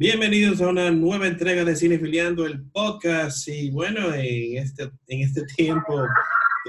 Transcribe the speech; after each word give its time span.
Bienvenidos 0.00 0.60
a 0.60 0.68
una 0.68 0.92
nueva 0.92 1.26
entrega 1.26 1.64
de 1.64 1.74
Cinefiliando, 1.74 2.46
el 2.46 2.62
podcast. 2.70 3.48
Y 3.48 3.72
bueno, 3.72 4.14
en 4.14 4.58
este, 4.58 4.84
en 5.08 5.22
este 5.22 5.42
tiempo 5.56 6.06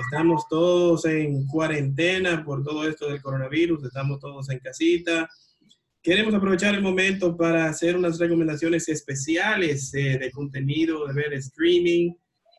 estamos 0.03 0.47
todos 0.49 1.05
en 1.05 1.45
cuarentena 1.45 2.43
por 2.43 2.63
todo 2.63 2.89
esto 2.89 3.07
del 3.07 3.21
coronavirus, 3.21 3.83
estamos 3.83 4.19
todos 4.19 4.49
en 4.49 4.57
casita. 4.57 5.29
Queremos 6.01 6.33
aprovechar 6.33 6.73
el 6.73 6.81
momento 6.81 7.37
para 7.37 7.69
hacer 7.69 7.95
unas 7.95 8.17
recomendaciones 8.17 8.89
especiales 8.89 9.93
eh, 9.93 10.17
de 10.17 10.31
contenido, 10.31 11.05
de 11.05 11.13
ver 11.13 11.31
streaming. 11.33 12.15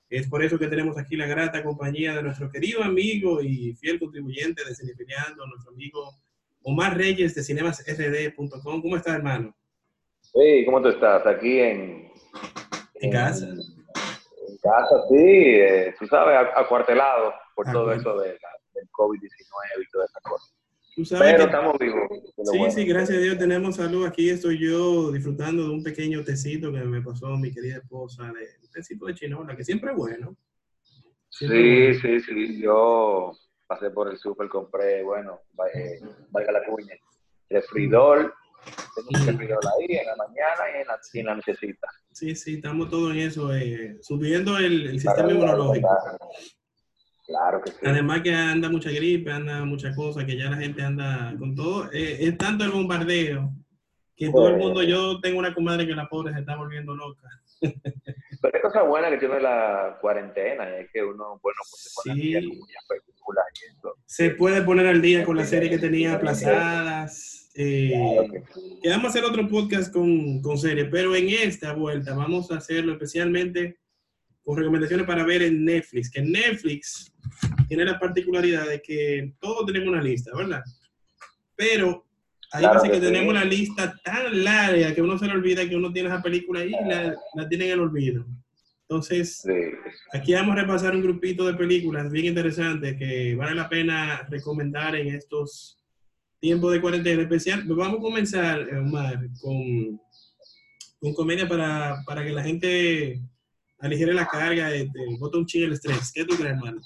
Es 0.08 0.28
por 0.28 0.44
eso 0.44 0.56
que 0.56 0.68
tenemos 0.68 0.96
aquí 0.96 1.16
la 1.16 1.26
grata 1.26 1.64
compañía 1.64 2.14
de 2.14 2.22
nuestro 2.22 2.48
querido 2.48 2.84
amigo 2.84 3.42
y 3.42 3.74
fiel 3.74 3.98
contribuyente 3.98 4.64
de 4.64 4.76
Cinefiliando, 4.76 5.48
nuestro 5.48 5.72
amigo 5.72 6.14
Omar 6.62 6.96
Reyes 6.96 7.34
de 7.34 7.42
cinemasrd.com. 7.42 8.82
¿Cómo 8.82 8.96
está, 8.96 9.16
hermano? 9.16 9.56
Sí, 10.32 10.64
¿cómo 10.64 10.80
tú 10.82 10.88
estás? 10.88 11.26
Aquí 11.26 11.58
en... 11.60 12.10
En, 12.94 13.10
casa. 13.12 13.46
En 13.46 14.56
casa, 14.62 14.94
sí, 15.08 15.16
eh, 15.16 15.94
tú 15.98 16.06
sabes, 16.06 16.48
acuartelado 16.54 17.32
por 17.54 17.68
Ah, 17.68 17.72
todo 17.72 17.92
eso 17.92 18.18
de 18.18 18.28
la- 18.28 18.56
del 18.74 18.88
COVID-19 18.90 19.82
y 19.82 19.90
todas 19.90 20.10
esas 20.10 20.22
cosas. 20.22 20.54
Tú 20.94 21.04
sabes 21.04 21.32
Pero 21.32 21.38
que- 21.38 21.50
estamos 21.50 21.78
vivos. 21.78 22.02
Sí, 22.44 22.58
bueno. 22.58 22.70
sí, 22.72 22.84
gracias 22.84 23.18
a 23.18 23.20
Dios 23.20 23.38
tenemos 23.38 23.76
salud. 23.76 24.06
Aquí 24.06 24.28
estoy 24.30 24.58
yo 24.58 25.10
disfrutando 25.12 25.64
de 25.64 25.70
un 25.70 25.82
pequeño 25.82 26.22
tecito 26.24 26.70
que 26.72 26.78
me 26.80 27.00
pasó 27.00 27.28
mi 27.36 27.52
querida 27.52 27.78
esposa, 27.78 28.24
de 28.24 28.46
un 28.62 28.70
tecito 28.72 29.06
de 29.06 29.14
chinola, 29.14 29.56
que 29.56 29.64
siempre 29.64 29.90
es 29.92 29.96
bueno. 29.96 30.36
Siempre 31.30 31.94
Sí, 31.94 32.00
bueno. 32.00 32.00
sí, 32.02 32.20
sí. 32.20 32.60
Yo 32.62 33.32
pasé 33.66 33.90
por 33.90 34.10
el 34.10 34.18
súper, 34.18 34.48
compré, 34.48 35.02
bueno, 35.02 35.40
eh, 35.74 36.00
valga 36.30 36.52
la 36.52 36.64
cuña, 36.64 36.94
refridor. 37.48 38.34
Tengo 38.94 39.08
un 39.20 39.26
refridor 39.26 39.60
ahí 39.78 39.96
en 39.96 40.06
la 40.06 40.16
mañana 40.16 40.62
y 40.76 40.80
en 40.80 40.86
la, 40.86 41.00
y 41.12 41.18
en 41.20 41.26
la 41.26 41.34
nochecita. 41.36 41.88
Sí, 42.12 42.34
sí, 42.34 42.54
estamos 42.56 42.90
todos 42.90 43.12
en 43.12 43.18
eso, 43.20 43.54
eh, 43.54 43.98
subiendo 44.02 44.58
el, 44.58 44.98
sistema 45.00 45.30
inmunológico. 45.32 45.88
Claro 47.26 47.62
que 47.62 47.70
sí. 47.70 47.76
Además 47.84 48.22
que 48.22 48.34
anda 48.34 48.68
mucha 48.68 48.90
gripe, 48.90 49.30
anda 49.30 49.64
mucha 49.64 49.94
cosa, 49.94 50.26
que 50.26 50.36
ya 50.36 50.50
la 50.50 50.56
gente 50.56 50.82
anda 50.82 51.34
con 51.38 51.54
todo. 51.54 51.90
eh, 51.92 52.18
es 52.20 52.36
tanto 52.36 52.64
el 52.64 52.70
bombardeo 52.72 53.52
que 54.16 54.30
todo 54.30 54.48
el 54.48 54.56
mundo, 54.58 54.82
yo 54.82 55.18
tengo 55.20 55.38
una 55.38 55.54
comadre 55.54 55.86
que 55.86 55.94
la 55.94 56.06
pobre 56.08 56.34
se 56.34 56.40
está 56.40 56.54
volviendo 56.56 56.94
loca. 56.94 57.26
Pero 58.42 58.54
hay 58.54 58.60
cosa 58.62 58.82
buena 58.82 59.08
que 59.10 59.16
tiene 59.18 59.40
la 59.40 59.96
cuarentena, 60.00 60.76
es 60.76 60.90
que 60.92 61.02
uno, 61.02 61.38
bueno, 61.42 61.58
pues 61.70 61.82
se 61.82 61.90
pone 61.94 62.14
Sí. 62.20 62.34
al 62.36 62.42
día 62.42 62.48
con 62.50 62.58
muchas 62.58 62.84
películas 62.88 63.44
y 63.54 63.66
eso. 63.78 63.94
Se 64.06 64.30
puede 64.30 64.62
poner 64.62 64.86
al 64.88 65.00
día 65.00 65.24
con 65.24 65.36
la 65.36 65.44
serie 65.44 65.70
que 65.70 65.78
tenía 65.78 66.14
aplazadas. 66.14 67.29
Eh, 67.54 67.90
Claro 67.94 68.32
que 68.32 68.38
sí. 68.54 68.78
que 68.82 68.88
vamos 68.90 69.04
a 69.06 69.08
hacer 69.08 69.24
otro 69.24 69.48
podcast 69.48 69.92
con, 69.92 70.40
con 70.42 70.58
series, 70.58 70.88
pero 70.90 71.14
en 71.16 71.28
esta 71.28 71.72
vuelta 71.72 72.14
vamos 72.14 72.50
a 72.50 72.56
hacerlo 72.56 72.92
especialmente 72.92 73.78
con 74.42 74.56
recomendaciones 74.58 75.06
para 75.06 75.24
ver 75.24 75.42
en 75.42 75.64
Netflix, 75.64 76.10
que 76.10 76.22
Netflix 76.22 77.12
tiene 77.68 77.84
la 77.84 77.98
particularidad 77.98 78.66
de 78.68 78.80
que 78.82 79.34
todos 79.40 79.66
tenemos 79.66 79.88
una 79.88 80.02
lista, 80.02 80.34
¿verdad? 80.34 80.62
Pero 81.56 82.06
hay 82.52 82.62
Claro 82.62 82.74
veces 82.82 82.90
que 82.90 83.00
que 83.00 83.06
sí. 83.06 83.12
tenemos 83.12 83.30
una 83.32 83.44
lista 83.44 83.94
tan 84.02 84.42
larga 84.44 84.94
que 84.94 85.02
uno 85.02 85.18
se 85.18 85.26
le 85.26 85.32
olvida 85.32 85.68
que 85.68 85.76
uno 85.76 85.92
tiene 85.92 86.08
esa 86.08 86.22
película 86.22 86.60
ahí 86.60 86.70
y 86.70 86.88
la, 86.88 87.14
la 87.34 87.48
tiene 87.48 87.66
en 87.66 87.72
el 87.72 87.80
olvido. 87.80 88.26
Entonces, 88.88 89.42
Sí. 89.42 89.52
Aquí 90.12 90.32
vamos 90.32 90.56
a 90.56 90.62
repasar 90.62 90.96
un 90.96 91.02
grupito 91.02 91.46
de 91.46 91.54
películas 91.54 92.10
bien 92.10 92.26
interesantes 92.26 92.96
que 92.96 93.36
vale 93.36 93.54
la 93.54 93.68
pena 93.68 94.26
recomendar 94.28 94.96
en 94.96 95.14
estos 95.14 95.79
tiempos 96.40 96.72
de 96.72 96.80
cuarentena 96.80 97.22
especial. 97.22 97.62
Vamos 97.66 97.98
a 97.98 98.02
comenzar, 98.02 98.66
Omar, 98.74 99.18
con, 99.40 100.00
con 101.00 101.14
comedia 101.14 101.46
para, 101.48 101.96
para 102.06 102.24
que 102.24 102.32
la 102.32 102.42
gente 102.42 103.20
aligere 103.78 104.12
la 104.12 104.26
carga, 104.26 104.68
de, 104.68 104.84
de, 104.84 105.16
bota 105.18 105.38
un 105.38 105.46
ching 105.46 105.64
el 105.64 105.72
estrés. 105.72 106.12
¿Qué 106.12 106.24
tú 106.24 106.36
crees, 106.36 106.52
hermano? 106.52 106.80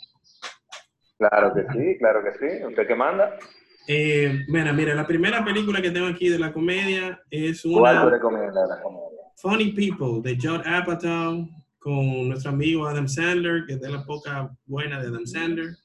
Claro 1.18 1.54
que 1.54 1.62
sí, 1.72 1.98
claro 1.98 2.20
que 2.22 2.32
sí. 2.32 2.64
¿Usted 2.64 2.86
qué 2.86 2.94
manda? 2.94 3.38
Eh, 3.86 4.44
mira, 4.48 4.72
mira, 4.72 4.94
la 4.94 5.06
primera 5.06 5.44
película 5.44 5.80
que 5.80 5.90
tengo 5.90 6.06
aquí 6.06 6.28
de 6.28 6.38
la 6.38 6.52
comedia 6.52 7.20
es 7.30 7.62
¿Cuál 7.62 7.98
una 7.98 8.10
recomiendas 8.10 8.68
la 8.68 8.80
comedia? 8.80 9.04
Funny 9.36 9.72
People 9.72 10.22
de 10.22 10.38
John 10.40 10.66
Apatow 10.66 11.48
con 11.78 12.28
nuestro 12.28 12.50
amigo 12.50 12.86
Adam 12.86 13.06
Sandler, 13.06 13.66
que 13.66 13.74
es 13.74 13.80
de 13.80 13.90
la 13.90 14.04
poca 14.04 14.50
buena 14.64 15.00
de 15.00 15.08
Adam 15.08 15.26
Sandler. 15.26 15.76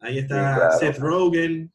Ahí 0.00 0.18
está 0.18 0.54
Sí, 0.54 0.56
claro. 0.56 0.78
Seth 0.78 0.98
Rogen. 0.98 1.72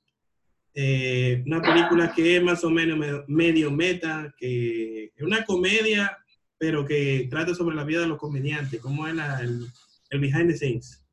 Eh, 0.81 1.44
una 1.45 1.62
película 1.62 2.13
que 2.16 2.38
es 2.38 2.41
más 2.44 2.63
o 2.63 2.69
menos 2.69 2.97
me- 2.97 3.23
medio 3.28 3.69
meta, 3.69 4.34
que 4.38 5.12
es 5.13 5.22
una 5.22 5.44
comedia, 5.44 6.17
pero 6.57 6.85
que 6.85 7.28
trata 7.29 7.53
sobre 7.53 7.75
la 7.75 7.84
vida 7.84 8.00
de 8.01 8.07
los 8.07 8.17
comediantes, 8.17 8.79
cómo 8.79 9.06
es 9.06 9.13
la- 9.13 9.41
el, 9.41 9.66
el 10.12 10.19
behind 10.22 10.50
the 10.50 10.56
scenes. 10.57 11.06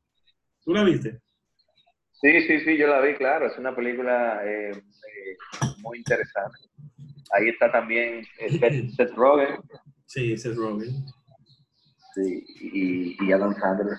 ¿Tú 0.63 0.73
la 0.73 0.85
viste? 0.85 1.19
Sí, 2.21 2.41
sí, 2.47 2.61
sí, 2.61 2.77
yo 2.77 2.87
la 2.87 3.01
vi, 3.01 3.15
claro. 3.15 3.47
Es 3.47 3.57
una 3.57 3.75
película 3.75 4.41
eh, 4.45 4.71
eh, 4.71 5.37
muy 5.79 5.97
interesante. 5.97 6.57
Ahí 7.33 7.49
está 7.49 7.69
también 7.69 8.25
Seth, 8.37 8.91
Seth 8.95 9.13
Rogen 9.15 9.57
Sí, 10.05 10.37
Seth 10.37 10.55
Rogen. 10.55 10.91
sí, 12.15 12.45
y, 12.61 13.17
y 13.25 13.31
Adam 13.33 13.53
Sandler. 13.59 13.97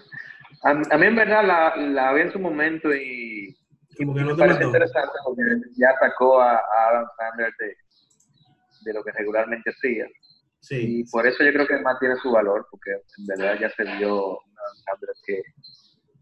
A, 0.62 0.70
a 0.70 0.98
mí 0.98 1.06
en 1.06 1.14
verdad 1.16 1.44
la, 1.46 1.76
la 1.76 2.12
vi 2.14 2.22
en 2.22 2.32
su 2.32 2.38
momento 2.38 2.94
y 2.94 3.54
Como 3.98 4.14
que 4.14 4.20
no 4.22 4.34
te 4.36 4.38
parece 4.42 4.64
interesante 4.64 5.12
porque 5.24 5.42
ya 5.76 5.94
sacó 6.00 6.40
a, 6.40 6.54
a 6.56 6.88
Adam 6.90 7.06
Sandler 7.16 7.52
de, 7.58 7.74
de 8.84 8.94
lo 8.94 9.02
que 9.04 9.12
regularmente 9.12 9.70
hacía. 9.70 10.06
Sí, 10.60 11.00
Y 11.00 11.04
por 11.10 11.26
eso 11.26 11.44
yo 11.44 11.52
creo 11.52 11.66
que 11.66 11.78
más 11.80 11.98
tiene 12.00 12.16
su 12.16 12.30
valor, 12.32 12.66
porque 12.70 12.90
en 12.92 13.26
verdad 13.26 13.58
ya 13.60 13.70
se 13.70 13.84
vio 13.96 14.38
Adam 14.40 14.76
Sandler 14.84 15.14
que, 15.26 15.42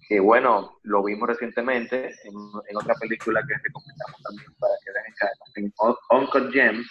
que, 0.09 0.21
bueno, 0.21 0.79
lo 0.85 1.03
vimos 1.03 1.29
recientemente 1.29 2.07
en, 2.07 2.35
en 2.69 2.77
otra 2.77 2.95
película 3.01 3.41
que 3.47 3.55
recomendamos 3.55 4.23
también 4.23 4.53
para 4.59 4.75
que 4.85 4.93
vean 4.93 5.07
en 5.07 5.15
casa, 5.15 5.45
en 5.57 5.73
Un- 5.81 6.21
Uncle 6.23 6.53
Gems 6.53 6.87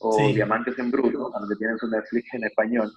o 0.00 0.12
Sí. 0.12 0.34
Diamantes 0.34 0.78
en 0.78 0.90
Bruto, 0.90 1.30
donde 1.30 1.56
tienen 1.56 1.78
su 1.78 1.88
Netflix 1.88 2.32
en 2.34 2.44
español. 2.44 2.90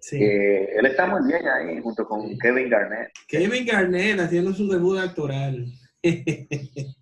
sí. 0.00 0.18
que 0.18 0.64
él 0.76 0.86
está 0.86 1.06
muy 1.06 1.24
bien 1.30 1.46
ahí, 1.46 1.80
junto 1.82 2.04
con 2.06 2.28
Sí. 2.28 2.38
Kevin 2.40 2.68
Garnett. 2.70 3.10
Kevin 3.28 3.64
Garnett 3.66 4.18
haciendo 4.20 4.52
su 4.52 4.68
debut 4.68 4.98
actoral. 4.98 5.66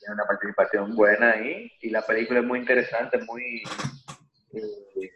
Tiene 0.00 0.14
una 0.14 0.24
participación 0.24 0.94
buena 0.96 1.32
ahí 1.32 1.70
y 1.82 1.90
la 1.90 2.02
película 2.02 2.40
es 2.40 2.46
muy 2.46 2.58
interesante, 2.60 3.18
muy. 3.26 3.62
eh, 4.54 5.10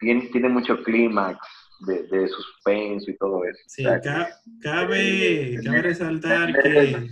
bien, 0.00 0.30
tiene 0.30 0.48
mucho 0.48 0.82
clímax 0.82 1.38
de, 1.86 2.02
de 2.04 2.28
suspenso 2.28 3.10
y 3.10 3.16
todo 3.16 3.44
eso. 3.44 3.58
Sí, 3.66 3.86
O 3.86 3.90
sea, 3.90 4.00
ca- 4.00 4.26
que- 4.26 4.60
cabe, 4.68 5.54
eh, 5.54 5.60
cabe 5.64 5.82
resaltar 5.82 6.52
que, 6.62 7.06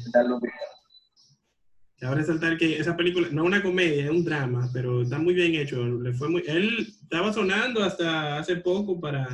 cabe 2.01 2.15
resaltar 2.17 2.57
que 2.57 2.79
esa 2.79 2.97
película 2.97 3.29
no 3.31 3.43
es 3.43 3.47
una 3.49 3.63
comedia, 3.63 4.05
es 4.05 4.11
un 4.11 4.25
drama, 4.25 4.69
pero 4.73 5.03
está 5.03 5.19
muy 5.19 5.35
bien 5.35 5.55
hecho. 5.55 5.85
Le 5.85 6.13
fue 6.15 6.29
muy, 6.29 6.43
él 6.47 6.89
estaba 7.03 7.33
sonando 7.33 7.83
hasta 7.85 8.39
hace 8.39 8.57
poco 8.57 9.01
para 9.01 9.29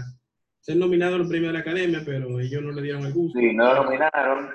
ser 0.60 0.76
nominado 0.76 1.16
a 1.16 1.18
los 1.18 1.28
premios 1.28 1.48
de 1.50 1.54
la 1.54 1.60
Academia, 1.60 2.02
pero 2.04 2.40
ellos 2.40 2.62
no 2.62 2.72
le 2.72 2.82
dieron 2.82 3.04
el 3.06 3.12
gusto. 3.12 3.38
Sí, 3.38 3.54
no 3.54 3.74
lo 3.74 3.84
nominaron, 3.84 4.50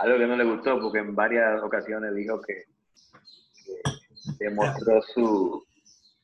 algo 0.00 0.18
que 0.18 0.26
no 0.26 0.36
le 0.36 0.44
gustó 0.44 0.80
porque 0.80 0.98
en 0.98 1.14
varias 1.14 1.62
ocasiones 1.62 2.14
dijo 2.14 2.40
que, 2.40 2.64
que 3.64 4.44
demostró 4.44 5.00
su, 5.02 5.64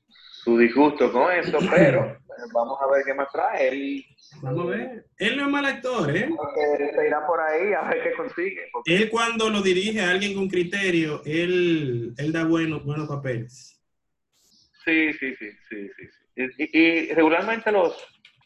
su 0.08 0.58
disgusto 0.58 1.12
con 1.12 1.30
eso, 1.32 1.58
pero 1.70 2.16
vamos 2.52 2.78
a 2.80 2.86
ver 2.90 3.04
qué 3.04 3.14
más 3.14 3.28
trae. 3.32 3.68
Él 3.68 4.04
Vamos 4.42 4.66
a 4.66 4.70
ver. 4.70 5.06
Él 5.18 5.36
no 5.36 5.44
es 5.44 5.48
mal 5.50 5.64
actor, 5.64 6.14
¿eh? 6.14 6.28
se 6.94 7.06
irá 7.06 7.26
por 7.26 7.40
ahí 7.40 7.72
a 7.72 7.82
ver 7.88 8.02
qué 8.02 8.12
consigue. 8.16 8.68
porque- 8.72 8.94
Él 8.94 9.08
cuando 9.08 9.48
lo 9.48 9.62
dirige 9.62 10.00
a 10.02 10.10
alguien 10.10 10.34
con 10.34 10.48
criterio, 10.48 11.22
él, 11.24 12.12
él 12.18 12.32
da 12.32 12.44
buenos, 12.44 12.84
buenos 12.84 13.08
papeles. 13.08 13.80
Sí, 14.84 15.12
sí, 15.14 15.34
sí, 15.36 15.50
sí, 15.68 15.88
sí. 15.96 16.04
sí. 16.36 16.68
Y, 16.72 16.78
y 16.78 17.12
regularmente 17.14 17.72
los, 17.72 17.96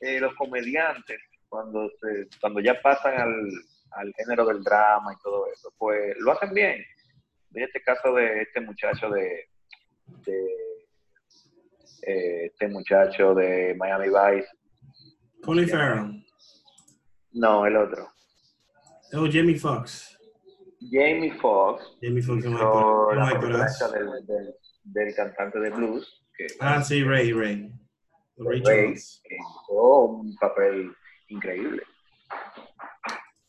eh, 0.01 0.21
los 0.21 0.35
comediantes, 0.35 1.19
cuando, 1.49 1.91
se, 2.01 2.29
cuando 2.41 2.61
ya 2.61 2.81
pasan 2.81 3.21
al, 3.21 3.51
al 3.93 4.13
género 4.17 4.45
del 4.47 4.63
drama 4.63 5.13
y 5.13 5.23
todo 5.23 5.47
eso, 5.53 5.73
pues 5.79 6.17
lo 6.19 6.33
hacen 6.33 6.53
bien. 6.55 6.83
Ve 7.51 7.65
este 7.65 7.83
caso 7.83 8.13
de 8.15 8.43
este 8.43 8.61
muchacho 8.61 9.11
de, 9.11 9.49
de 10.27 10.47
eh, 12.03 12.47
este 12.47 12.69
muchacho 12.69 13.35
de 13.35 13.75
Miami 13.77 14.07
Vice, 14.09 14.49
Colin 15.43 15.69
Farrell. 15.69 16.25
no, 17.33 17.67
el 17.67 17.77
otro, 17.77 18.09
Oh, 19.13 19.27
Jamie 19.31 19.59
Foxx. 19.59 20.17
Jamie 20.91 21.33
Foxx, 21.41 21.99
Jamie 22.01 22.23
Foxx 22.23 22.47
actor- 22.47 23.17
la 23.17 23.89
del, 23.99 24.27
del, 24.27 24.55
del 24.85 25.15
cantante 25.17 25.59
de 25.59 25.71
blues, 25.71 26.25
que 26.37 26.47
Ah, 26.61 26.81
sí, 26.83 27.03
Ray, 27.03 27.33
Ray. 27.33 27.73
Ray 28.37 28.61
Ray, 28.61 28.63
Charles. 28.63 29.21
que 29.25 29.35
hizo 29.35 30.05
un 30.05 30.35
papel 30.37 30.95
increíble. 31.29 31.83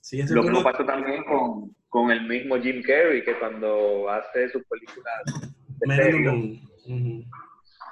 Sí, 0.02 0.22
Lo 0.30 0.44
mismo 0.44 0.64
pasó 0.64 0.84
también 0.84 1.24
con, 1.24 1.76
con 1.90 2.12
el 2.12 2.28
mismo 2.28 2.58
Jim 2.58 2.82
Carrey, 2.82 3.24
que 3.24 3.38
cuando 3.38 4.10
hace 4.10 4.50
sus 4.50 4.64
películas 4.66 5.52
de 5.80 5.96
serio. 5.96 6.34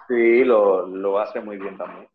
Sí, 0.07 0.43
lo, 0.43 0.87
lo 0.87 1.19
hace 1.19 1.39
muy 1.39 1.57
bien 1.57 1.77
también. 1.77 2.07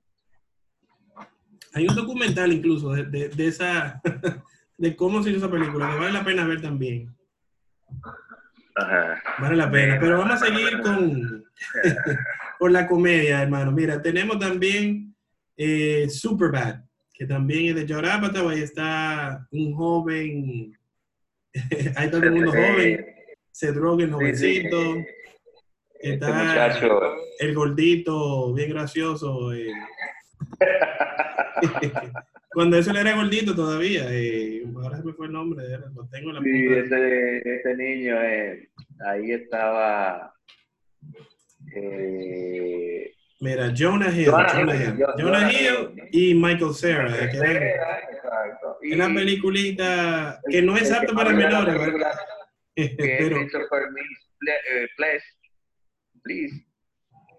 Hay 1.75 1.87
un 1.89 1.95
documental 1.95 2.53
incluso 2.53 2.93
de, 2.93 3.05
de, 3.05 3.29
de 3.29 3.47
esa, 3.47 4.01
de 4.79 4.97
cómo 4.97 5.23
se 5.23 5.31
hizo 5.31 5.39
esa 5.39 5.51
película, 5.51 5.91
que 5.91 5.99
vale 5.99 6.13
la 6.13 6.25
pena 6.25 6.47
ver 6.47 6.61
también. 6.61 7.15
Ajá. 8.77 9.23
Vale 9.39 9.57
la 9.57 9.71
pena, 9.71 9.99
pero 10.01 10.19
vamos 10.19 10.43
a 10.43 10.47
seguir 10.47 10.81
con, 10.81 11.45
con 12.59 12.73
la 12.73 12.87
comedia, 12.87 13.43
hermano. 13.43 13.71
Mira, 13.71 14.03
tenemos 14.03 14.39
también 14.39 15.15
eh, 15.57 16.09
Superbad, 16.09 16.81
que 17.15 17.27
también 17.27 17.79
es 17.79 17.87
de 17.87 17.95
Apatow, 17.95 18.49
ahí 18.49 18.63
está 18.63 19.47
un 19.53 19.73
joven, 19.75 20.77
ahí 21.55 21.87
está 21.87 22.11
todo 22.11 22.25
el 22.25 22.33
mundo 22.33 22.51
joven, 22.51 23.07
Seth 23.53 23.77
Rogen, 23.77 24.11
jovencito, 24.13 24.83
Sí, 24.83 24.93
sí. 24.95 25.07
Este 26.01 26.27
está 26.27 26.79
el 27.39 27.55
gordito, 27.55 28.53
bien 28.53 28.71
gracioso. 28.71 29.55
eh. 29.55 29.69
Cuando 32.53 32.77
eso 32.77 32.93
le 32.93 33.01
era 33.01 33.17
gordito 33.17 33.55
todavía, 33.55 34.05
eh, 34.11 34.65
ahora 34.77 34.99
se 34.99 35.05
me 35.05 35.13
fue 35.15 35.27
el 35.27 35.33
nombre, 35.33 35.65
lo 35.95 36.07
tengo 36.09 36.31
en 36.31 36.35
la 36.37 36.43
sí, 36.43 36.67
ese, 36.67 37.39
ese 37.39 37.77
niño, 37.77 38.23
eh, 38.23 38.69
ahí 39.07 39.33
estaba. 39.33 40.35
Eh, 43.47 43.51
Mira, 43.57 43.73
Jonah 43.75 44.09
Hill, 44.11 44.27
Jonah 44.27 44.53
Jonah 45.19 45.53
Hill, 45.53 45.75
Jonah 45.79 46.09
y 46.13 46.35
Michael 46.35 46.75
Cera, 46.75 47.31
que 47.31 47.37
eran- 47.37 47.63
exacto. 48.13 48.79
Y- 48.83 48.95
una 48.95 49.07
peliculita 49.15 50.41
que 50.51 50.63
no 50.63 50.77
es 50.77 50.91
apta 50.93 51.13
para 51.15 51.31
menores, 51.33 51.75
¿verdad? 51.79 52.13
que 52.77 52.95
pero 52.97 53.37
eh, 53.41 54.87
Please, 54.97 55.25
please. 56.23 56.67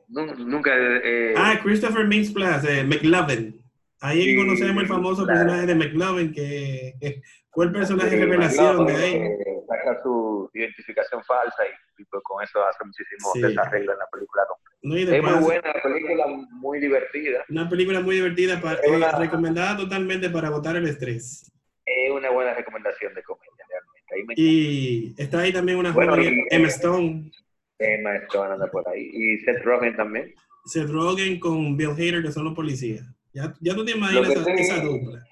Nu- 0.08 0.34
Nunca. 0.36 0.72
eh, 0.76 1.34
ah, 1.36 1.60
Christopher 1.64 2.06
Mintz 2.08 2.32
Plus, 2.32 2.64
eh, 2.68 2.84
McLovin. 2.84 3.62
Ahí 4.02 4.24
Sí, 4.24 4.36
conocemos 4.36 4.84
el 4.84 4.88
famoso 4.88 5.26
claro. 5.26 5.40
personaje 5.42 5.68
de 5.68 5.76
McLovin, 5.76 6.32
que 6.34 6.94
que 7.00 7.22
fue 7.52 7.66
el 7.66 7.72
personaje 7.72 8.12
sí, 8.12 8.18
revelación 8.18 8.86
de 8.86 8.94
ahí. 8.96 9.12
que 9.14 9.38
saca 9.66 10.02
su 10.04 10.50
identificación 10.54 11.24
falsa 11.24 11.64
y, 11.66 12.02
y 12.02 12.06
pues 12.06 12.22
con 12.24 12.44
eso 12.44 12.64
hace 12.66 12.84
muchísimo 12.86 13.32
Sí. 13.34 13.42
desarreglo 13.42 13.94
en 13.94 14.00
la 14.00 14.08
película. 14.12 14.44
Es 14.84 15.08
después 15.10 15.34
muy 15.36 15.44
buena 15.44 15.74
la 15.74 15.82
película, 15.82 16.26
muy 16.52 16.80
divertida. 16.80 17.44
una 17.50 17.68
película 17.70 18.00
muy 18.02 18.16
divertida, 18.16 18.62
para, 18.62 18.80
una- 18.88 19.08
eh, 19.10 19.16
recomendada 19.20 19.78
totalmente 19.78 20.30
para 20.30 20.50
botar 20.50 20.76
el 20.76 20.88
estrés. 20.88 21.52
Es 21.86 22.12
una 22.12 22.30
buena 22.32 22.54
recomendación 22.54 23.14
de 23.16 23.24
comedia, 23.24 23.52
realmente. 23.70 24.16
Ahí 24.16 24.24
me 24.26 24.34
Y 24.38 25.14
está 25.18 25.40
ahí 25.40 25.52
también 25.54 25.78
una 25.80 25.92
Bueno, 25.92 26.14
joven, 26.16 26.34
y- 26.34 26.56
Emma 26.56 26.68
Stone, 26.68 27.32
Emma 27.80 28.16
Stone 28.28 28.54
anda 28.54 28.68
por 28.68 28.88
ahí. 28.90 29.10
Y 29.12 29.38
Seth 29.40 29.64
Rogen 29.64 29.96
también. 29.96 30.34
Seth 30.66 30.90
Rogen 30.90 31.40
con 31.40 31.76
Bill 31.78 31.90
Hader, 31.92 32.22
que 32.24 32.32
son 32.32 32.46
los 32.46 32.54
policías. 32.54 33.06
Ya, 33.34 33.54
ya 33.60 33.76
tú 33.76 33.84
te 33.86 33.92
imaginas 33.92 34.30
esa, 34.30 34.44
sí- 34.44 34.52
esa 34.58 34.80
dupla. 34.82 35.24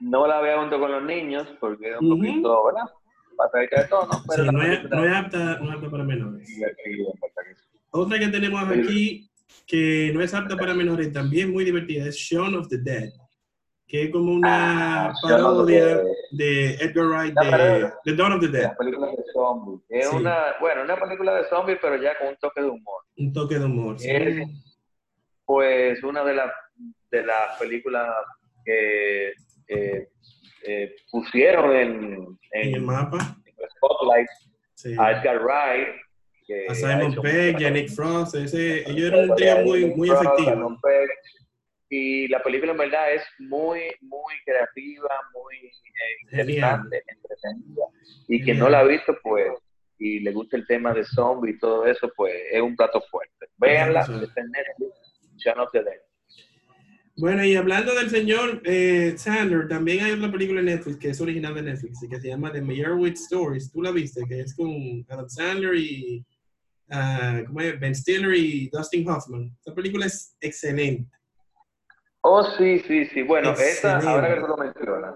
No 0.00 0.26
la 0.26 0.40
veo 0.40 0.60
junto 0.60 0.78
con 0.78 0.92
los 0.92 1.02
niños 1.04 1.46
porque 1.60 1.90
es 1.90 1.96
un 2.00 2.08
poquito, 2.18 2.64
¿verdad? 2.66 2.82
De 3.52 3.84
tono, 3.88 4.10
pero 4.28 4.44
Sí, 4.44 4.50
no 4.50 4.62
es, 4.62 4.84
no 4.90 5.04
es 5.04 5.12
apta, 5.16 5.58
no 5.60 5.68
es 5.70 5.76
apta 5.76 5.90
para 5.90 6.04
menores. 6.04 6.48
Otra 7.90 8.18
que 8.18 8.28
tenemos 8.28 8.68
aquí, 8.68 9.30
que 9.66 10.10
no 10.12 10.20
es 10.22 10.34
apta 10.34 10.56
para 10.56 10.74
menores, 10.74 11.12
también 11.12 11.52
muy 11.52 11.64
divertida, 11.64 12.06
es 12.06 12.16
Shaun 12.16 12.54
of 12.56 12.68
the 12.68 12.78
Dead, 12.78 13.10
que 13.86 14.04
es 14.04 14.10
como 14.10 14.32
una 14.34 15.06
Ah, 15.06 15.12
parodia 15.22 16.00
de 16.32 16.74
Edgar 16.74 17.06
Wright 17.06 17.34
de 17.34 17.50
parodia. 17.50 17.94
The 18.04 18.12
Dawn 18.14 18.32
of 18.32 18.40
the 18.40 18.48
Dead. 18.48 18.70
De 18.78 19.24
zombies. 19.32 19.80
Es 19.88 20.08
Sí. 20.10 20.16
una, 20.16 20.36
bueno, 20.60 20.82
una 20.82 20.96
película 20.98 21.34
de 21.34 21.44
zombies, 21.48 21.78
pero 21.80 21.96
ya 22.02 22.18
con 22.18 22.28
un 22.28 22.36
toque 22.36 22.60
de 22.60 22.68
humor. 22.68 23.02
Un 23.16 23.32
toque 23.32 23.58
de 23.58 23.64
humor. 23.64 23.98
sí. 23.98 24.08
Pues 25.46 26.02
una 26.02 26.22
de 26.24 26.34
las 26.34 26.50
de 27.10 27.24
las 27.24 27.56
películas 27.58 28.06
que 28.66 29.32
eh, 29.68 30.08
eh, 30.66 30.94
pusieron 31.10 31.74
en, 31.76 32.38
En 32.52 32.74
el 32.74 32.82
mapa. 32.82 33.36
en 33.44 33.54
el 33.58 33.70
Spotlight 33.70 34.28
Sí. 34.74 34.94
a 34.98 35.10
Edgar 35.12 35.42
Wright. 35.42 35.88
que 36.46 36.66
A 36.68 36.74
Simon 36.74 37.14
Pegg, 37.20 37.46
muchas 37.54 37.60
y 37.60 37.64
a 37.66 37.70
Nick 37.70 37.90
Frost, 37.90 38.34
ese, 38.36 38.88
ellos 38.90 39.12
eran 39.12 39.30
un 39.30 39.36
trío 39.36 39.56
muy, 39.64 39.86
muy 39.86 40.08
Frost, 40.08 40.24
efectivo. 40.24 40.78
Pegg. 40.82 41.10
Y 41.90 42.28
la 42.28 42.42
película 42.42 42.72
en 42.72 42.78
verdad 42.78 43.12
es 43.14 43.22
muy, 43.38 43.80
muy 44.02 44.34
creativa, 44.44 45.08
muy 45.34 45.56
eh, 45.56 45.70
interesante, 46.22 47.02
entretenida. 47.08 47.84
Y 48.28 48.42
quien 48.42 48.58
no 48.58 48.68
la 48.68 48.80
ha 48.80 48.84
visto, 48.84 49.16
pues, 49.22 49.50
y 49.98 50.20
le 50.20 50.30
gusta 50.32 50.56
el 50.56 50.66
tema 50.66 50.92
de 50.92 51.02
zombies 51.04 51.56
y 51.56 51.58
todo 51.58 51.86
eso, 51.86 52.10
pues 52.14 52.34
es 52.52 52.60
un 52.60 52.76
plato 52.76 53.00
fuerte. 53.10 53.46
Véanla, 53.56 54.00
está 54.00 54.40
en 54.40 54.50
Netflix, 54.50 54.92
Shaun 55.38 55.60
of 55.60 55.70
the 55.72 55.82
Dead. 55.82 56.00
Bueno, 57.20 57.44
y 57.44 57.56
hablando 57.56 57.96
del 57.96 58.10
señor 58.10 58.62
eh, 58.64 59.14
Sandler, 59.16 59.66
también 59.66 60.04
hay 60.04 60.12
otra 60.12 60.30
película 60.30 60.60
en 60.60 60.66
Netflix 60.66 60.98
que 60.98 61.08
es 61.08 61.20
original 61.20 61.52
de 61.52 61.62
Netflix 61.62 62.00
y 62.04 62.08
que 62.08 62.20
se 62.20 62.28
llama 62.28 62.52
The 62.52 62.62
Meyerowitz 62.62 63.22
Stories. 63.22 63.72
¿Tú 63.72 63.82
la 63.82 63.90
viste? 63.90 64.24
Que 64.28 64.42
es 64.42 64.54
con 64.54 65.04
Adam 65.08 65.28
Sandler 65.28 65.74
y 65.74 66.24
ah, 66.90 67.40
¿cómo 67.44 67.60
es? 67.60 67.80
Ben 67.80 67.92
Stiller 67.92 68.32
y 68.34 68.68
Dustin 68.68 69.08
Hoffman. 69.10 69.50
Esta 69.58 69.74
película 69.74 70.06
es 70.06 70.36
excelente. 70.40 71.10
Oh, 72.20 72.44
sí, 72.56 72.78
sí, 72.86 73.06
sí. 73.06 73.22
Bueno, 73.22 73.50
esa, 73.50 73.98
ahora 73.98 74.36
que 74.36 74.40
tú 74.40 74.46
lo 74.46 74.56
mencionas, 74.56 75.14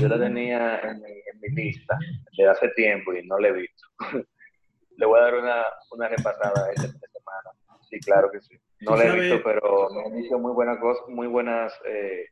yo 0.00 0.08
la 0.08 0.18
tenía 0.18 0.80
en 0.80 1.02
mi, 1.02 1.10
en 1.10 1.40
mi 1.40 1.62
lista 1.62 1.96
de 2.36 2.48
hace 2.48 2.68
tiempo 2.70 3.14
y 3.14 3.24
no 3.28 3.38
la 3.38 3.48
he 3.48 3.52
visto. 3.52 3.86
Le 4.96 5.06
voy 5.06 5.20
a 5.20 5.22
dar 5.22 5.34
una, 5.36 5.62
una 5.92 6.08
repasada 6.08 6.68
este 6.74 6.88
fin 6.88 7.00
de 7.00 7.08
semana. 7.16 7.78
Sí, 7.88 8.00
claro 8.00 8.28
que 8.32 8.40
sí. 8.40 8.58
No 8.84 8.96
la 8.96 9.04
he 9.04 9.08
sabes- 9.08 9.22
visto, 9.32 9.42
pero 9.44 9.88
me 9.94 10.02
han 10.04 10.22
dicho 10.22 10.38
muy 10.38 10.52
buenas 10.52 10.78
cosas, 10.78 11.04
muy 11.08 11.26
buenas 11.26 11.72
eh, 11.88 12.26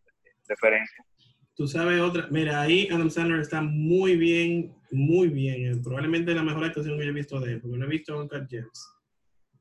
referencias. 0.48 1.06
Tú 1.54 1.66
sabes 1.68 2.00
otra, 2.00 2.28
mira, 2.30 2.62
ahí 2.62 2.88
Adam 2.90 3.10
Sandler 3.10 3.40
está 3.40 3.60
muy 3.60 4.16
bien, 4.16 4.74
muy 4.90 5.28
bien. 5.28 5.66
eh, 5.72 5.80
Probablemente 5.82 6.34
la 6.34 6.42
mejor 6.42 6.64
actuación 6.64 6.98
que 6.98 7.04
yo 7.04 7.10
he 7.10 7.14
visto 7.14 7.38
de 7.40 7.52
él, 7.52 7.60
porque 7.60 7.76
no 7.76 7.84
he 7.84 7.88
visto 7.88 8.18
Uncut 8.18 8.48
Gems. 8.48 8.88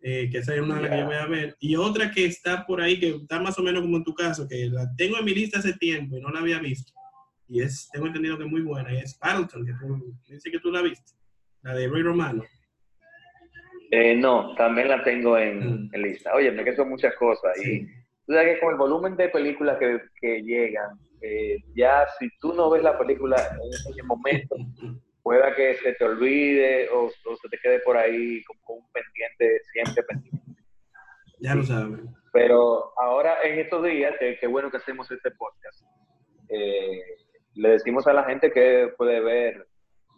Eh, 0.04 0.30
que 0.32 0.40
esa 0.40 0.56
es 0.56 0.62
una 0.62 0.76
de 0.76 0.82
las 0.82 0.90
que 0.92 0.98
yo 1.00 1.06
voy 1.06 1.16
a 1.16 1.26
ver. 1.28 1.56
Y 1.60 1.76
otra 1.76 2.10
que 2.10 2.26
está 2.26 2.66
por 2.66 2.82
ahí, 2.82 3.00
que 3.00 3.10
está 3.10 3.40
más 3.40 3.60
o 3.60 3.62
menos 3.62 3.82
como 3.84 3.98
en 3.98 4.04
tu 4.04 4.16
caso, 4.16 4.48
que 4.48 4.68
la 4.68 4.90
tengo 4.96 5.18
en 5.20 5.26
mi 5.26 5.34
lista 5.36 5.60
hace 5.60 5.74
tiempo 5.74 6.18
y 6.18 6.22
no 6.22 6.30
la 6.32 6.40
había 6.40 6.60
visto. 6.60 6.92
Y 7.48 7.62
es, 7.62 7.90
tengo 7.92 8.08
entendido 8.08 8.38
que 8.38 8.46
es 8.46 8.50
muy 8.50 8.62
buena, 8.62 8.92
y 8.94 8.98
es 8.98 9.14
Paddleton, 9.16 9.66
que 9.66 9.74
tú, 9.74 10.16
dice 10.28 10.50
que 10.50 10.60
tú 10.60 10.72
la 10.72 10.82
viste. 10.82 11.12
La 11.62 11.76
de 11.76 11.88
Ray 11.90 12.02
Romano. 12.02 12.44
Eh, 13.92 14.16
no, 14.16 14.56
también 14.56 14.88
la 14.88 15.04
tengo 15.04 15.38
en, 15.38 15.60
Mm. 15.60 15.90
en 15.94 16.02
lista. 16.02 16.34
Oye, 16.34 16.52
me 16.52 16.64
quedo 16.64 16.86
muchas 16.86 17.14
cosas. 17.16 17.52
Sí. 17.58 17.82
Y 17.82 17.86
tú 18.26 18.34
sabes 18.34 18.56
que 18.56 18.60
con 18.62 18.72
el 18.72 18.78
volumen 18.78 19.16
de 19.18 19.30
películas 19.30 19.78
que, 19.78 20.00
que 20.20 20.42
llegan, 20.42 20.98
eh, 21.22 21.58
ya 21.76 22.08
si 22.18 22.30
tú 22.40 22.54
no 22.54 22.70
ves 22.70 22.84
la 22.84 22.98
película 22.98 23.36
en 23.38 23.70
ese 23.70 24.04
momento, 24.04 24.56
pueda 25.24 25.54
que 25.56 25.76
se 25.76 25.94
te 25.94 26.04
olvide 26.06 26.90
o, 26.90 27.06
o 27.06 27.36
se 27.36 27.50
te 27.50 27.58
quede 27.62 27.80
por 27.82 27.98
ahí 27.98 28.42
como 28.46 28.80
un 28.80 28.92
pendiente, 28.92 29.62
siempre 29.74 30.04
pendiente. 30.04 30.40
Ya 31.40 31.54
lo 31.56 31.64
sabes. 31.64 32.00
Pero 32.34 32.94
ahora 32.98 33.38
en 33.44 33.60
estos 33.60 33.84
días, 33.84 34.16
que 34.20 34.38
qué 34.40 34.48
bueno 34.48 34.72
que 34.72 34.78
hacemos 34.78 35.12
este 35.12 35.32
podcast, 35.32 35.84
eh, 36.50 37.02
le 37.56 37.70
decimos 37.72 38.08
a 38.08 38.14
la 38.14 38.24
gente 38.24 38.52
que 38.52 38.90
puede 38.98 39.20
ver 39.20 39.68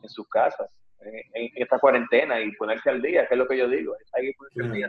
en 0.04 0.10
sus 0.10 0.28
casas, 0.30 0.70
en, 1.06 1.50
esta 1.56 1.80
cuarentena 1.80 2.42
y 2.42 2.52
ponerse 2.54 2.90
al 2.90 3.02
día, 3.02 3.28
que 3.28 3.34
es 3.34 3.38
lo 3.38 3.48
que 3.48 3.58
yo 3.58 3.68
digo. 3.68 3.96
Hay 4.14 4.28
que 4.28 4.34
ponerse 4.34 4.62
al 4.64 4.74
día. 4.74 4.88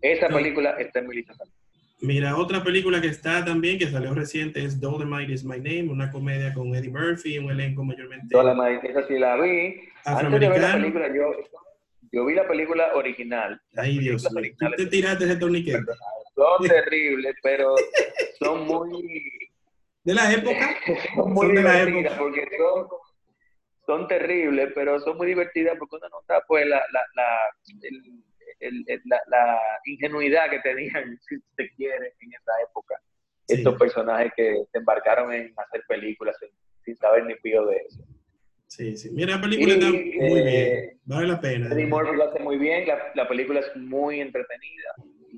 Esa 0.00 0.28
película 0.28 0.70
está 0.78 1.00
en 1.00 1.08
mi 1.08 1.16
lista 1.16 1.34
también. 1.34 1.56
Mira, 2.00 2.36
otra 2.36 2.62
película 2.62 3.00
que 3.00 3.06
está 3.06 3.44
también, 3.44 3.78
que 3.78 3.86
salió 3.86 4.12
reciente, 4.12 4.62
es 4.62 4.78
Dolomite 4.78 5.32
is 5.32 5.44
My 5.44 5.56
Name, 5.56 5.88
una 5.90 6.10
comedia 6.10 6.52
con 6.52 6.74
Eddie 6.74 6.90
Murphy, 6.90 7.38
un 7.38 7.50
elenco 7.50 7.82
mayormente 7.82 8.36
madre- 8.36 8.80
esa 8.82 9.06
sí 9.06 9.18
la 9.18 9.40
vi. 9.40 9.80
Antes 10.04 10.40
de 10.40 10.48
ver 10.50 10.60
la 10.60 10.72
película, 10.74 11.08
yo, 11.08 11.32
yo 12.12 12.26
vi 12.26 12.34
la 12.34 12.46
película 12.46 12.94
original. 12.94 13.58
Ay, 13.76 13.98
Dios 13.98 14.30
mío. 14.34 14.52
Te 14.76 14.86
tiraste 14.86 15.24
ese 15.24 15.36
torniquete. 15.36 15.78
Son 16.34 16.68
terribles, 16.68 17.34
pero 17.42 17.74
son 18.38 18.66
muy, 18.66 19.22
De 20.04 20.12
la 20.12 20.30
época. 20.30 20.76
son 21.14 21.32
muy 21.32 21.46
Son 21.46 21.54
de 21.54 21.62
la 21.62 21.82
época. 21.82 22.16
porque 22.18 22.46
son, 22.58 22.86
son 23.86 24.06
terribles, 24.08 24.72
pero 24.74 24.98
son 25.00 25.16
muy 25.16 25.26
divertidas 25.28 25.76
porque 25.78 25.96
uno 25.96 26.08
nota 26.08 26.42
pues 26.46 26.66
la, 26.66 26.82
la, 26.92 27.00
la, 27.14 27.50
el- 28.60 28.84
la, 29.04 29.20
la 29.28 29.58
ingenuidad 29.84 30.48
que 30.50 30.60
tenían, 30.60 31.18
si 31.28 31.36
se 31.56 31.70
quiere, 31.76 32.14
en 32.20 32.32
esa 32.32 32.52
época. 32.68 33.00
Sí. 33.46 33.56
Estos 33.56 33.78
personajes 33.78 34.32
que 34.36 34.62
se 34.72 34.78
embarcaron 34.78 35.32
en 35.32 35.52
hacer 35.56 35.82
películas 35.86 36.36
sin, 36.40 36.48
sin 36.84 36.96
saber 36.96 37.24
ni 37.26 37.34
pío 37.36 37.66
de 37.66 37.76
eso. 37.76 38.02
Sí, 38.66 38.96
sí. 38.96 39.10
Mira, 39.12 39.36
la 39.36 39.42
película 39.42 39.74
Y, 39.74 39.78
está 39.78 39.88
muy 39.90 40.40
eh, 40.40 40.44
bien. 40.44 41.00
Vale 41.04 41.26
la 41.28 41.40
pena. 41.40 41.68
Eddie 41.74 41.86
Murphy 41.86 42.16
lo 42.16 42.24
hace 42.24 42.38
muy 42.40 42.56
bien, 42.56 42.86
la, 42.88 43.12
la 43.14 43.28
película 43.28 43.60
es 43.60 43.76
muy 43.76 44.20
entretenida, 44.20 44.94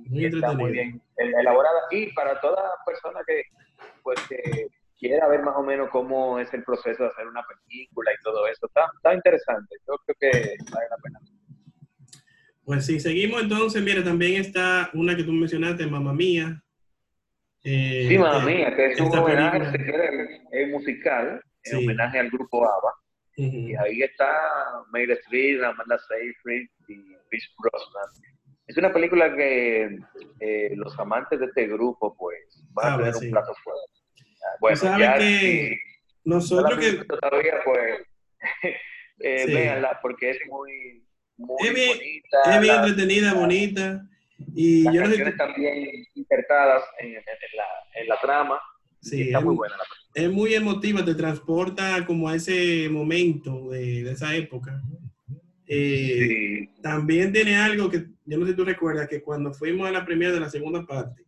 Muy 0.09 0.25
está 0.25 0.53
muy 0.53 0.71
entretenida. 0.71 1.03
bien 1.17 1.37
elaborada 1.41 1.81
y 1.91 2.13
para 2.13 2.41
toda 2.41 2.63
persona 2.87 3.21
que 3.27 3.43
pues 4.05 4.19
que 4.29 4.69
quiera 4.99 5.29
ver 5.29 5.43
más 5.43 5.55
o 5.57 5.63
menos 5.63 5.91
cómo 5.91 6.39
es 6.39 6.53
el 6.55 6.65
proceso 6.65 7.03
de 7.03 7.09
hacer 7.09 7.27
una 7.27 7.43
película 7.47 8.13
y 8.13 8.23
todo 8.23 8.47
eso, 8.47 8.67
está, 8.67 8.91
está 8.97 9.15
interesante, 9.15 9.77
yo 9.87 9.95
creo 10.05 10.33
que 10.33 10.57
vale 10.73 10.87
la 10.91 10.97
pena. 11.03 11.21
Pues 12.67 12.85
sí, 12.85 12.99
seguimos 12.99 13.43
entonces. 13.43 13.81
Mira, 13.81 14.03
también 14.03 14.41
está 14.41 14.91
una 14.93 15.17
que 15.17 15.23
tú 15.23 15.31
mencionaste, 15.33 15.87
Mamma 15.87 16.13
Mía. 16.13 16.61
Eh, 17.63 18.07
sí, 18.09 18.19
Mamma 18.19 18.45
Mía, 18.45 18.75
que 18.75 18.87
es 18.87 19.01
un 19.01 19.17
homenaje, 19.17 20.43
es 20.51 20.69
musical, 20.71 21.41
en 21.63 21.77
homenaje 21.77 22.19
al 22.19 22.29
grupo 22.29 22.65
ABBA. 22.65 22.93
Y 23.37 23.75
ahí 23.77 24.03
está 24.03 24.27
Meryl 24.93 25.13
Streep, 25.13 25.63
Amanda 25.63 25.97
Seyfried 26.09 26.69
y 26.89 27.15
Chris 27.29 27.55
Brosnan. 27.59 28.35
Es 28.67 28.77
una 28.77 28.93
película 28.93 29.33
que 29.37 29.99
eh, 30.41 30.73
los 30.75 30.99
amantes 30.99 31.39
de 31.39 31.47
este 31.47 31.69
grupo, 31.69 32.17
pues, 32.17 32.65
van 32.73 32.95
a 32.95 32.97
tener 32.97 33.15
un 33.15 33.31
plato 33.31 33.55
fuerte. 33.63 34.06
Bueno, 34.61 34.99
ya 34.99 35.19
que 35.19 35.79
nosotros 36.25 36.79
que... 36.79 37.05
Todavía, 37.05 37.55
pues, 37.65 38.03
eh, 39.21 39.47
véanla, 39.47 39.99
porque 40.03 40.31
es 40.31 40.39
muy, 40.49 41.05
muy 41.37 41.69
es 41.69 41.75
bien, 41.75 41.89
bonita. 41.89 42.55
Es 42.55 42.61
bien 42.61 42.75
entretenida, 42.75 43.35
bonita. 43.35 44.09
Y 44.55 44.83
las 44.85 44.95
canciones 44.95 45.29
están 45.29 45.55
bien 45.55 46.07
insertadas 46.15 46.83
en, 46.99 47.09
en, 47.09 47.23
la, 47.57 48.01
en 48.01 48.09
la 48.09 48.21
trama. 48.21 48.61
Sí, 49.01 49.23
está 49.23 49.41
muy 49.41 49.55
buena 49.55 49.77
la. 49.77 49.85
Es 50.15 50.31
muy 50.31 50.55
emotiva, 50.55 51.05
te 51.05 51.15
transporta 51.15 52.05
como 52.07 52.29
a 52.29 52.35
ese 52.35 52.89
momento 52.89 53.71
de, 53.71 54.03
de 54.03 54.13
esa 54.13 54.35
época. 54.35 54.83
Eh, 55.67 56.69
también 56.81 57.33
tiene 57.33 57.57
algo 57.57 57.91
que, 57.91 58.07
yo 58.25 58.39
no 58.39 58.47
sé 58.47 58.53
si 58.53 58.57
tú 58.57 58.65
recuerdas, 58.65 59.09
que 59.09 59.23
cuando 59.23 59.53
fuimos 59.53 59.89
a 59.89 59.93
la 59.93 60.05
primera 60.05 60.33
de 60.33 60.41
la 60.41 60.49
segunda 60.49 60.87
parte, 60.87 61.25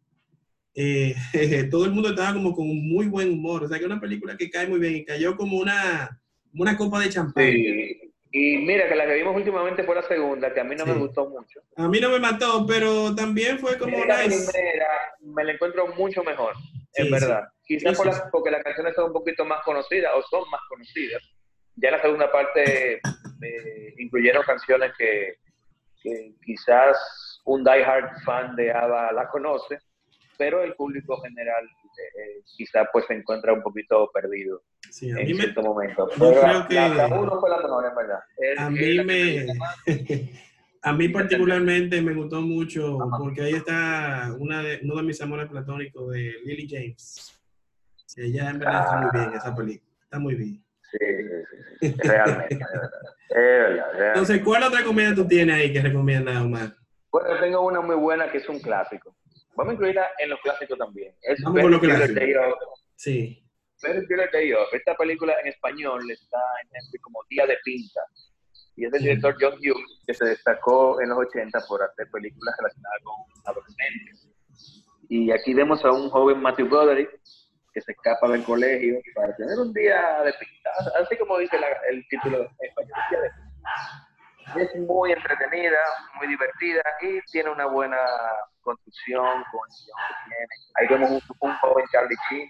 eh, 0.81 1.15
todo 1.71 1.85
el 1.87 1.91
mundo 1.91 2.11
estaba 2.11 2.35
como 2.35 2.55
con 2.55 2.67
muy 2.67 3.07
buen 3.07 3.33
humor. 3.33 3.65
O 3.65 3.69
sea, 3.69 3.79
que 3.79 3.85
es 3.85 3.91
una 3.91 4.01
película 4.01 4.37
que 4.37 4.49
cae 4.49 4.69
muy 4.69 4.79
bien 4.79 4.97
y 4.97 5.05
cayó 5.05 5.37
como 5.37 5.59
una, 5.59 6.21
una 6.55 6.77
copa 6.77 7.01
de 7.01 7.09
champán. 7.09 7.53
Y 8.31 8.59
mira 8.59 8.89
que 8.89 8.95
la 8.95 9.07
que 9.07 9.15
vimos 9.15 9.35
últimamente 9.35 9.83
fue 9.85 9.95
la 9.95 10.03
segunda, 10.03 10.53
que 10.53 10.61
a 10.61 10.65
mí 10.65 10.77
no 10.77 10.85
me 10.85 10.93
gustó 10.93 11.29
mucho. 11.29 11.61
A 11.77 11.89
mí 11.89 11.99
no 11.99 12.11
me 12.11 12.21
mató, 12.21 12.67
pero 12.67 13.15
también 13.15 13.59
fue 13.59 13.79
como 13.79 14.05
la 14.05 14.19
primera 14.19 15.17
me 15.21 15.45
la 15.45 15.53
encuentro 15.53 15.89
mucho 15.95 16.23
mejor, 16.23 16.55
en 16.95 17.11
verdad. 17.11 17.49
Quizás 17.65 17.99
porque 18.31 18.51
las 18.51 18.63
canciones 18.63 18.95
son 18.95 19.07
un 19.07 19.13
poquito 19.13 19.45
más 19.45 19.63
conocidas 19.65 20.13
o 20.15 20.23
son 20.23 20.49
más 20.51 20.61
conocidas. 20.69 21.23
Ya 21.77 21.89
en 21.89 21.97
la 21.97 22.03
segunda 22.03 22.31
parte 22.31 23.01
eh, 23.43 23.95
incluyeron 23.99 24.43
canciones 24.45 24.93
que, 24.99 25.37
quizás 26.45 27.41
un 27.45 27.65
diehard 27.65 28.23
fan 28.25 28.55
de 28.57 28.71
ABBA 28.73 29.13
la 29.13 29.29
conoce, 29.29 29.79
pero 30.39 30.63
el 30.63 30.75
público 30.75 31.21
general 31.21 31.65
eh, 31.65 32.43
quizás 32.57 32.89
pues 32.93 33.05
se 33.07 33.15
encuentra 33.15 33.53
un 33.53 33.63
poquito 33.63 34.09
perdido 34.15 34.63
sí, 34.91 35.11
a 35.11 35.19
en 35.19 35.27
mí 35.27 35.35
cierto 35.35 35.63
me, 35.63 35.69
momento. 35.69 36.09
Yo 36.17 36.41
creo 36.41 36.69
que 36.69 36.75
la, 36.75 37.09
uno 37.09 37.41
fue 37.41 37.51
la 37.51 37.59
mejor, 37.59 37.85
en 37.87 37.95
verdad. 37.95 38.21
a 38.59 38.71
mí 38.71 39.05
me... 39.05 39.47
A 40.81 40.93
mí 40.93 41.09
particularmente 41.09 42.01
me 42.01 42.15
gustó 42.15 42.41
mucho 42.41 42.99
porque 43.19 43.43
ahí 43.43 43.55
está 43.55 44.33
una 44.39 44.63
de, 44.63 44.79
uno 44.85 44.97
de 44.97 45.03
mis 45.03 45.21
amores 45.21 45.49
platónicos 45.49 46.13
de 46.13 46.35
Lily 46.45 46.69
James. 46.71 47.35
Ella 48.17 48.51
en 48.51 48.59
verdad 48.61 48.85
está 48.85 48.97
muy 48.97 49.11
bien, 49.13 49.35
esa 49.35 49.55
película. 49.55 49.93
Está 50.05 50.19
muy 50.19 50.35
bien. 50.35 50.65
Sí, 50.91 50.99
sí, 51.01 51.91
sí. 51.91 51.95
Realmente, 51.99 52.59
Entonces, 54.07 54.41
¿cuál 54.43 54.63
otra 54.63 54.83
comida 54.85 55.15
tú 55.15 55.27
tienes 55.27 55.57
ahí 55.57 55.73
que 55.73 55.83
recomiendas, 55.83 56.37
Omar? 56.41 56.75
Bueno, 57.11 57.29
tengo 57.41 57.61
una 57.67 57.81
muy 57.81 57.97
buena 57.97 58.31
que 58.31 58.39
es 58.39 58.49
un 58.49 58.61
clásico. 58.61 59.15
Vamos 59.59 59.73
a 59.73 59.75
incluirla 59.75 60.09
en 60.19 60.31
los 60.31 60.41
clásicos 60.41 60.79
también. 60.79 61.13
Es 61.21 61.43
Vamos 61.43 61.63
con 61.63 61.71
los 61.73 61.81
clásicos. 61.81 62.55
Sí. 62.95 63.45
Day 64.33 64.53
Off. 64.53 64.73
Esta 64.73 64.95
película 64.95 65.35
en 65.41 65.49
español 65.49 66.09
está 66.09 66.39
en 66.63 67.01
como 67.01 67.19
Día 67.29 67.45
de 67.45 67.57
Pinta. 67.65 68.01
Y 68.77 68.85
es 68.85 68.93
del 68.93 69.03
director 69.03 69.37
John 69.41 69.55
Hughes, 69.55 70.03
que 70.07 70.15
se 70.15 70.27
destacó 70.27 71.01
en 71.01 71.09
los 71.09 71.19
80 71.19 71.59
por 71.67 71.83
hacer 71.83 72.09
películas 72.13 72.55
relacionadas 72.57 73.01
con 73.03 73.17
adolescentes. 73.47 74.31
Y 75.09 75.33
aquí 75.33 75.55
vemos 75.55 75.85
a 75.85 75.91
un 75.91 76.09
joven 76.09 76.41
Matthew 76.41 76.69
Broderick 76.69 77.11
que 77.75 77.81
se 77.81 77.93
escapa 77.93 78.29
del 78.29 78.45
colegio 78.45 79.01
para 79.17 79.35
tener 79.35 79.59
un 79.59 79.73
día 79.73 80.23
de 80.23 80.33
pinta, 80.35 80.71
así 81.03 81.17
como 81.19 81.39
dice 81.39 81.57
el 81.91 82.07
título 82.09 82.39
en 82.39 82.69
español, 82.69 82.95
Es 84.57 84.75
muy 84.77 85.13
entretenida, 85.13 85.79
muy 86.17 86.29
divertida 86.29 86.83
y 87.03 87.21
tiene 87.31 87.51
una 87.51 87.67
buena 87.67 87.99
construcción, 88.61 89.45
con. 89.51 89.69
Ahí 90.75 90.87
vemos 90.89 91.11
un, 91.11 91.21
un 91.41 91.57
joven 91.57 91.85
Charlie 91.93 92.17
Sheen 92.31 92.49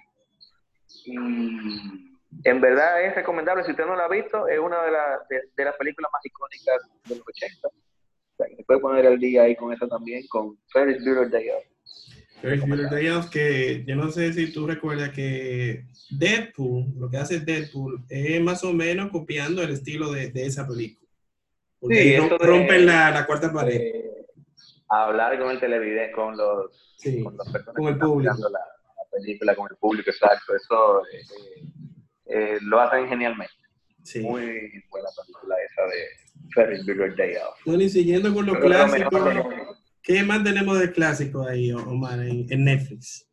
y 1.04 2.18
en 2.44 2.60
verdad 2.60 3.02
es 3.04 3.14
recomendable, 3.14 3.64
si 3.64 3.70
usted 3.70 3.86
no 3.86 3.96
la 3.96 4.04
ha 4.04 4.08
visto, 4.08 4.46
es 4.48 4.58
una 4.58 4.76
de, 4.82 5.40
de, 5.56 5.64
las 5.64 5.76
películas 5.76 6.10
más 6.12 6.24
icónicas 6.24 6.76
de 7.06 7.16
los 7.16 7.24
80. 7.26 7.68
se 8.56 8.64
puede 8.64 8.80
poner 8.80 9.06
el 9.06 9.18
día 9.18 9.42
ahí 9.42 9.56
con 9.56 9.72
eso 9.72 9.88
también, 9.88 10.26
con 10.28 10.56
Ferris 10.72 11.02
Bueller 11.04 11.30
Day 11.30 11.48
Off. 11.50 11.64
Ferris 12.40 12.60
Bueller 12.66 12.90
Day 12.90 13.08
Off, 13.08 13.30
que 13.30 13.84
yo 13.84 13.96
no 13.96 14.10
sé 14.10 14.32
si 14.32 14.52
tú 14.52 14.66
recuerdas 14.66 15.10
que 15.10 15.84
Deadpool, 16.10 16.86
lo 16.96 17.10
que 17.10 17.16
hace 17.16 17.40
Deadpool, 17.40 18.04
es 18.08 18.40
más 18.40 18.62
o 18.62 18.72
menos 18.72 19.10
copiando 19.10 19.62
el 19.62 19.70
estilo 19.70 20.12
de, 20.12 20.30
de 20.30 20.46
esa 20.46 20.66
película. 20.66 21.07
Porque 21.80 22.20
sí, 22.20 22.28
rompen 22.40 22.86
la, 22.86 23.10
la, 23.10 23.26
cuarta 23.26 23.52
pared. 23.52 23.80
hablar 24.88 25.38
con 25.38 25.50
el 25.50 25.60
televidente, 25.60 26.12
con 26.12 26.36
los, 26.36 26.94
sí, 26.96 27.22
con, 27.22 27.36
con 27.36 27.88
el 27.88 27.98
público. 27.98 28.48
La, 28.50 28.60
película, 29.10 29.54
con 29.54 29.68
el 29.70 29.76
público, 29.76 30.10
exacto. 30.10 30.54
Eso 30.54 31.02
eh, 31.06 31.22
eh, 32.26 32.58
lo 32.62 32.80
hacen 32.80 33.08
genialmente. 33.08 33.54
Muy 34.16 34.84
buena 34.90 35.08
película 35.20 35.56
esa 35.70 35.82
de 35.82 36.28
Ferris 36.54 36.86
Bueller 36.86 37.14
Day 37.16 37.36
Off. 37.36 37.58
Bueno, 37.66 37.82
y 37.82 37.88
siguiendo 37.88 38.32
con 38.32 38.46
los 38.46 38.58
clásicos, 38.58 39.20
¿qué 40.02 40.22
más 40.22 40.42
tenemos 40.42 40.78
de 40.78 40.92
clásicos 40.92 41.46
ahí, 41.46 41.72
Omar, 41.72 42.20
en, 42.20 42.64
Netflix? 42.64 43.28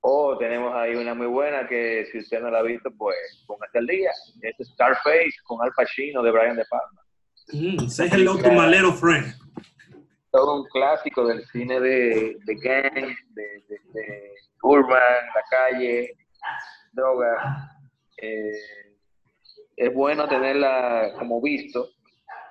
Oh, 0.00 0.36
tenemos 0.36 0.74
ahí 0.74 0.94
una 0.94 1.14
muy 1.14 1.26
buena 1.26 1.66
que 1.66 2.06
si 2.12 2.18
usted 2.18 2.40
no 2.40 2.50
la 2.50 2.58
ha 2.58 2.62
visto, 2.62 2.90
pues 2.98 3.16
póngase 3.46 3.78
al 3.78 3.86
día. 3.86 4.10
Es 4.42 4.68
Scarface 4.68 5.32
con 5.44 5.62
Al 5.62 5.72
Pacino 5.72 6.22
de 6.22 6.30
Brian 6.30 6.56
De 6.56 6.64
Palma. 6.68 7.03
Mm, 7.52 7.88
say 7.88 8.08
hello 8.08 8.36
to 8.36 8.50
my 8.52 8.66
little 8.66 8.92
friend. 8.92 9.34
Todo 10.30 10.62
un 10.62 10.64
clásico 10.68 11.26
del 11.26 11.44
cine 11.46 11.78
de, 11.78 12.36
de 12.44 12.54
gang, 12.56 13.14
de, 13.34 13.44
de 13.68 14.30
urban, 14.62 14.98
la 15.34 15.42
calle, 15.50 16.16
droga. 16.92 17.70
Eh, 18.16 18.52
es 19.76 19.92
bueno 19.92 20.28
tenerla 20.28 21.12
como 21.18 21.40
visto 21.42 21.90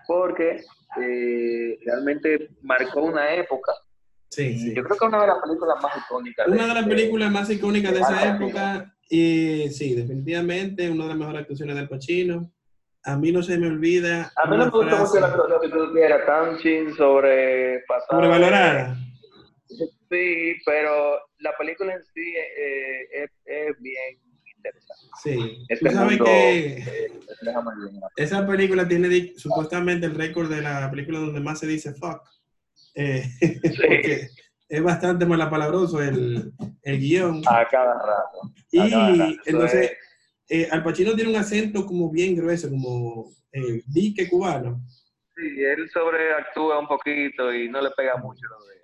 porque 0.07 0.61
eh, 1.01 1.79
realmente 1.85 2.49
marcó 2.61 3.01
una 3.01 3.33
época. 3.33 3.73
Sí, 4.29 4.73
Yo 4.73 4.83
creo 4.83 4.97
que 4.97 5.05
es 5.05 5.09
una 5.09 5.21
de 5.21 5.27
las 5.27 5.37
películas 5.43 5.77
más 5.81 5.97
icónicas. 5.97 6.47
Una 6.47 6.67
de, 6.67 6.73
las 6.73 6.87
películas 6.87 7.31
más 7.31 7.49
icónicas 7.49 7.93
de, 7.93 7.99
esa 7.99 8.35
época. 8.35 8.95
Y 9.09 9.69
sí, 9.69 9.93
definitivamente 9.93 10.89
una 10.89 11.03
de 11.03 11.09
las 11.09 11.17
mejores 11.17 11.41
actuaciones 11.41 11.75
del 11.75 11.87
Pacino. 11.87 12.51
A 13.05 13.17
mí 13.17 13.31
no 13.31 13.43
se 13.43 13.57
me 13.57 13.67
olvida. 13.67 14.31
A 14.35 14.49
mí 14.49 14.57
no 14.57 14.65
me 14.65 14.71
gusta 14.71 14.95
mucho 14.95 15.19
la 15.19 15.27
actuación 15.27 15.61
que 15.61 15.69
tú 15.69 15.93
quieras, 15.93 16.25
tan 16.25 16.57
chin 16.59 16.93
sobre 16.95 17.83
Sobrevalorada. 18.09 18.95
Sí, 19.67 20.55
pero 20.65 21.19
la 21.39 21.57
película 21.57 21.93
en 21.93 22.03
sí 22.03 22.35
eh, 22.57 23.27
es, 23.45 23.81
bien 23.81 24.19
interesante. 24.55 25.03
Sí, 25.21 25.65
este 25.67 25.89
tú 25.89 25.95
sabes 25.95 26.21
que 26.21 26.77
eh, 26.77 27.11
esa 28.15 28.45
película 28.45 28.87
tiene 28.87 29.33
supuestamente 29.37 30.05
el 30.05 30.15
récord 30.15 30.49
de 30.49 30.61
la 30.61 30.89
película 30.89 31.19
donde 31.19 31.41
más 31.41 31.59
se 31.59 31.67
dice 31.67 31.93
fuck. 31.93 32.21
Eh, 32.95 33.23
porque 33.77 34.29
es 34.69 34.83
bastante 34.83 35.25
malapalabroso 35.25 36.01
el, 36.01 36.53
el 36.83 36.99
guion. 36.99 37.41
A 37.47 37.67
cada 37.67 37.95
rato. 37.95 38.53
y 38.71 39.39
entonces, 39.45 39.91
Al 40.71 40.83
Pacino 40.83 41.15
tiene 41.15 41.29
un 41.31 41.35
acento 41.35 41.85
como 41.85 42.11
bien 42.11 42.35
grueso, 42.35 42.69
como 42.69 43.31
dique 43.87 44.29
cubano. 44.29 44.81
Sí, 45.35 45.63
él 45.63 45.89
sobreactúa 45.89 46.79
un 46.79 46.87
poquito 46.87 47.53
y 47.53 47.67
no 47.69 47.81
le 47.81 47.89
pega 47.91 48.17
mucho 48.17 48.41
lo 48.47 48.65
de 48.67 48.75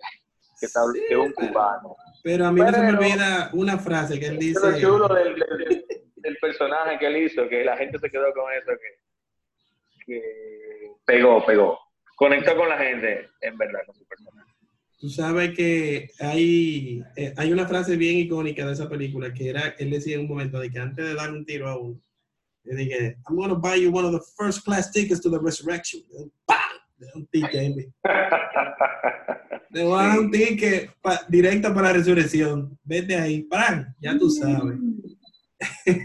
que, 0.60 0.66
está, 0.66 0.82
es 1.10 1.18
un 1.18 1.32
cubano. 1.34 1.96
Pero 2.24 2.48
a 2.48 2.52
mí 2.52 2.60
no 2.60 2.72
se 2.72 2.82
me 2.82 2.90
olvida 2.90 3.50
una 3.54 3.78
frase 3.78 4.20
que 4.20 4.28
él 4.28 4.38
dice. 4.38 4.60
Lo 4.60 4.80
chulo 4.80 5.08
del, 5.14 5.36
del, 6.16 6.38
personaje 6.42 6.98
que 7.00 7.08
él 7.08 7.18
hizo, 7.18 7.48
que 7.48 7.64
la 7.64 7.78
gente 7.78 7.98
se 7.98 8.10
quedó 8.10 8.34
con 8.34 8.52
eso, 8.54 8.72
que, 8.72 10.06
que 10.06 10.22
pegó, 11.06 11.46
pegó. 11.46 11.80
Conectó 12.16 12.56
con 12.58 12.68
la 12.68 12.78
gente, 12.78 13.30
en 13.42 13.58
verdad, 13.58 13.80
con 13.86 13.96
su 13.96 14.06
personaje. 14.06 14.39
Tú 15.00 15.10
sabes 15.10 15.56
que 15.56 16.10
hay, 16.20 17.02
eh, 17.16 17.34
hay 17.38 17.54
una 17.54 17.66
frase 17.66 17.96
bien 17.96 18.18
icónica 18.18 18.66
de 18.66 18.74
esa 18.74 18.90
película 18.90 19.34
que 19.34 19.50
era, 19.50 19.76
él 19.80 19.92
decía 19.92 20.16
en 20.16 20.22
un 20.22 20.28
momento 20.28 20.60
de 20.60 20.70
que 20.70 20.80
antes 20.80 21.06
de 21.06 21.16
dar 21.16 21.32
un 21.32 21.46
tiro 21.46 21.70
a 21.70 21.78
uno, 21.78 22.00
le 22.64 22.76
dije, 22.76 23.18
I'm 23.28 23.38
going 23.38 23.50
to 23.50 23.56
buy 23.56 23.82
you 23.82 23.92
one 23.92 24.06
of 24.06 24.12
the 24.12 24.22
first 24.38 24.66
class 24.66 24.92
tickets 24.92 25.22
to 25.22 25.30
the 25.32 25.40
resurrection. 25.40 26.02
¡Pam! 26.46 26.58
un 27.16 27.26
ticket. 27.28 27.94
Le 29.72 29.84
voy 29.84 30.00
a 30.00 30.08
dar 30.08 30.20
un 30.20 30.32
ticket 30.32 30.92
directo 31.28 31.74
para 31.74 31.88
la 31.88 31.94
resurrección. 31.94 32.78
Vete 32.84 33.16
ahí, 33.16 33.44
¡pam! 33.44 33.94
Ya 34.00 34.18
tú 34.18 34.30
sabes. 34.30 34.78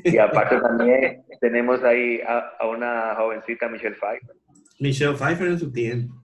Y 0.05 0.19
aparte 0.19 0.61
también 0.61 1.25
tenemos 1.41 1.83
ahí 1.83 2.21
a, 2.27 2.67
una 2.67 3.15
jovencita, 3.17 3.69
Michelle 3.69 3.97
Pfeiffer. 3.97 4.37
Michelle 4.81 5.15
Pfeiffer 5.15 5.49
en 5.49 5.59
su 5.59 5.73
tiempo. 5.73 6.24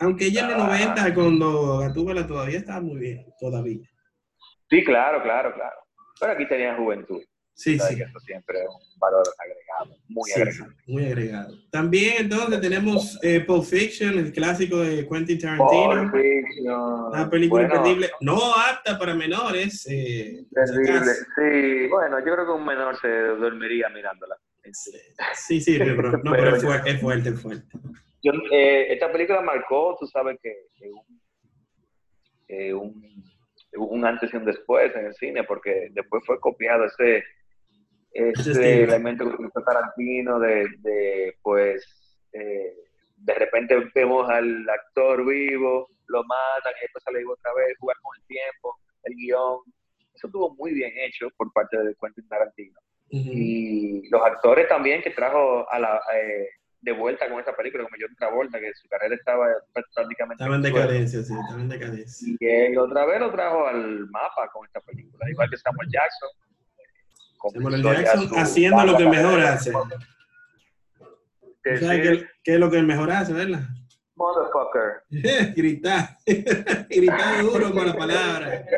Aunque 0.00 0.26
ella 0.26 0.42
en 0.42 0.58
los 0.58 0.58
90, 0.58 1.14
cuando 1.14 1.78
Gatúbela 1.78 2.26
todavía 2.26 2.58
estaba 2.58 2.80
muy 2.80 2.98
bien, 2.98 3.26
todavía. 3.40 3.88
Sí, 4.68 4.84
claro, 4.84 5.22
claro, 5.22 5.54
claro. 5.54 5.76
Pero 6.20 6.32
aquí 6.32 6.46
tenía 6.48 6.76
juventud. 6.76 7.22
Sí, 7.54 7.78
sí. 7.78 8.02
eso 8.02 8.20
siempre 8.20 8.58
es 8.58 8.68
un 8.68 8.98
valor 8.98 9.24
agregado, 9.38 9.98
muy 10.08 10.30
agregado. 10.30 10.72
muy 10.86 11.06
agregado. 11.06 11.54
También 11.70 12.16
entonces 12.18 12.60
tenemos 12.60 13.18
eh, 13.22 13.40
Pulp 13.40 13.64
Fiction, 13.64 14.18
el 14.18 14.30
clásico 14.30 14.76
de 14.76 15.08
Quentin 15.08 15.38
Tarantino. 15.38 16.10
Pulp 16.10 16.12
Fiction. 16.12 16.74
Una 17.12 17.30
película 17.30 17.62
imperdible, 17.62 18.10
no 18.20 18.36
apta 18.54 18.98
para 18.98 19.14
menores. 19.14 19.86
Eh. 19.90 20.44
Sí, 20.50 21.86
bueno, 21.88 22.18
yo 22.18 22.34
creo 22.34 22.44
que 22.44 22.52
un 22.52 22.66
menor 22.66 22.94
se 23.00 23.08
dormiría 23.08 23.88
mirándola. 23.88 24.36
Sí, 24.72 25.60
sí, 25.60 25.78
pero, 25.78 26.12
no, 26.12 26.32
pero, 26.32 26.56
es, 26.56 26.62
fuerte, 26.62 26.90
es 26.90 27.00
fuerte, 27.00 27.32
fuerte. 27.32 27.78
Yo, 28.26 28.32
eh, 28.50 28.92
esta 28.92 29.10
película 29.12 29.40
marcó, 29.40 29.96
tú 29.98 30.06
sabes 30.06 30.38
que, 30.42 30.54
un, 32.72 32.74
un, 32.74 33.24
un 33.76 34.04
antes 34.04 34.32
y 34.32 34.36
un 34.36 34.44
después 34.44 34.94
en 34.96 35.06
el 35.06 35.14
cine, 35.14 35.44
porque 35.44 35.88
después 35.92 36.24
fue 36.26 36.40
copiado 36.40 36.84
ese 36.84 37.24
ese 38.16 38.84
elemento 38.84 39.24
que 39.24 39.34
utilizó 39.34 39.62
Tarantino 39.62 40.38
de, 40.40 40.66
de 40.78 41.34
pues, 41.42 41.84
eh, 42.32 42.74
de 43.16 43.34
repente 43.34 43.90
vemos 43.94 44.28
al 44.28 44.68
actor 44.68 45.26
vivo, 45.26 45.88
lo 46.06 46.24
matan 46.24 46.72
y 46.78 46.82
después 46.82 47.04
sale 47.04 47.18
vivo 47.18 47.34
otra 47.34 47.52
vez, 47.54 47.76
jugar 47.78 47.96
con 48.02 48.16
el 48.16 48.26
tiempo, 48.26 48.78
el 49.02 49.14
guion. 49.16 49.58
Eso 50.14 50.28
estuvo 50.28 50.54
muy 50.54 50.72
bien 50.72 50.92
hecho 50.96 51.28
por 51.36 51.52
parte 51.52 51.76
de 51.76 51.94
Quentin 52.00 52.26
Tarantino. 52.28 52.80
Y 53.08 54.08
los 54.08 54.22
actores 54.22 54.66
también 54.68 55.02
que 55.02 55.10
trajo 55.10 55.70
a 55.70 55.78
la, 55.78 56.00
eh, 56.14 56.48
de 56.86 56.92
vuelta 56.92 57.28
con 57.28 57.40
esa 57.40 57.52
película, 57.52 57.82
como 57.82 57.96
John 58.00 58.14
Travolta, 58.16 58.60
que 58.60 58.72
su 58.74 58.88
carrera 58.88 59.16
estaba 59.16 59.48
prácticamente... 59.92 60.44
Estaba 60.44 60.54
en 60.54 60.62
decadencia, 60.62 61.22
sí, 61.22 61.34
estaba 61.34 61.60
en 61.60 61.68
decadencia. 61.68 62.36
Y 62.38 62.46
él 62.46 62.78
otra 62.78 63.04
vez 63.06 63.18
lo 63.18 63.32
trajo 63.32 63.66
al 63.66 64.08
mapa 64.08 64.48
con 64.52 64.64
esta 64.64 64.80
película, 64.82 65.28
igual 65.28 65.50
que 65.50 65.56
Samuel 65.56 65.88
Jackson, 65.90 66.28
Samuel 67.52 67.82
Jackson 67.82 68.30
haciendo 68.38 68.84
lo 68.84 68.96
que 68.96 69.06
mejor 69.06 69.40
hace. 69.40 69.72
¿Sabes 71.80 72.24
qué, 72.44 72.54
es 72.54 72.60
lo 72.60 72.70
que 72.70 72.80
mejor 72.82 73.10
hace, 73.10 73.32
verdad? 73.32 73.62
Motherfucker. 74.14 75.02
gritar. 75.56 76.16
gritar 76.88 77.42
duro 77.42 77.72
con 77.72 77.86
la 77.86 77.96
palabra. 77.96 78.64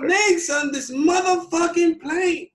Snakes 0.00 0.50
on 0.50 0.72
this 0.72 0.90
motherfucking 0.90 2.00
plane. 2.00 2.50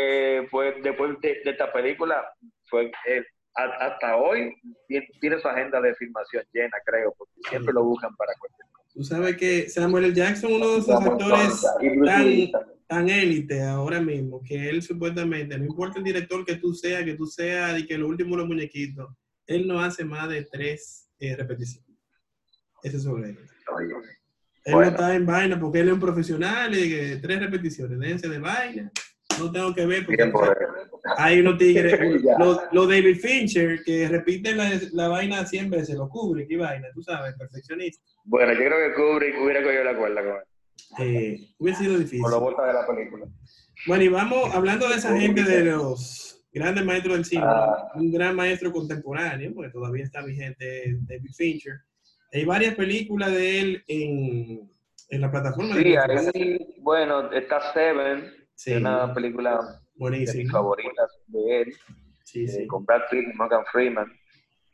Eh, 0.00 0.46
pues 0.50 0.74
después 0.82 1.20
de, 1.20 1.40
esta 1.44 1.72
película, 1.72 2.24
fue 2.66 2.90
eh, 3.06 3.24
hasta 3.54 4.16
hoy 4.16 4.54
tiene 5.20 5.40
su 5.40 5.48
agenda 5.48 5.80
de 5.80 5.94
filmación 5.96 6.44
llena, 6.52 6.76
creo, 6.84 7.12
porque 7.18 7.32
siempre 7.48 7.72
lo 7.74 7.82
buscan 7.82 8.14
para 8.14 8.32
cualquier 8.38 8.68
Tú 8.94 9.04
sabes 9.04 9.36
que 9.36 9.68
Samuel 9.68 10.06
L. 10.06 10.14
Jackson, 10.14 10.52
uno 10.52 10.72
de 10.72 10.78
esos 10.78 10.94
actores 11.04 11.62
tan, 12.04 12.50
tan 12.86 13.08
élite 13.08 13.62
ahora 13.62 14.00
mismo, 14.00 14.42
que 14.42 14.68
él 14.68 14.82
supuestamente, 14.82 15.58
no 15.58 15.64
importa 15.64 15.98
el 15.98 16.04
director 16.04 16.44
que 16.44 16.56
tú 16.56 16.74
seas, 16.74 17.04
que 17.04 17.14
tú 17.14 17.26
seas 17.26 17.78
y 17.78 17.86
que 17.86 17.98
lo 17.98 18.08
último 18.08 18.36
los 18.36 18.46
muñequitos, 18.46 19.08
él 19.46 19.68
no 19.68 19.80
hace 19.80 20.04
más 20.04 20.28
de 20.28 20.44
tres 20.44 21.10
eh, 21.18 21.36
repeticiones. 21.36 21.88
Ese 22.82 22.96
es 22.96 23.02
sobre 23.02 23.30
él. 23.30 23.38
Él 24.64 24.74
no 24.74 24.82
está 24.82 25.14
en 25.14 25.26
vaina 25.26 25.58
porque 25.58 25.80
él 25.80 25.88
es 25.88 25.94
un 25.94 26.00
profesional 26.00 26.76
y 26.76 26.88
que 26.88 27.16
tres 27.22 27.40
repeticiones, 27.40 27.98
déjense 27.98 28.28
de 28.28 28.38
vaina. 28.38 28.90
No 29.38 29.50
tengo 29.52 29.74
que 29.74 29.86
ver 29.86 30.04
porque 30.04 30.32
hay 31.16 31.40
unos 31.40 31.58
tigres, 31.58 31.98
los, 32.72 32.88
David 32.88 33.18
Fincher 33.20 33.82
que 33.84 34.08
repiten 34.08 34.56
la, 34.56 34.70
la 34.92 35.08
vaina 35.08 35.44
100 35.44 35.70
veces, 35.70 35.94
lo 35.96 36.08
cubre, 36.08 36.46
qué 36.46 36.56
vaina, 36.56 36.88
tú 36.94 37.02
sabes, 37.02 37.34
perfeccionista. 37.36 38.02
Bueno, 38.24 38.52
yo 38.52 38.58
creo 38.58 38.88
que 38.88 38.94
Kubrick 38.94 39.42
hubiera 39.42 39.62
cogido 39.62 39.84
la 39.84 39.96
cuerda 39.96 40.22
con 40.22 40.32
él. 40.36 40.42
Eh, 40.98 41.40
hubiera 41.58 41.78
sido 41.78 41.98
difícil. 41.98 42.20
Por 42.20 42.32
la 42.32 42.38
vuelta 42.38 42.66
de 42.66 42.72
la 42.72 42.86
película. 42.86 43.26
Bueno, 43.86 44.04
y 44.04 44.08
vamos, 44.08 44.54
hablando 44.54 44.88
de 44.88 44.96
esa 44.96 45.16
gente 45.16 45.42
de 45.42 45.64
los 45.64 46.44
grandes 46.52 46.84
maestros 46.84 47.16
del 47.16 47.24
cine, 47.24 47.42
ah. 47.44 47.90
un 47.94 48.10
gran 48.10 48.34
maestro 48.34 48.72
contemporáneo, 48.72 49.52
porque 49.54 49.70
todavía 49.70 50.04
está 50.04 50.22
vigente 50.22 50.96
David 51.02 51.30
Fincher. 51.36 51.80
Hay 52.32 52.44
varias 52.44 52.74
películas 52.74 53.32
de 53.32 53.60
él 53.60 53.84
en, 53.86 54.70
en 55.08 55.20
la 55.20 55.30
plataforma. 55.30 55.74
Sí, 55.76 55.96
ahí, 55.96 56.76
bueno, 56.80 57.32
está 57.32 57.72
Seven, 57.72 58.32
sí. 58.58 58.74
una 58.74 59.14
película 59.14 59.80
Buenísimo. 59.94 60.32
de 60.32 60.42
mis 60.42 60.52
favoritas 60.52 61.18
de 61.28 61.60
él, 61.62 61.76
sí, 62.24 62.44
eh, 62.44 62.48
sí. 62.48 62.66
con 62.66 62.84
Brad 62.84 63.02
Pitt 63.10 63.28
y 63.32 63.36
Morgan 63.36 63.64
Freeman, 63.72 64.12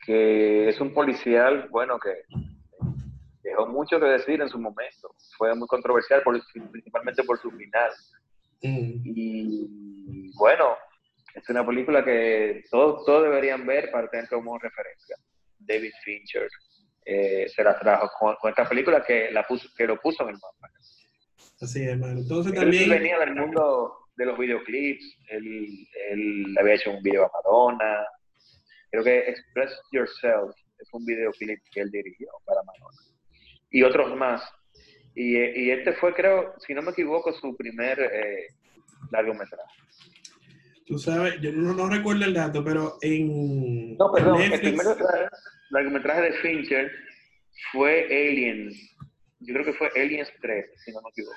que 0.05 0.69
es 0.69 0.81
un 0.81 0.93
policial, 0.93 1.67
bueno, 1.69 1.99
que 1.99 2.13
dejó 3.43 3.67
mucho 3.67 3.99
que 3.99 4.07
decir 4.07 4.41
en 4.41 4.49
su 4.49 4.59
momento. 4.59 5.15
Fue 5.37 5.53
muy 5.55 5.67
controversial, 5.67 6.23
principalmente 6.71 7.23
por 7.23 7.39
su 7.39 7.51
final. 7.51 7.91
Mm. 8.61 9.01
Y 9.05 10.31
bueno, 10.37 10.75
es 11.33 11.47
una 11.49 11.65
película 11.65 12.03
que 12.03 12.63
todos, 12.71 13.05
todos 13.05 13.23
deberían 13.23 13.65
ver 13.65 13.91
para 13.91 14.09
tener 14.09 14.27
como 14.29 14.57
referencia. 14.57 15.15
David 15.59 15.91
Fincher 16.03 16.49
eh, 17.05 17.47
se 17.47 17.63
la 17.63 17.77
trajo 17.77 18.09
con, 18.19 18.49
esta 18.49 18.67
película 18.67 19.03
que, 19.03 19.29
la 19.31 19.45
puso, 19.45 19.69
que 19.77 19.85
lo 19.85 19.99
puso 19.99 20.23
en 20.23 20.29
el 20.29 20.35
mapa. 20.35 20.73
Así 21.65 21.81
es, 21.81 21.89
hermano. 21.89 22.19
Entonces 22.19 22.53
también... 22.53 22.89
venía 22.89 23.19
del 23.19 23.35
mundo 23.35 23.97
de 24.17 24.25
los 24.25 24.37
videoclips, 24.37 25.17
él, 25.29 25.87
él 26.11 26.55
había 26.59 26.75
hecho 26.75 26.91
un 26.91 27.01
video 27.01 27.25
a 27.25 27.31
Madonna. 27.33 28.05
Creo 28.91 29.03
que 29.03 29.17
Express 29.29 29.71
Yourself 29.91 30.55
es 30.79 30.89
un 30.93 31.03
videoclip 31.05 31.59
que 31.73 31.81
él 31.81 31.91
dirigió 31.91 32.27
para 32.45 32.61
Madonna 32.63 33.15
y 33.71 33.83
otros 33.83 34.15
más. 34.15 34.41
Y, 35.15 35.37
y, 35.37 35.71
este 35.71 35.93
fue, 35.93 36.13
creo, 36.13 36.53
si 36.59 36.73
no 36.73 36.81
me 36.81 36.91
equivoco, 36.91 37.33
su 37.33 37.55
primer 37.57 37.99
eh, 37.99 38.47
largometraje. 39.11 39.75
Tú 40.85 40.99
sabes, 40.99 41.41
yo 41.41 41.51
no, 41.51 41.89
recuerdo 41.89 42.25
el 42.25 42.33
dato, 42.33 42.63
pero 42.63 42.97
en. 43.01 43.97
No, 43.97 44.11
perdón, 44.11 44.41
el 44.41 44.59
primer 44.59 44.85
largometraje 45.71 46.21
de 46.21 46.33
Fincher 46.33 46.91
fue 47.71 48.05
Aliens. 48.05 48.94
Yo 49.45 49.53
creo 49.53 49.65
que 49.65 49.73
fue 49.73 49.89
Aliens 49.95 50.31
3, 50.41 50.65
si 50.83 50.91
no 50.91 51.01
me 51.01 51.09
equivoco. 51.09 51.35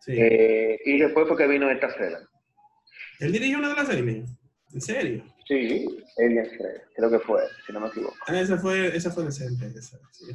Sí. 0.00 0.12
Eh, 0.16 0.80
y 0.84 0.98
después 0.98 1.28
fue 1.28 1.36
que 1.36 1.46
vino 1.46 1.70
esta 1.70 1.90
serie. 1.94 2.18
¿Él 3.20 3.32
dirigió 3.32 3.58
una 3.58 3.70
de 3.70 3.74
las 3.74 3.88
Aliens? 3.88 4.30
¿En 4.72 4.80
serio? 4.80 5.24
Sí, 5.46 5.86
Aliens 6.18 6.50
3, 6.58 6.82
creo 6.96 7.10
que 7.10 7.18
fue, 7.20 7.42
si 7.66 7.72
no 7.72 7.80
me 7.80 7.88
equivoco. 7.88 8.16
Ah, 8.26 8.40
esa 8.40 8.58
fue, 8.58 8.94
esa 8.96 9.10
fue 9.10 9.24
decente, 9.24 9.66
esa, 9.78 9.98
sí, 10.10 10.26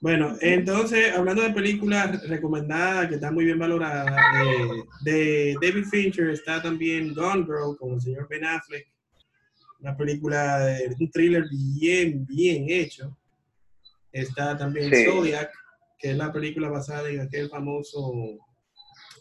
bueno, 0.00 0.36
entonces, 0.40 1.12
hablando 1.12 1.42
de 1.42 1.50
películas 1.50 2.22
recomendadas 2.28 3.08
que 3.08 3.16
están 3.16 3.34
muy 3.34 3.44
bien 3.44 3.58
valoradas, 3.58 4.06
eh, 4.46 4.84
de 5.02 5.56
David 5.60 5.86
Fincher 5.86 6.30
está 6.30 6.62
también 6.62 7.12
Gone 7.14 7.44
Girl 7.44 7.76
con 7.76 7.94
el 7.94 8.00
señor 8.00 8.28
Ben 8.28 8.44
Affleck, 8.44 8.86
una 9.80 9.96
película, 9.96 10.58
de, 10.60 10.94
un 11.00 11.10
thriller 11.10 11.44
bien, 11.50 12.24
bien 12.26 12.66
hecho. 12.68 13.16
Está 14.12 14.56
también 14.56 14.90
Zodiac, 15.04 15.50
que 15.98 16.10
es 16.10 16.16
la 16.16 16.32
película 16.32 16.68
basada 16.68 17.08
en 17.08 17.20
aquel 17.20 17.48
famoso 17.48 18.38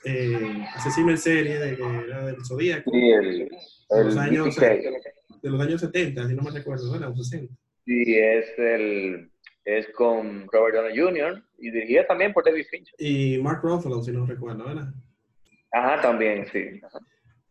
eh, 0.06 0.66
asesino 0.76 1.12
en 1.12 1.18
serie 1.18 1.60
de, 1.60 1.76
del 1.76 2.46
Zodiac. 2.46 2.84
Sí, 2.84 3.10
el, 3.10 3.50
de, 3.90 4.04
los 4.04 4.18
años, 4.18 4.56
de 4.56 5.50
los 5.50 5.62
años 5.62 5.82
70, 5.82 6.28
si 6.28 6.34
no 6.34 6.44
me 6.44 6.52
recuerdo, 6.52 6.92
¿verdad? 6.92 7.14
60. 7.14 7.54
Sí, 7.86 8.16
es 8.16 8.46
el 8.58 9.32
es 9.68 9.86
con 9.90 10.48
Robert 10.50 10.76
Downey 10.78 10.98
Jr. 10.98 11.44
y 11.58 11.72
dirigida 11.72 12.08
también 12.08 12.32
por 12.32 12.46
David 12.46 12.66
Fincher. 12.72 12.96
Y 12.98 13.38
Mark 13.40 13.60
Ruffalo, 13.62 14.02
si 14.02 14.14
no 14.14 14.26
recuerdo, 14.26 14.64
¿verdad? 14.64 14.94
Ajá, 15.74 16.02
también, 16.02 16.48
sí. 16.54 16.80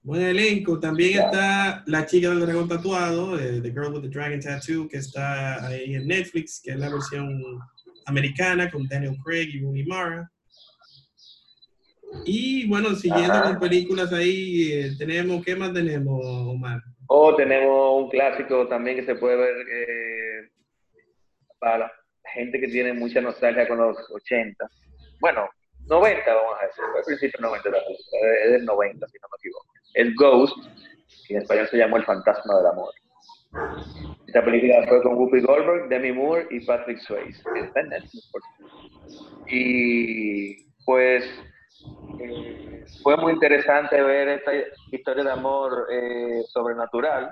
Buen 0.07 0.23
elenco. 0.23 0.79
También 0.79 1.25
está 1.25 1.83
La 1.87 2.07
chica 2.07 2.29
del 2.29 2.39
dragón 2.39 2.69
tatuado, 2.69 3.37
The 3.37 3.73
Girl 3.73 3.93
with 3.93 4.03
the 4.03 4.09
Dragon 4.09 4.39
Tattoo, 4.39 4.87
que 4.89 4.99
está 4.99 5.67
ahí 5.67 5.97
en 5.97 6.07
Netflix, 6.07 6.63
que 6.63 6.71
es 6.71 6.79
la 6.79 6.89
versión 6.89 7.43
americana 8.05 8.71
con 8.71 8.87
Daniel 8.87 9.17
Craig 9.25 9.49
y 9.53 9.61
Rooney 9.61 9.85
Mara. 9.85 10.31
Y 12.25 12.69
bueno, 12.69 12.95
siguiendo 12.95 13.43
con 13.43 13.59
películas 13.59 14.13
ahí, 14.13 14.75
eh, 14.75 14.93
tenemos, 14.97 15.45
¿qué 15.45 15.57
más 15.57 15.73
tenemos, 15.73 16.25
Omar? 16.25 16.81
Oh, 17.09 17.35
tenemos 17.35 18.05
un 18.05 18.09
clásico 18.09 18.69
también 18.69 18.99
que 18.99 19.07
se 19.07 19.17
puede 19.17 19.37
ver 19.37 19.57
eh, 19.57 20.51
para 21.59 21.91
gente 22.33 22.61
que 22.61 22.69
tiene 22.69 22.93
mucha 22.93 23.21
nostalgia 23.21 23.67
con 23.67 23.79
los 23.79 23.97
80. 24.13 24.71
Bueno, 25.19 25.49
90, 25.89 26.33
vamos 26.33 26.55
a 26.63 26.67
decir, 26.67 26.85
al 26.97 27.05
principio 27.05 27.41
90, 27.41 27.71
es 28.45 28.53
del 28.53 28.65
90, 28.65 29.09
si 29.09 29.19
no 29.19 29.29
me 29.33 29.37
equivoco. 29.41 29.76
Es 29.95 30.15
Ghost, 30.15 30.57
que 31.27 31.35
en 31.35 31.43
español 31.43 31.69
se 31.69 31.79
llamó 31.79 31.97
El 31.97 32.05
Fantasma 32.05 32.57
del 32.57 32.67
Amor. 32.67 32.93
Esta 34.27 34.45
película 34.45 34.87
fue 34.89 35.03
con 35.03 35.15
Whoopi 35.15 35.41
Goldberg, 35.41 35.89
Demi 35.89 36.13
Moore 36.13 36.47
y 36.51 36.61
Patrick 36.61 36.99
Swayze. 36.99 37.43
Y 39.49 40.65
pues 40.85 41.25
eh, 42.21 42.85
fue 43.03 43.17
muy 43.17 43.33
interesante 43.33 44.03
ver 44.03 44.29
esta 44.29 44.53
historia 44.91 45.25
de 45.25 45.31
amor 45.31 45.87
eh, 45.91 46.43
sobrenatural 46.49 47.31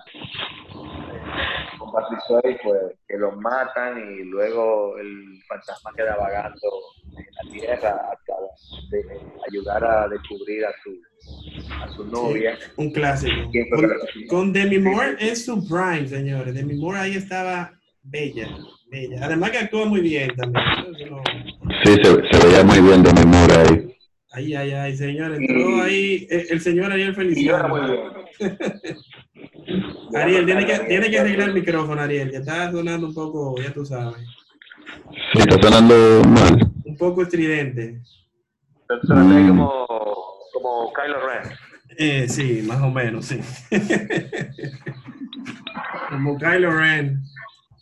con 1.79 1.93
Patrick 1.93 2.61
pues, 2.63 2.81
que 3.07 3.17
lo 3.19 3.33
matan 3.33 3.99
y 3.99 4.25
luego 4.25 4.97
el 4.99 5.43
fantasma 5.49 5.91
queda 5.97 6.17
vagando 6.17 6.69
en 7.17 7.27
la 7.43 7.53
tierra 7.53 8.11
hasta 8.13 8.35
de, 8.91 9.05
ayudar 9.49 9.85
a 9.85 10.09
descubrir 10.09 10.65
a 10.65 10.73
su, 10.83 11.01
a 11.83 11.89
su 11.89 12.05
novia. 12.07 12.59
un 12.77 12.91
clásico. 12.93 13.51
Con, 14.29 14.53
Demi 14.53 14.79
Moore 14.79 15.17
es 15.19 15.45
su 15.45 15.67
prime, 15.67 16.07
señores. 16.07 16.55
Demi 16.55 16.75
Moore 16.75 16.99
ahí 16.99 17.15
estaba 17.17 17.73
bella, 18.03 18.49
bella. 18.91 19.21
Además 19.23 19.51
que 19.51 19.59
actúa 19.59 19.87
muy 19.87 20.01
bien 20.01 20.35
también. 20.37 20.65
Sí, 21.85 21.95
se, 21.95 22.03
se 22.03 22.47
veía 22.47 22.65
muy 22.65 22.81
bien 22.81 23.03
Demi 23.03 23.25
Moore 23.27 23.55
ahí. 23.55 23.95
Ay, 24.37 24.53
ay, 24.57 24.73
ay, 24.73 24.97
señor, 24.97 25.33
entró 25.33 25.83
ahí 25.83 26.27
eh, 26.29 26.47
el, 26.51 26.61
señor 26.61 26.91
Ariel 26.91 27.15
Feliciano. 27.15 27.77
Ariel, 30.15 30.47
tiene 30.47 30.67
que, 30.67 30.79
tiene 30.81 31.11
que 31.11 31.19
arreglar 31.19 31.49
el 31.49 31.55
micrófono, 31.55 32.01
Ariel, 32.01 32.31
que 32.31 32.37
está 32.39 32.71
sonando 32.71 33.09
un 33.09 33.15
poco, 33.15 33.61
ya 33.61 33.73
tú 33.73 33.85
sabes. 33.85 34.17
Sí, 35.33 35.39
está 35.41 35.61
sonando 35.61 36.23
mal. 36.29 36.71
Un 36.85 36.97
poco 36.97 37.23
estridente. 37.23 38.01
Está 38.81 39.01
sonando 39.07 39.35
mm. 39.35 39.49
como, 39.49 39.87
como 40.53 40.93
Kylo 40.93 41.27
Ren. 41.27 41.57
Eh, 41.97 42.29
sí, 42.29 42.63
más 42.67 42.81
o 42.83 42.91
menos, 42.91 43.27
sí. 43.27 43.41
como 46.11 46.39
Kylo 46.39 46.71
Ren. 46.71 47.23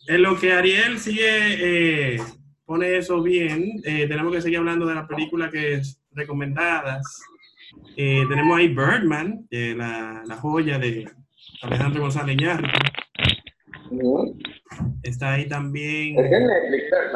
En 0.09 0.23
lo 0.23 0.39
que 0.39 0.53
Ariel 0.53 0.99
sigue, 0.99 2.15
eh, 2.15 2.23
pone 2.65 2.97
eso 2.97 3.23
bien, 3.23 3.81
eh, 3.85 4.07
tenemos 4.09 4.33
que 4.33 4.43
seguir 4.43 4.59
hablando 4.59 4.87
de 4.87 4.95
la 4.95 5.07
película 5.07 5.51
que 5.51 5.75
es 5.75 6.01
recomendadas. 6.13 7.23
Eh, 7.97 8.25
tenemos 8.29 8.59
ahí 8.59 8.69
Birdman, 8.69 9.47
la, 9.51 10.23
la, 10.27 10.37
joya 10.37 10.79
de 10.79 11.09
Alejandro 11.63 12.03
González 12.03 12.37
Iñárritu. 12.37 12.79
Está 15.03 15.35
ahí 15.35 15.49
también. 15.49 16.17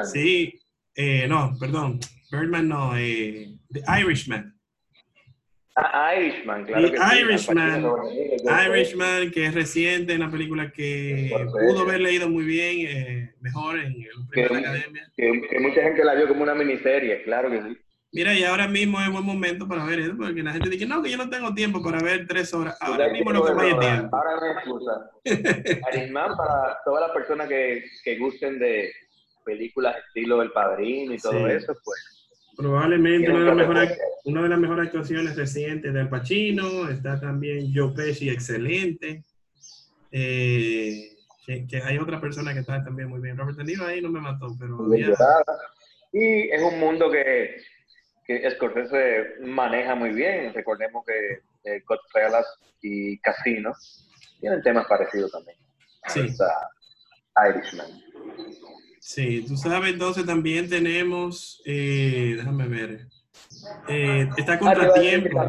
Sí, 0.05 0.55
eh, 0.95 1.27
no, 1.29 1.53
perdón. 1.59 1.99
Birdman 2.31 2.69
no, 2.69 2.97
eh, 2.97 3.49
The 3.73 3.83
Irishman. 4.01 4.53
Ah, 5.79 6.15
Irishman, 6.17 6.65
claro. 6.65 6.89
Irishman, 7.21 7.85
Irishman, 8.67 9.31
que 9.31 9.47
es 9.47 9.55
reciente, 9.55 10.17
una 10.17 10.31
película 10.31 10.73
que 10.73 11.31
pudo 11.53 11.81
haber 11.81 12.01
leído 12.01 12.31
muy 12.31 12.45
bien, 12.47 12.87
eh, 12.89 13.35
mejor 13.41 13.79
en 13.79 13.93
el 13.93 14.09
que, 14.33 14.49
la 14.49 14.59
academia. 14.59 15.13
Que, 15.15 15.43
que, 15.51 15.61
mucha 15.61 15.83
gente 15.83 16.03
la 16.03 16.15
vio 16.15 16.29
como 16.29 16.45
una 16.45 16.55
miniserie, 16.55 17.23
claro 17.25 17.51
que 17.51 17.63
sí. 17.63 17.79
Mira, 18.17 18.33
y 18.33 18.45
ahora 18.45 18.67
mismo 18.67 18.99
es 18.99 19.13
buen 19.13 19.27
momento 19.27 19.69
para 19.69 19.85
ver 19.85 20.01
eso, 20.01 20.17
porque 20.17 20.43
la 20.43 20.53
gente 20.53 20.71
dice, 20.71 20.87
no, 20.87 21.03
que 21.03 21.11
yo 21.11 21.19
no 21.19 21.29
tengo 21.29 21.53
tiempo 21.53 21.83
para 21.83 22.03
ver 22.03 22.27
tres 22.27 22.55
horas. 22.55 22.75
Ahora 22.81 23.11
mismo 23.11 23.31
no 23.31 23.43
tengo 23.43 23.79
tiempo. 23.79 24.17
Ahora 24.17 24.41
no 24.41 24.59
excusa. 24.59 25.11
Arisman, 25.87 26.35
para 26.35 26.79
todas 26.83 27.03
las 27.03 27.11
personas 27.11 27.47
que, 27.47 27.85
que 28.03 28.17
gusten 28.17 28.59
de 28.59 28.91
películas 29.45 29.97
estilo 30.07 30.41
El 30.41 30.51
Padrino 30.51 31.13
y 31.13 31.19
todo 31.19 31.47
eso, 31.47 31.77
pues 31.85 32.17
Probablemente 32.57 33.29
una 33.31 33.41
de, 33.41 33.45
las 33.45 33.57
mejores, 33.57 33.99
una 34.25 34.43
de 34.45 34.49
las 34.49 34.59
mejores 34.59 34.87
actuaciones 34.87 35.37
recientes 35.37 35.93
del 35.93 36.09
Pacino. 36.09 36.89
Está 36.89 37.21
también 37.21 37.71
Joe 37.75 37.93
Pesci, 37.95 38.31
excelente. 38.31 39.25
Eh, 40.11 41.11
que, 41.45 41.83
hay 41.85 41.99
otra 41.99 42.19
persona 42.19 42.55
que 42.55 42.61
está 42.61 42.83
también 42.83 43.11
muy 43.11 43.21
bien. 43.21 43.37
Robert 43.37 43.59
De 43.59 43.65
Niro 43.65 43.85
ahí 43.85 44.01
no 44.01 44.09
me 44.09 44.21
mató, 44.21 44.57
pero... 44.59 44.79
Y 46.15 46.49
es 46.49 46.63
un 46.63 46.81
mundo 46.81 47.11
que 47.11 47.57
que 48.27 48.51
Scorsese 48.51 49.37
maneja 49.41 49.95
muy 49.95 50.11
bien. 50.11 50.53
Recordemos 50.53 51.05
que 51.07 51.41
eh, 51.71 51.83
Godfellas 51.87 52.47
y 52.83 53.19
Casino 53.19 53.73
tienen 54.41 54.63
temas 54.63 54.87
parecidos 54.87 55.33
también. 55.33 55.57
Sí. 56.09 56.21
Irishman. 57.49 57.87
Sí, 59.01 59.45
tú 59.47 59.57
sabes, 59.57 59.93
entonces 59.93 60.27
también 60.27 60.69
tenemos, 60.69 61.63
eh, 61.65 62.35
déjame 62.37 62.67
ver, 62.67 63.07
eh, 63.89 64.29
está 64.37 64.55
ah, 64.55 64.59
Contratiempo. 64.59 65.49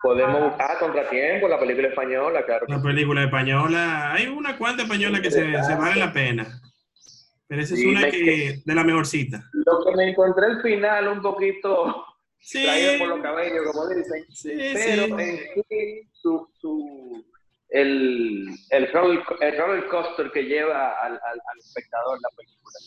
podemos 0.00 0.40
buscar 0.50 0.78
Contratiempo, 0.78 1.48
la 1.48 1.58
película 1.58 1.88
española, 1.88 2.44
claro. 2.46 2.66
La 2.68 2.80
película 2.80 3.24
española, 3.24 4.12
hay 4.12 4.28
una 4.28 4.56
cuanta 4.56 4.84
española 4.84 5.20
que 5.20 5.30
se, 5.30 5.62
se 5.64 5.74
vale 5.74 5.96
la 5.96 6.12
pena. 6.12 6.62
Pero 7.48 7.62
esa 7.62 7.74
es 7.74 7.84
una 7.84 8.10
que, 8.10 8.62
de 8.64 8.74
la 8.74 8.82
mejorcita. 8.82 9.48
Lo 9.52 9.84
que 9.84 9.96
me 9.96 10.10
encontré 10.10 10.46
al 10.46 10.62
final 10.62 11.08
un 11.08 11.22
poquito 11.22 12.04
sí. 12.40 12.64
traído 12.64 12.98
por 12.98 13.08
los 13.08 13.22
cabellos, 13.22 13.64
como 13.72 13.88
dicen. 13.88 14.24
Sí, 14.30 14.50
pero 14.74 15.18
en 15.18 15.38
sí, 15.68 16.08
su, 16.12 16.48
su, 16.60 17.24
el, 17.70 18.48
el, 18.70 18.92
roller, 18.92 19.22
el 19.40 19.58
roller 19.58 19.88
coaster 19.88 20.30
que 20.32 20.42
lleva 20.42 20.92
al, 21.00 21.12
al, 21.12 21.20
al 21.22 21.58
espectador 21.58 22.18
la 22.20 22.28
película, 22.36 22.78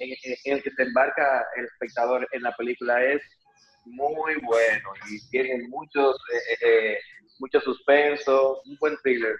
en, 0.00 0.54
el 0.54 0.62
que 0.62 0.70
se 0.70 0.82
embarca 0.82 1.46
el 1.56 1.64
espectador 1.66 2.26
en 2.32 2.42
la 2.42 2.54
película 2.56 3.04
es 3.04 3.22
muy 3.84 4.36
bueno 4.42 4.90
y 5.10 5.28
tiene 5.30 5.68
muchos, 5.68 6.16
eh, 6.32 6.66
eh, 6.66 6.98
mucho 7.40 7.60
suspenso, 7.60 8.62
un 8.64 8.76
buen 8.80 8.96
thriller 9.02 9.36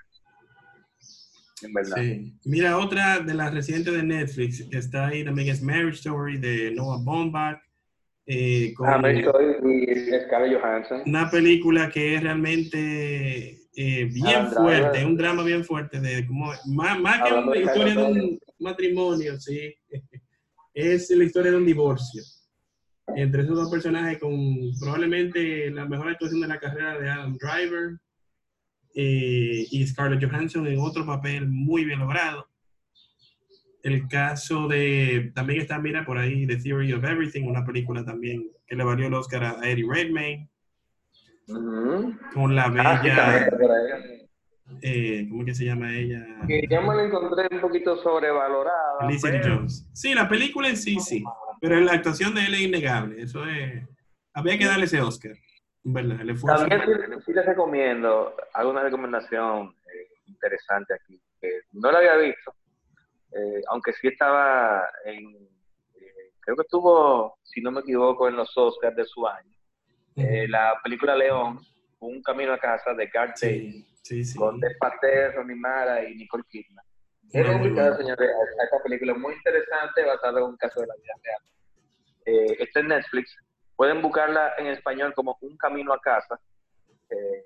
Mira, 2.44 2.78
otra 2.78 3.20
de 3.20 3.34
las 3.34 3.52
recientes 3.52 3.92
de 3.92 4.02
Netflix 4.02 4.66
que 4.70 4.78
está 4.78 5.08
ahí 5.08 5.24
también 5.24 5.48
es 5.48 5.62
Marriage 5.62 5.96
Story 5.96 6.38
de 6.38 6.70
Noah 6.72 7.00
Baumbach. 7.02 7.60
Eh, 8.24 8.72
con 8.74 8.88
ah, 8.88 9.12
y 9.12 9.22
Scarlett 9.22 10.60
Johansson. 10.60 11.02
Una 11.06 11.28
película 11.28 11.90
que 11.90 12.14
es 12.14 12.22
realmente 12.22 13.58
eh, 13.74 14.04
bien 14.04 14.48
fuerte, 14.48 15.04
un 15.04 15.16
drama 15.16 15.42
bien 15.42 15.64
fuerte, 15.64 16.00
de 16.00 16.26
como, 16.26 16.52
más, 16.66 17.00
más 17.00 17.28
que 17.28 17.34
una 17.34 17.56
historia 17.56 17.94
de 17.94 18.02
un 18.04 18.38
matrimonio, 18.60 19.40
sí. 19.40 19.74
es 20.74 21.10
la 21.10 21.24
historia 21.24 21.50
de 21.50 21.56
un 21.56 21.66
divorcio 21.66 22.22
entre 23.16 23.42
esos 23.42 23.56
dos 23.56 23.70
personajes 23.70 24.18
con 24.18 24.32
probablemente 24.80 25.70
la 25.70 25.86
mejor 25.86 26.08
actuación 26.08 26.40
de 26.40 26.48
la 26.48 26.58
carrera 26.58 26.98
de 26.98 27.10
Adam 27.10 27.36
Driver, 27.36 27.98
eh, 28.94 29.66
y 29.70 29.86
Scarlett 29.86 30.22
Johansson 30.22 30.66
en 30.66 30.78
otro 30.78 31.06
papel 31.06 31.48
muy 31.48 31.84
bien 31.84 32.00
logrado. 32.00 32.46
El 33.82 34.06
caso 34.06 34.68
de, 34.68 35.32
también 35.34 35.60
está, 35.60 35.78
mira, 35.78 36.04
por 36.04 36.16
ahí, 36.18 36.46
The 36.46 36.56
Theory 36.56 36.92
of 36.92 37.02
Everything, 37.02 37.44
una 37.48 37.64
película 37.64 38.04
también 38.04 38.48
que 38.66 38.76
le 38.76 38.84
valió 38.84 39.08
el 39.08 39.14
Oscar 39.14 39.44
a 39.44 39.68
Eddie 39.68 39.86
Redmayne. 39.88 40.48
Con 42.32 42.54
la 42.54 42.66
ah, 42.66 42.70
bella... 42.70 43.48
eh, 44.80 45.26
¿Cómo 45.28 45.44
que 45.44 45.54
se 45.54 45.64
llama 45.64 45.92
ella? 45.92 46.24
Que 46.46 46.62
ya 46.70 46.80
me 46.80 46.94
la 46.94 47.04
encontré 47.04 47.48
un 47.50 47.60
poquito 47.60 47.96
sobrevalorada. 47.96 49.00
Felicity 49.00 49.38
Jones. 49.42 49.90
Sí, 49.92 50.14
la 50.14 50.28
película 50.28 50.68
en 50.68 50.76
sí, 50.76 51.00
sí. 51.00 51.24
Pero 51.60 51.80
la 51.80 51.92
actuación 51.92 52.34
de 52.34 52.46
él 52.46 52.54
es 52.54 52.60
innegable. 52.60 53.20
Eso 53.20 53.44
es... 53.46 53.84
Había 54.32 54.56
que 54.56 54.66
darle 54.66 54.84
ese 54.84 55.00
Oscar. 55.00 55.32
También 55.84 56.80
sí, 57.24 57.32
les 57.32 57.44
recomiendo, 57.44 58.36
hago 58.54 58.70
una 58.70 58.82
recomendación 58.82 59.74
eh, 59.92 60.08
interesante 60.26 60.94
aquí, 60.94 61.20
que 61.40 61.62
no 61.72 61.90
la 61.90 61.98
había 61.98 62.16
visto, 62.16 62.54
eh, 63.32 63.62
aunque 63.68 63.92
sí 63.94 64.08
estaba 64.08 64.88
en, 65.04 65.24
eh, 65.96 66.32
creo 66.40 66.56
que 66.56 66.62
estuvo, 66.62 67.38
si 67.42 67.60
no 67.60 67.72
me 67.72 67.80
equivoco, 67.80 68.28
en 68.28 68.36
los 68.36 68.56
Oscars 68.56 68.94
de 68.94 69.04
su 69.04 69.26
año, 69.26 69.50
la 70.14 70.74
película 70.84 71.16
León, 71.16 71.58
Un 71.98 72.22
Camino 72.22 72.52
a 72.52 72.58
Casa 72.58 72.92
de 72.94 73.06
Garth 73.06 73.36
sí, 73.36 73.86
con 74.36 74.60
Dev 74.60 74.76
Patel, 74.78 75.32
Ronnie 75.32 75.56
Mara 75.56 76.04
y 76.04 76.14
Nicole 76.14 76.44
Kidman. 76.48 76.84
Quiero 77.30 77.52
invitar, 77.54 77.96
señores, 77.96 78.28
a 78.28 78.64
esta 78.64 78.82
película 78.84 79.14
muy 79.14 79.32
interesante 79.32 80.04
basada 80.04 80.38
en 80.38 80.46
un 80.46 80.56
caso 80.58 80.80
de 80.82 80.86
la 80.86 80.94
vida 80.96 81.14
real. 81.24 82.56
está 82.60 82.80
en 82.80 82.88
Netflix, 82.88 83.36
Pueden 83.76 84.02
buscarla 84.02 84.54
en 84.58 84.66
español 84.66 85.14
como 85.14 85.38
Un 85.40 85.56
Camino 85.56 85.92
a 85.92 86.00
Casa. 86.00 86.38
Eh, 87.10 87.44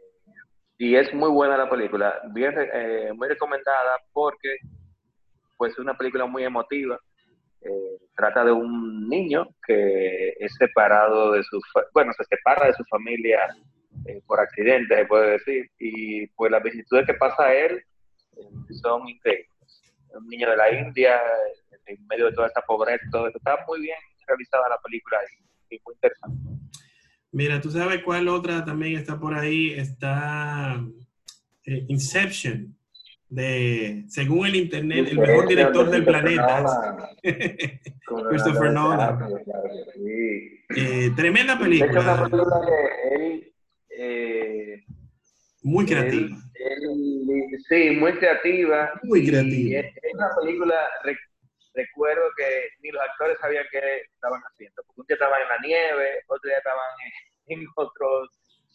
y 0.78 0.94
es 0.96 1.12
muy 1.14 1.30
buena 1.30 1.56
la 1.56 1.70
película, 1.70 2.20
bien, 2.32 2.54
eh, 2.56 3.10
muy 3.14 3.28
recomendada 3.28 3.98
porque 4.12 4.58
pues 5.56 5.72
es 5.72 5.78
una 5.78 5.96
película 5.96 6.26
muy 6.26 6.44
emotiva. 6.44 7.00
Eh, 7.62 7.98
trata 8.14 8.44
de 8.44 8.52
un 8.52 9.08
niño 9.08 9.48
que 9.66 10.34
es 10.38 10.54
separado 10.54 11.32
de 11.32 11.42
su, 11.44 11.60
bueno, 11.94 12.12
se 12.12 12.24
separa 12.24 12.66
de 12.66 12.74
su 12.74 12.84
familia 12.84 13.40
por 14.26 14.38
accidente, 14.38 14.94
se 14.94 15.06
puede 15.06 15.32
decir, 15.32 15.68
y 15.78 16.26
pues 16.28 16.52
las 16.52 16.62
vicisitudes 16.62 17.06
que 17.06 17.14
pasa 17.14 17.46
a 17.46 17.54
él 17.54 17.82
son 18.82 19.08
increíbles. 19.08 19.50
Un 20.10 20.28
niño 20.28 20.50
de 20.50 20.56
la 20.56 20.70
India, 20.70 21.20
en 21.86 22.06
medio 22.06 22.26
de 22.26 22.32
toda 22.32 22.48
esta 22.48 22.60
pobreza, 22.62 23.04
todo 23.10 23.28
eso. 23.28 23.38
Está 23.38 23.64
muy 23.66 23.80
bien 23.80 23.98
realizada 24.26 24.68
la 24.68 24.78
película 24.78 25.18
y 25.70 25.80
muy 25.84 25.94
interesante. 25.94 26.56
Mira, 27.32 27.60
¿tú 27.60 27.70
sabes 27.70 28.02
cuál 28.02 28.28
otra 28.28 28.64
también 28.64 28.96
está 28.96 29.18
por 29.18 29.34
ahí? 29.34 29.72
Está 29.72 30.82
eh, 31.64 31.84
Inception, 31.88 32.76
de, 33.28 34.04
según 34.08 34.46
el 34.46 34.56
internet, 34.56 35.08
el 35.10 35.18
mejor 35.18 35.48
director 35.48 35.90
del 35.90 36.04
planeta. 36.04 37.18
Christopher 38.30 38.72
Nolan. 38.72 39.18
Eh, 40.74 41.10
tremenda 41.16 41.58
película. 41.58 42.28
él, 43.12 43.52
eh, 43.90 44.84
Muy 45.62 45.84
creativa. 45.84 46.36
sí, 47.68 47.90
muy 47.98 48.12
creativa. 48.12 48.90
Muy 49.02 49.26
creativa. 49.26 49.80
Es, 49.80 50.14
una 50.14 50.28
película, 50.40 50.74
recuerdo 51.76 52.22
que 52.36 52.70
ni 52.80 52.90
los 52.90 53.02
actores 53.02 53.38
sabían 53.40 53.64
qué 53.70 54.02
estaban 54.12 54.40
haciendo. 54.42 54.82
Porque 54.86 55.00
un 55.02 55.06
día 55.06 55.14
estaban 55.14 55.42
en 55.42 55.48
la 55.48 55.58
nieve, 55.60 56.22
otro 56.26 56.48
día 56.48 56.58
estaban 56.58 56.90
en, 57.04 57.12
en 57.60 57.66
otros 57.76 58.30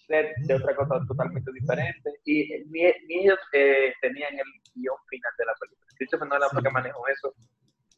set 0.08 0.34
de 0.48 0.56
otra 0.56 0.76
cosa 0.76 1.02
totalmente 1.08 1.52
diferente. 1.52 2.10
Y 2.26 2.64
ni, 2.70 2.86
ellos 3.10 3.40
eh, 3.54 3.94
tenían 4.02 4.34
el 4.34 4.50
guion 4.76 4.98
final 5.10 5.32
de 5.38 5.46
la 5.46 5.54
película. 5.60 5.88
Christopher 5.98 6.28
Nolan 6.28 6.50
fue 6.52 6.64
que 6.64 6.70
manejó 6.70 7.08
eso 7.08 7.34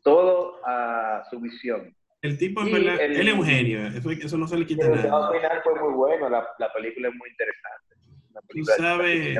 todo 0.02 0.60
a 0.66 1.24
su 1.30 1.40
visión. 1.40 1.96
El 2.22 2.38
tipo, 2.38 2.62
en 2.62 2.72
verdad, 2.72 3.02
él 3.02 3.28
es 3.28 3.34
un 3.34 3.46
genio, 3.46 3.86
eso, 3.88 4.10
eso 4.10 4.38
no 4.38 4.48
se 4.48 4.58
le 4.58 4.66
quita 4.66 4.88
nada. 4.88 5.30
El 5.34 5.42
final 5.42 5.62
fue 5.62 5.76
muy 5.82 5.94
bueno, 5.94 6.30
la, 6.30 6.48
la 6.58 6.72
película 6.72 7.10
es 7.10 7.16
muy 7.16 7.30
interesante. 7.30 7.96
Tú 8.48 8.64
sabes, 8.64 9.38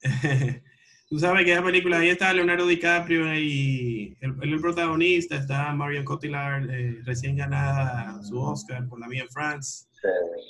tú 1.08 1.18
sabes 1.18 1.44
que 1.44 1.52
esa 1.52 1.62
película, 1.62 1.98
ahí 1.98 2.08
está 2.08 2.32
Leonardo 2.32 2.66
DiCaprio 2.66 3.34
y 3.34 4.16
el, 4.20 4.34
el 4.42 4.60
protagonista, 4.60 5.36
está 5.36 5.72
Marion 5.72 6.04
Cotillard, 6.04 6.70
eh, 6.70 7.00
recién 7.04 7.36
ganada 7.36 8.22
su 8.22 8.38
Oscar 8.38 8.86
por 8.88 9.00
La 9.00 9.08
Vía 9.08 9.22
en 9.22 9.30
France. 9.30 9.86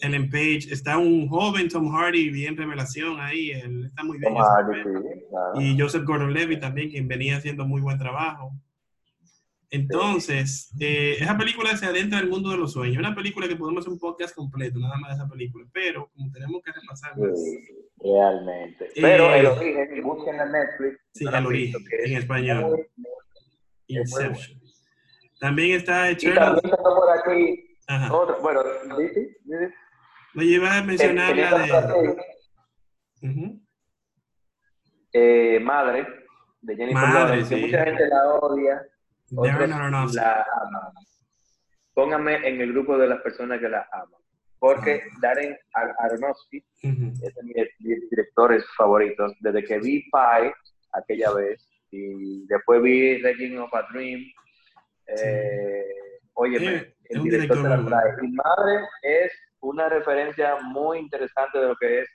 Ellen 0.03 0.29
Page, 0.29 0.69
está 0.71 0.99
un 0.99 1.27
joven 1.27 1.69
Tom 1.69 1.91
Hardy, 1.91 2.29
bien 2.29 2.57
revelación 2.57 3.19
ahí, 3.19 3.51
él 3.51 3.87
está 3.87 4.05
muy 4.05 4.19
bien. 4.19 4.35
Y 5.55 5.81
Joseph 5.81 6.05
Gordon-Levitt 6.05 6.61
también, 6.61 6.91
quien 6.91 7.09
venía 7.09 7.39
haciendo 7.39 7.67
muy 7.67 7.81
buen 7.81 7.99
trabajo. 7.99 8.53
Entonces, 9.71 10.71
eh, 10.81 11.17
esa 11.19 11.37
película 11.37 11.77
se 11.77 11.87
adentra 11.87 12.21
el 12.21 12.29
mundo 12.29 12.51
de 12.51 12.59
los 12.59 12.73
sueños. 12.73 12.99
Una 12.99 13.15
película 13.15 13.49
que 13.49 13.57
podemos 13.57 13.81
hacer 13.81 13.93
un 13.93 13.99
podcast 13.99 14.35
completo, 14.35 14.79
nada 14.79 14.97
más 14.99 15.11
de 15.11 15.23
esa 15.23 15.29
película. 15.29 15.67
Pero, 15.73 16.11
como 16.15 16.31
tenemos 16.31 16.63
que 16.63 16.73
repasar 16.73 17.15
realmente. 18.01 18.87
Eh, 18.87 19.01
pero 19.01 19.35
el 19.35 19.47
origen, 19.47 20.03
busquen 20.03 20.41
en 20.41 20.53
Netflix. 20.53 21.01
Sí, 21.13 21.25
el 21.27 21.47
origen, 21.47 21.85
en 22.05 22.17
español. 22.17 22.87
Inception. 23.87 24.61
También 25.41 25.77
está 25.77 26.11
hecho. 26.11 26.31
Y 26.31 26.35
también 26.35 26.75
por 26.77 27.11
aquí. 27.11 27.77
Otro, 28.11 28.41
bueno, 28.43 28.63
¿sí? 29.15 29.37
Lo 30.35 30.43
llevas 30.43 30.73
a 30.73 30.83
mencionar 30.85 31.35
la 31.37 31.59
de. 31.59 32.17
eh, 35.13 35.61
madre, 35.61 36.07
de 36.61 36.77
Jennifer 36.77 37.03
Madre, 37.03 37.45
sí. 37.45 37.55
que 37.55 37.61
mucha 37.63 37.85
gente 37.85 38.07
la 38.09 38.35
odia 38.35 38.83
la 39.31 40.47
Póngame 41.95 42.49
en 42.49 42.61
el 42.61 42.73
grupo 42.73 42.97
de 42.97 43.09
las 43.09 43.21
personas 43.23 43.59
que 43.59 43.69
la 43.69 43.89
aman. 43.93 44.21
Porque. 44.59 45.03
Darren 45.21 45.57
Aronofsky 45.73 46.65
es 46.83 47.35
de 47.35 47.71
mis 47.81 48.11
directores 48.11 48.65
favoritos. 48.77 49.35
Desde 49.41 49.65
que 49.65 49.79
vi 49.79 50.03
Pie 50.11 50.53
aquella 50.93 51.33
vez 51.33 51.69
y 51.91 52.47
después 52.47 52.83
vi 52.83 53.19
Regina 53.23 53.65
of 53.65 53.75
a 53.75 53.83
Dream. 53.93 54.21
Eh, 55.07 55.85
óyeme, 56.35 56.95
el 57.05 57.23
director 57.23 57.63
de 57.63 57.69
la 57.69 57.77
Mi 58.21 58.33
madre 58.33 58.87
es 59.03 59.33
una 59.61 59.89
referencia 59.89 60.57
muy 60.63 60.99
interesante 60.99 61.59
de 61.59 61.69
lo 61.69 61.77
que 61.77 62.01
es. 62.01 62.09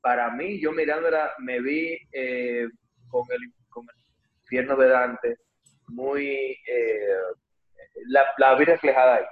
Para 0.00 0.30
mí, 0.30 0.60
yo 0.60 0.72
mirándola, 0.72 1.32
me 1.38 1.60
vi 1.60 1.98
eh, 2.12 2.68
con, 3.08 3.22
el, 3.30 3.40
con 3.68 3.84
el 3.84 4.40
infierno 4.40 4.76
de 4.76 4.88
Dante, 4.88 5.36
muy... 5.88 6.56
Eh, 6.66 7.16
la, 8.08 8.24
la, 8.38 8.54
vi 8.54 8.66
reflejada 8.66 9.16
ahí. 9.16 9.24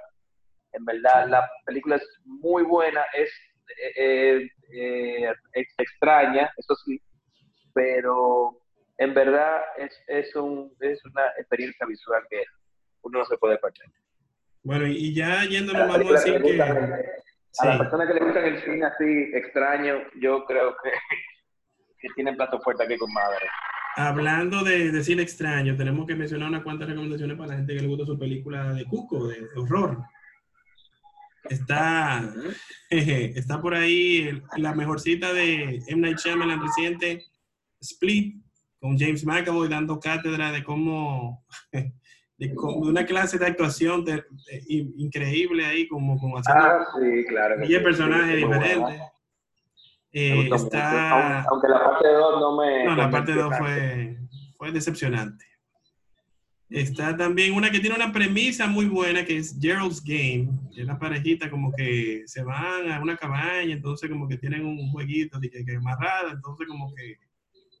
En 0.75 0.85
verdad, 0.85 1.27
la 1.27 1.49
película 1.65 1.95
es 1.95 2.07
muy 2.23 2.63
buena, 2.63 3.03
es, 3.13 3.31
eh, 3.97 4.49
eh, 4.73 5.33
extraña, 5.77 6.51
eso 6.57 6.75
sí, 6.85 7.01
pero 7.73 8.57
en 8.97 9.13
verdad 9.13 9.61
es, 9.77 9.97
es, 10.07 10.35
un, 10.35 10.71
es 10.79 11.03
una 11.05 11.27
experiencia 11.37 11.85
visual 11.85 12.23
que 12.29 12.43
uno 13.01 13.19
no 13.19 13.25
se 13.25 13.37
puede 13.37 13.57
perder. 13.57 13.87
Bueno, 14.63 14.87
y 14.87 15.13
ya 15.13 15.43
yéndonos, 15.45 15.87
vamos 15.87 16.09
a 16.09 16.13
decir 16.13 16.41
que... 16.41 16.61
A 17.57 17.67
las 17.67 17.77
personas 17.77 18.07
que 18.07 18.13
le 18.15 18.19
gustan 18.19 18.45
el 18.45 18.61
cine 18.63 18.85
así 18.85 19.31
extraño, 19.33 20.01
yo 20.19 20.43
creo 20.45 20.75
que, 20.83 20.89
que 21.99 22.07
tienen 22.15 22.35
plato 22.35 22.59
fuerte 22.59 22.83
aquí 22.83 22.97
con 22.97 23.11
madre. 23.13 23.47
Hablando 23.97 24.61
de, 24.61 25.01
cine 25.03 25.21
extraño, 25.21 25.77
tenemos 25.77 26.05
que 26.05 26.15
mencionar 26.15 26.49
unas 26.49 26.63
cuantas 26.63 26.89
recomendaciones 26.89 27.37
para 27.37 27.51
la 27.51 27.57
gente 27.57 27.75
que 27.75 27.81
le 27.81 27.87
gusta 27.87 28.05
su 28.05 28.19
película 28.19 28.73
de 28.73 28.83
Cuco, 28.83 29.27
de, 29.27 29.47
horror. 29.55 30.03
Está, 31.49 32.33
está 32.89 33.61
por 33.61 33.73
ahí 33.73 34.41
la 34.57 34.73
mejor 34.73 34.99
cita 34.99 35.33
de 35.33 35.81
M. 35.87 36.01
Night 36.01 36.17
Shyamalan 36.17 36.61
reciente, 36.61 37.25
Split, 37.79 38.43
con 38.79 38.97
James 38.97 39.25
McAvoy 39.25 39.69
dando 39.69 39.99
cátedra 39.99 40.51
de 40.51 40.63
cómo, 40.63 41.45
de, 41.71 42.53
una 42.55 43.05
clase 43.05 43.37
de 43.37 43.47
actuación 43.47 44.05
increíble 44.67 45.65
ahí, 45.65 45.87
como, 45.87 46.17
como 46.19 46.37
haciendo 46.37 46.65
ah, 46.65 46.85
sí, 46.99 47.25
claro 47.27 47.63
y 47.63 47.79
personajes 47.79 48.35
diferentes. 48.37 49.01
Eh, 50.17 50.49
está... 50.53 51.41
Aunque 51.43 51.67
la 51.67 51.83
parte 51.83 52.07
2 52.07 52.39
no 52.39 52.55
me... 52.55 52.85
No, 52.85 52.95
la 52.95 53.09
parte 53.09 53.33
2 53.33 53.57
fue, 53.57 54.17
fue 54.57 54.71
decepcionante. 54.71 55.45
Está 56.69 57.15
también 57.15 57.53
una 57.53 57.69
que 57.69 57.79
tiene 57.79 57.95
una 57.95 58.11
premisa 58.11 58.67
muy 58.67 58.85
buena 58.85 59.23
que 59.23 59.37
es 59.37 59.57
Gerald's 59.61 60.03
Game. 60.03 60.49
Es 60.75 60.85
la 60.85 60.97
parejita 60.97 61.49
como 61.49 61.71
que 61.71 62.23
se 62.25 62.43
van 62.43 62.91
a 62.91 62.99
una 63.01 63.17
cabaña, 63.17 63.73
entonces 63.73 64.09
como 64.09 64.27
que 64.27 64.37
tienen 64.37 64.65
un 64.65 64.89
jueguito 64.89 65.39
de 65.39 65.49
que, 65.49 65.63
que 65.63 65.75
amarrada, 65.75 66.31
entonces 66.31 66.67
como 66.67 66.93
que 66.93 67.17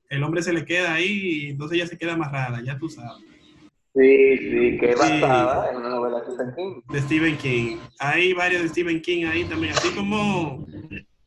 el 0.09 0.23
hombre 0.23 0.43
se 0.43 0.53
le 0.53 0.65
queda 0.65 0.93
ahí 0.93 1.07
y 1.07 1.49
entonces 1.49 1.77
ella 1.77 1.87
se 1.87 1.97
queda 1.97 2.13
amarrada, 2.13 2.61
ya 2.63 2.77
tú 2.77 2.89
sabes. 2.89 3.23
Sí, 3.95 4.37
sí, 4.37 4.77
que 4.77 4.91
es 4.91 4.99
basada 4.99 5.71
en 5.71 5.77
una 5.77 5.89
novela 5.89 6.19
de 6.19 6.25
Stephen 6.25 6.53
King. 6.55 6.81
De 6.93 7.01
Stephen 7.01 7.37
King. 7.37 7.77
Hay 7.99 8.33
varios 8.33 8.63
de 8.63 8.69
Stephen 8.69 9.01
King 9.01 9.25
ahí 9.25 9.45
también, 9.45 9.73
así 9.73 9.89
como 9.95 10.67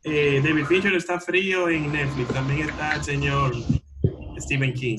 eh, 0.04 0.40
David 0.44 0.66
Fincher 0.66 0.94
está 0.94 1.18
frío 1.18 1.68
en 1.70 1.90
Netflix. 1.90 2.28
También 2.28 2.68
está 2.68 2.96
el 2.96 3.02
señor 3.02 3.54
Stephen 4.38 4.74
King. 4.74 4.98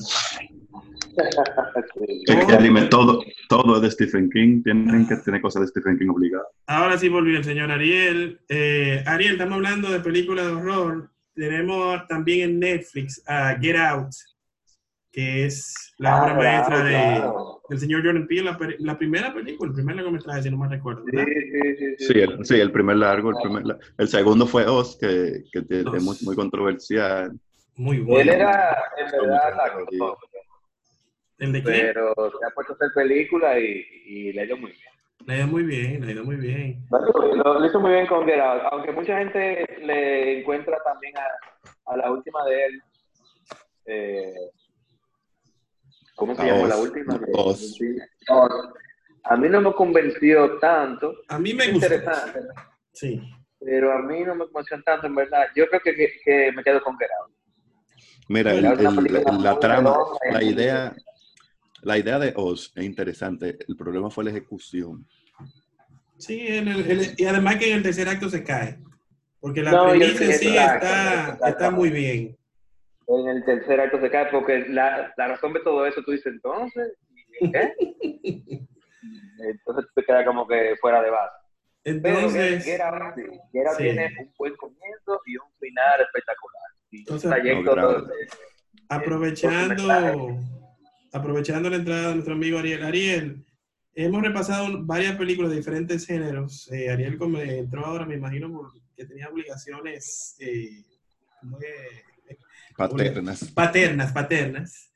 Todo, 2.90 3.22
todo 3.48 3.76
es 3.76 3.82
de 3.82 3.90
Stephen 3.90 4.30
King. 4.30 4.62
Tienen 4.62 5.06
que 5.06 5.16
tener 5.16 5.40
cosas 5.40 5.62
de 5.62 5.68
Stephen 5.68 5.98
King 5.98 6.08
obligadas. 6.08 6.46
Ahora 6.66 6.98
sí 6.98 7.08
volvió 7.08 7.38
el 7.38 7.44
señor 7.44 7.70
Ariel. 7.70 8.40
Eh, 8.48 9.02
Ariel, 9.06 9.32
estamos 9.32 9.56
hablando 9.56 9.90
de 9.90 10.00
películas 10.00 10.46
de 10.46 10.52
horror. 10.52 11.10
Tenemos 11.34 12.06
también 12.06 12.50
en 12.50 12.60
Netflix 12.60 13.22
a 13.26 13.56
Get 13.60 13.76
Out, 13.76 14.10
que 15.12 15.46
es 15.46 15.74
la 15.98 16.16
ah, 16.16 16.22
obra 16.22 16.34
maestra 16.34 16.84
de, 16.84 17.22
del 17.68 17.78
señor 17.78 18.04
Jordan 18.04 18.26
Peele, 18.26 18.44
la, 18.44 18.58
la, 18.78 18.98
primera 18.98 19.32
película, 19.32 19.68
el 19.68 19.74
primer 19.74 19.96
largometraje, 19.96 20.42
si 20.42 20.50
no 20.50 20.58
me 20.58 20.68
recuerdo. 20.68 21.04
Sí, 21.10 21.18
sí, 21.18 21.76
sí, 21.78 22.06
sí. 22.06 22.20
el, 22.20 22.44
sí, 22.44 22.54
el 22.60 22.72
primer 22.72 22.96
largo, 22.96 23.30
el, 23.30 23.36
primer, 23.42 23.78
el 23.98 24.08
segundo 24.08 24.46
fue 24.46 24.66
Oz, 24.66 24.96
que, 24.98 25.44
que 25.52 25.64
es 25.70 25.84
muy, 26.02 26.16
muy, 26.22 26.36
controversial. 26.36 27.32
Muy 27.76 27.98
bueno. 28.00 28.32
Él 28.32 28.40
era, 28.40 28.76
en 28.98 29.10
verdad. 29.10 30.14
¿El 31.40 31.52
de 31.52 31.62
qué? 31.62 31.90
Pero 31.92 32.14
se 32.14 32.46
ha 32.46 32.50
puesto 32.54 32.72
a 32.72 32.76
hacer 32.76 32.90
película 32.94 33.58
y, 33.58 33.84
y 34.06 34.32
le 34.32 34.42
ha 34.42 34.44
ido 34.44 34.56
muy 34.56 34.70
bien. 34.70 34.90
Le 35.26 35.34
ha 35.34 35.38
ido 35.38 35.46
muy 35.48 35.62
bien, 35.64 36.00
le 36.02 36.08
ha 36.08 36.14
ido 36.14 36.24
muy 36.24 36.36
bien. 36.36 36.86
Lo, 36.90 37.58
lo 37.58 37.66
hizo 37.66 37.80
muy 37.80 37.92
bien 37.92 38.06
con 38.06 38.26
Get 38.26 38.40
Out, 38.40 38.62
aunque 38.70 38.92
mucha 38.92 39.18
gente 39.18 39.66
le 39.82 40.40
encuentra 40.40 40.78
también 40.84 41.14
a, 41.16 41.92
a 41.92 41.96
la 41.96 42.10
última 42.10 42.44
de 42.44 42.66
él. 42.66 42.82
Eh, 43.86 44.34
¿Cómo 46.14 46.34
se 46.34 46.44
llama 46.44 46.68
la 46.68 46.76
última? 46.76 47.18
A 49.24 49.36
mí 49.36 49.48
no 49.48 49.60
me 49.60 49.72
convenció 49.72 50.58
tanto. 50.58 51.14
A 51.28 51.38
mí 51.38 51.54
me 51.54 51.72
gustó. 51.72 51.86
Interesante. 51.86 52.40
Sí. 52.92 53.20
Pero 53.58 53.92
a 53.92 54.02
mí 54.02 54.20
no 54.20 54.34
me 54.34 54.44
convenció 54.44 54.82
tanto, 54.82 55.06
en 55.06 55.14
verdad. 55.14 55.46
Yo 55.54 55.66
creo 55.68 55.80
que, 55.80 55.94
que, 56.24 56.52
me 56.52 56.62
quedo 56.62 56.82
con 56.82 56.96
Gerard. 56.98 57.30
Mira, 58.28 58.52
el, 58.52 58.64
el, 58.64 59.42
la, 59.42 59.58
trama, 59.58 59.96
la 60.30 60.42
idea, 60.42 60.94
la 61.82 61.98
idea 61.98 62.18
de 62.18 62.32
Oz 62.36 62.72
es 62.74 62.84
interesante. 62.84 63.58
El 63.68 63.76
problema 63.76 64.10
fue 64.10 64.24
la 64.24 64.30
ejecución. 64.30 65.06
Sí, 66.18 66.46
y 67.16 67.24
además 67.24 67.56
que 67.56 67.70
en 67.70 67.76
el 67.78 67.82
tercer 67.82 68.08
acto 68.08 68.28
se 68.28 68.44
cae. 68.44 68.78
Porque 69.40 69.62
la 69.62 69.88
premisa 69.88 70.24
en 70.24 70.32
sí 70.34 70.48
está, 70.48 71.38
está 71.46 71.70
muy 71.70 71.90
bien 71.90 72.36
en 73.18 73.28
el 73.28 73.44
tercer 73.44 73.80
acto 73.80 74.00
se 74.00 74.10
cae, 74.10 74.26
porque 74.30 74.66
la, 74.68 75.12
la 75.16 75.28
razón 75.28 75.52
de 75.52 75.60
todo 75.60 75.86
eso, 75.86 76.02
tú 76.04 76.12
dices, 76.12 76.32
entonces, 76.32 76.92
¿qué? 77.40 77.74
entonces 79.38 79.90
te 79.94 80.04
queda 80.04 80.24
como 80.24 80.46
que 80.46 80.76
fuera 80.80 81.02
de 81.02 81.10
base. 81.10 81.36
Entonces, 81.82 82.62
Pero 82.64 83.14
Gera, 83.52 83.76
tiene 83.76 84.14
un 84.20 84.32
buen 84.36 84.54
comienzo 84.56 85.20
y 85.26 85.36
un 85.36 85.50
final 85.58 86.00
espectacular. 86.02 86.62
entonces, 86.92 88.28
aprovechando, 88.88 90.38
aprovechando 91.12 91.70
la 91.70 91.76
entrada 91.76 92.08
de 92.08 92.14
nuestro 92.14 92.34
amigo 92.34 92.58
Ariel. 92.58 92.82
Ariel, 92.82 93.44
hemos 93.94 94.22
repasado 94.22 94.84
varias 94.84 95.16
películas 95.16 95.50
de 95.50 95.58
diferentes 95.58 96.06
géneros. 96.06 96.70
Eh, 96.72 96.90
Ariel 96.90 97.18
como 97.18 97.38
entró 97.38 97.84
ahora, 97.84 98.06
me 98.06 98.14
imagino, 98.14 98.50
porque 98.52 98.80
tenía 99.06 99.28
obligaciones 99.28 100.36
eh, 100.38 100.84
paternas. 102.76 103.44
Paternas, 103.52 104.12
paternas. 104.12 104.90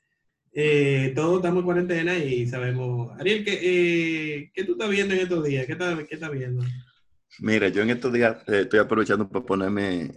Eh, 0.57 1.13
todos 1.17 1.39
estamos 1.39 1.61
en 1.61 1.65
cuarentena 1.65 2.17
y 2.17 2.47
sabemos. 2.47 3.11
Ariel, 3.19 3.45
¿qué, 3.45 3.59
eh, 3.61 4.51
¿qué, 4.55 4.65
tú 4.65 4.73
estás 4.73 4.89
viendo 4.89 5.15
en 5.15 5.21
estos 5.21 5.45
días? 5.45 5.67
¿Qué 5.67 5.73
estás, 5.73 5.99
qué 6.09 6.15
estás 6.15 6.31
viendo? 6.31 6.65
Mira, 7.41 7.67
yo 7.69 7.83
en 7.83 7.91
estos 7.91 8.13
días 8.13 8.37
eh, 8.47 8.61
estoy 8.61 8.79
aprovechando 8.79 9.29
para 9.29 9.45
ponerme 9.45 10.13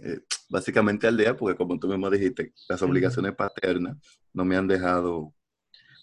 básicamente 0.48 1.08
al 1.08 1.16
día, 1.16 1.36
porque 1.36 1.56
como 1.56 1.76
tú 1.78 1.88
mismo 1.88 2.08
dijiste, 2.08 2.52
las 2.68 2.80
obligaciones 2.82 3.34
paternas 3.34 3.96
no 4.32 4.44
me 4.44 4.56
han 4.56 4.68
dejado 4.68 5.34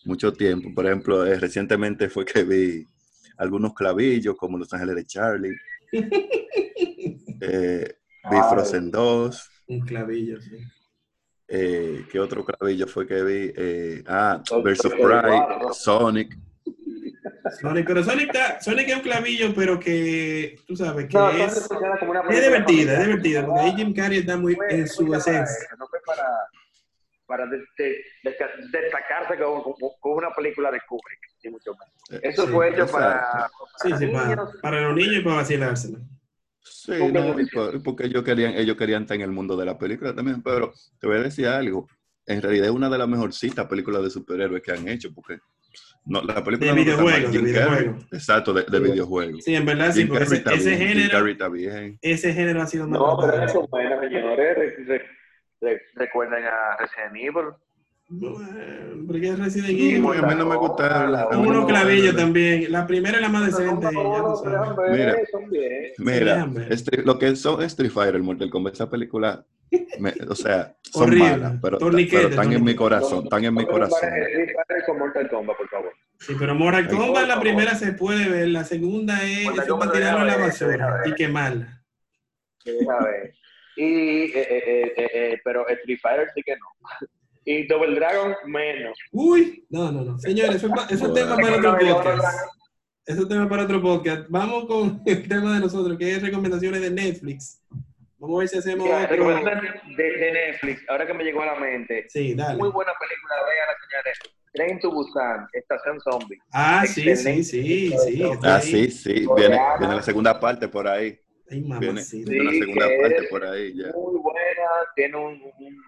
mucho 0.05 0.33
tiempo. 0.33 0.73
Por 0.73 0.85
ejemplo, 0.85 1.25
recientemente 1.25 2.09
fue 2.09 2.25
que 2.25 2.43
vi 2.43 2.87
algunos 3.37 3.73
clavillos 3.73 4.35
como 4.35 4.57
Los 4.57 4.73
Ángeles 4.73 4.95
de 4.95 5.05
Charlie. 5.05 5.55
vi 5.91 6.09
Frozen 8.49 8.91
2. 8.91 9.51
Un 9.67 9.81
clavillo, 9.81 10.41
sí. 10.41 10.57
Eh, 11.47 12.05
¿Qué 12.11 12.19
otro 12.19 12.43
clavillo 12.43 12.87
fue 12.87 13.05
que 13.05 13.23
vi? 13.23 13.53
Eh, 13.55 14.03
ah, 14.07 14.41
Versus 14.63 14.93
Pride, 14.93 15.73
Sonic. 15.73 16.35
Sonic, 17.61 17.85
pero 17.85 18.03
Sonic, 18.03 18.31
Sonic 18.61 18.89
es 18.89 18.95
un 18.95 19.01
clavillo, 19.01 19.53
pero 19.53 19.79
que 19.79 20.57
tú 20.65 20.75
sabes 20.75 21.07
que 21.07 21.17
es, 21.43 21.69
es 22.29 22.43
divertida, 22.43 22.93
es 22.93 23.05
divertida, 23.05 23.45
porque 23.45 23.61
ahí 23.61 23.75
Jim 23.75 23.93
Carrey 23.93 24.19
está 24.19 24.37
muy 24.37 24.57
en 24.69 24.87
su 24.87 25.13
esencia. 25.13 25.67
no 25.77 25.87
fue 25.87 25.99
para, 26.05 26.25
para 27.25 27.47
destacarse 27.47 29.37
con, 29.37 29.61
con, 29.99 30.13
una 30.13 30.31
película 30.31 30.71
de 30.71 30.79
Kubrick, 30.87 31.19
ni 31.43 31.51
mucho 31.51 31.71
menos. 31.71 31.93
Eh, 32.11 32.29
Eso 32.29 32.47
fue 32.47 32.69
hecho 32.69 32.87
para, 32.87 33.19
para, 33.31 33.49
sí, 33.77 33.93
sí, 33.97 34.07
para, 34.07 34.47
para, 34.61 34.81
los 34.81 34.95
niños 34.95 35.17
y 35.17 35.21
para 35.21 35.37
vacilárselo. 35.37 35.99
Sí, 36.61 36.93
no, 37.11 37.35
porque 37.83 38.05
ellos 38.05 38.23
querían, 38.23 38.53
ellos 38.55 38.75
querían 38.75 39.03
estar 39.03 39.15
en 39.15 39.21
el 39.21 39.31
mundo 39.31 39.55
de 39.55 39.65
la 39.65 39.77
película 39.77 40.15
también, 40.15 40.41
pero 40.41 40.73
te 40.99 41.07
voy 41.07 41.17
a 41.17 41.23
decir 41.23 41.47
algo. 41.47 41.87
En 42.25 42.41
realidad 42.41 42.65
es 42.65 42.71
una 42.71 42.89
de 42.89 42.97
las 42.97 43.07
mejorcitas 43.07 43.67
películas 43.67 44.03
de 44.03 44.09
superhéroes 44.09 44.63
que 44.63 44.71
han 44.71 44.87
hecho, 44.87 45.13
porque 45.13 45.39
no, 46.05 46.21
la 46.21 46.43
película 46.43 46.73
de 46.73 46.83
videojuegos, 46.83 47.31
de 47.31 47.39
videojuego. 47.39 47.97
Exacto, 48.11 48.53
de, 48.53 48.63
de 48.63 48.79
videojuegos. 48.79 49.43
Sí, 49.43 49.55
en 49.55 49.65
verdad 49.65 49.91
sí, 49.91 50.05
porque 50.05 50.23
ese, 50.23 50.43
ese 50.53 50.77
género, 50.77 51.25
ese 52.01 52.33
género 52.33 52.61
ha 52.61 52.67
sido 52.67 52.87
más. 52.87 52.99
No, 52.99 53.17
pero 53.19 53.43
eso 53.43 53.67
bueno, 53.67 53.99
señores. 53.99 54.73
Recuerden 55.95 56.43
a 56.45 56.77
Resident 56.77 57.15
Evil. 57.15 57.53
Porque 59.07 59.29
es 59.29 59.39
Resident 59.39 59.69
Evil. 59.69 60.23
a 60.23 60.27
mí 60.27 60.35
no 60.35 60.45
me 60.45 60.55
gusta. 60.55 61.27
Uno 61.31 61.65
clavillo 61.65 62.15
también. 62.15 62.71
La 62.71 62.85
primera 62.85 63.17
es 63.17 63.21
la 63.21 63.29
más 63.29 63.45
decente. 63.47 63.87
Mira, 65.97 66.45
mira 66.45 66.67
este, 66.69 67.01
lo 67.01 67.17
que 67.17 67.35
son 67.35 67.61
Street 67.63 67.91
Fighter, 67.91 68.21
Mortal 68.21 68.49
Kombat, 68.49 68.73
esa 68.73 68.89
película, 68.89 69.43
me, 69.99 70.13
o 70.29 70.35
sea, 70.35 70.75
son 70.83 71.03
Horrible. 71.03 71.31
malas, 71.31 71.53
pero, 71.61 71.79
pero 71.79 71.97
están 71.97 72.53
en 72.53 72.63
mi 72.63 72.75
corazón, 72.75 73.23
están 73.23 73.43
en 73.45 73.55
mi 73.55 73.65
corazón. 73.65 74.09
con 74.85 74.99
Mortal 74.99 75.29
Kombat, 75.29 75.57
por 75.57 75.69
favor. 75.69 75.93
Sí, 76.19 76.35
pero 76.37 76.53
Mortal 76.53 76.87
Kombat 76.87 77.27
la 77.27 77.39
primera 77.39 77.73
se 77.75 77.93
puede 77.93 78.29
ver, 78.29 78.49
la 78.49 78.63
segunda 78.63 79.23
es, 79.23 79.47
es 79.47 79.73
para 79.73 79.91
tirarlo 79.91 80.19
a 80.19 80.25
la 80.25 80.37
basura 80.37 81.01
y 81.05 81.13
quemarla. 81.13 81.83
Deja 82.63 83.03
ver. 83.03 83.33
Y, 83.75 84.31
eh, 84.31 84.33
eh, 84.35 84.93
eh, 84.97 85.41
pero 85.43 85.67
Street 85.67 85.99
Fighter 86.01 86.27
sí 86.33 86.41
que 86.43 86.55
no. 86.55 86.67
Y 87.47 87.67
Double 87.67 87.93
Dragon, 87.93 88.33
menos. 88.47 88.97
Uy, 89.11 89.63
no, 89.69 89.91
no, 89.91 90.03
no. 90.03 90.17
Señores, 90.17 90.55
eso, 90.55 90.67
eso 90.89 91.07
es 91.07 91.13
tema 91.13 91.35
para 91.37 91.57
otro 91.57 91.77
podcast. 91.77 92.39
Eso 93.05 93.21
es 93.21 93.29
tema 93.29 93.47
para 93.47 93.63
otro 93.65 93.81
podcast. 93.83 94.25
Vamos 94.29 94.65
con 94.65 95.03
el 95.05 95.27
tema 95.27 95.53
de 95.53 95.59
nosotros, 95.59 95.95
que 95.95 96.11
es 96.11 96.23
recomendaciones 96.23 96.81
de 96.81 96.89
Netflix. 96.89 97.61
Vamos 98.17 98.37
a 98.37 98.39
ver 98.39 98.47
si 98.47 98.57
hacemos 98.57 98.89
otro... 98.89 99.29
De, 99.29 100.03
de, 100.03 100.31
Netflix, 100.31 100.89
ahora 100.89 101.05
que 101.05 101.13
me 101.13 101.23
llegó 101.23 101.43
a 101.43 101.45
la 101.45 101.55
mente. 101.59 102.07
Sí, 102.09 102.33
dale. 102.33 102.57
Muy 102.57 102.69
buena 102.69 102.93
película, 102.99 103.35
vean, 103.45 103.67
señores. 103.87 104.19
Train 104.55 104.79
to 104.79 104.89
Busan, 104.89 105.47
Estación 105.53 105.99
Zombie. 105.99 106.39
Ah, 106.51 106.83
sí, 106.87 107.15
sí, 107.15 107.43
sí, 107.43 107.91
sí. 107.91 108.23
Ah, 108.41 108.59
sí, 108.59 108.89
sí. 108.89 109.27
Viene, 109.35 109.59
viene 109.77 109.95
la 109.97 110.01
segunda 110.01 110.39
parte 110.39 110.67
por 110.67 110.87
ahí. 110.87 111.19
Ay, 111.49 111.63
sí, 112.03 112.23
viene 112.25 112.43
la 112.43 112.51
segunda 112.51 112.87
parte 113.01 113.23
por 113.29 113.45
ahí. 113.45 113.73
Ya. 113.75 113.91
Muy 113.93 114.19
buena, 114.19 114.69
tiene 114.95 115.17
un, 115.17 115.41
un 115.59 115.83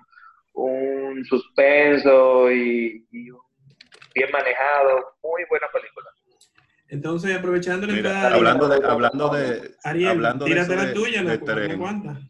un 0.58 1.24
suspenso 1.26 2.52
y, 2.52 3.06
bien 3.12 4.32
manejado. 4.32 5.16
Muy 5.24 5.44
buena 5.50 5.68
película. 5.72 6.08
Entonces, 6.90 7.36
aprovechando 7.36 7.86
Mira, 7.88 8.34
hablando 8.34 8.68
de, 8.70 8.88
hablando 8.88 9.30
de, 9.30 9.76
Ariel, 9.84 10.10
hablando 10.10 10.46
de 10.46 10.56
la 10.56 10.94
tuya, 10.94 11.22
de 11.22 11.38
la, 11.38 12.22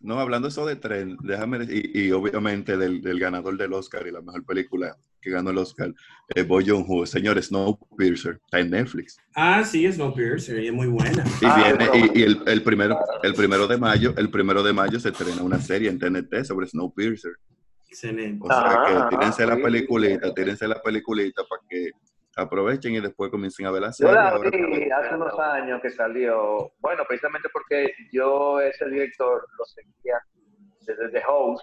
no, 0.00 0.18
hablando 0.18 0.48
eso 0.48 0.66
de 0.66 0.76
tren, 0.76 1.16
déjame 1.22 1.58
decir, 1.58 1.94
y, 1.94 2.10
obviamente 2.12 2.76
del, 2.76 3.02
del, 3.02 3.20
ganador 3.20 3.56
del 3.56 3.72
Oscar 3.72 4.06
y 4.06 4.10
la 4.10 4.22
mejor 4.22 4.44
película 4.44 4.96
que 5.20 5.30
ganó 5.30 5.50
el 5.50 5.58
Oscar, 5.58 5.92
eh, 6.34 6.42
Boy 6.42 6.66
Joon-ho, 6.66 7.04
señor 7.04 7.40
Snowpiercer, 7.42 8.40
está 8.42 8.60
en 8.60 8.70
Netflix. 8.70 9.18
Ah, 9.34 9.62
sí, 9.62 9.90
Snowpiercer, 9.92 10.62
y 10.62 10.68
es 10.68 10.72
muy 10.72 10.86
buena. 10.86 11.22
Y, 11.40 11.44
ah, 11.44 11.74
viene, 11.78 12.12
y, 12.14 12.22
el, 12.22 12.42
el, 12.46 12.62
primero, 12.62 12.98
el 13.22 13.34
primero 13.34 13.66
de 13.66 13.76
mayo, 13.76 14.14
el 14.16 14.30
primero 14.30 14.62
de 14.62 14.72
mayo 14.72 14.98
se 14.98 15.10
estrena 15.10 15.42
una 15.42 15.60
serie 15.60 15.90
en 15.90 15.98
TNT 15.98 16.44
sobre 16.44 16.66
Snowpiercer. 16.66 17.32
Excelente. 17.86 18.42
O 18.42 18.46
sea 18.46 18.84
que 18.86 18.92
ah, 18.94 19.08
tírense 19.10 19.46
la 19.46 19.56
peliculita, 19.56 20.32
tírense 20.32 20.68
la 20.68 20.80
peliculita 20.80 21.42
para 21.48 21.62
que 21.68 21.90
aprovechen 22.36 22.94
y 22.94 23.00
después 23.00 23.30
comiencen 23.30 23.66
a 23.66 23.70
ver 23.70 23.82
la 23.82 23.92
serie. 23.92 24.12
Yo 24.12 24.20
la 24.20 24.38
vi 24.38 24.90
hace 24.90 25.14
unos 25.14 25.38
años 25.38 25.80
que 25.82 25.90
salió, 25.90 26.72
bueno, 26.78 27.04
precisamente 27.06 27.48
porque 27.52 27.92
yo 28.12 28.60
ese 28.60 28.88
director 28.88 29.46
lo 29.58 29.64
seguía 29.64 30.18
desde 30.80 31.10
The 31.10 31.22
Host, 31.26 31.62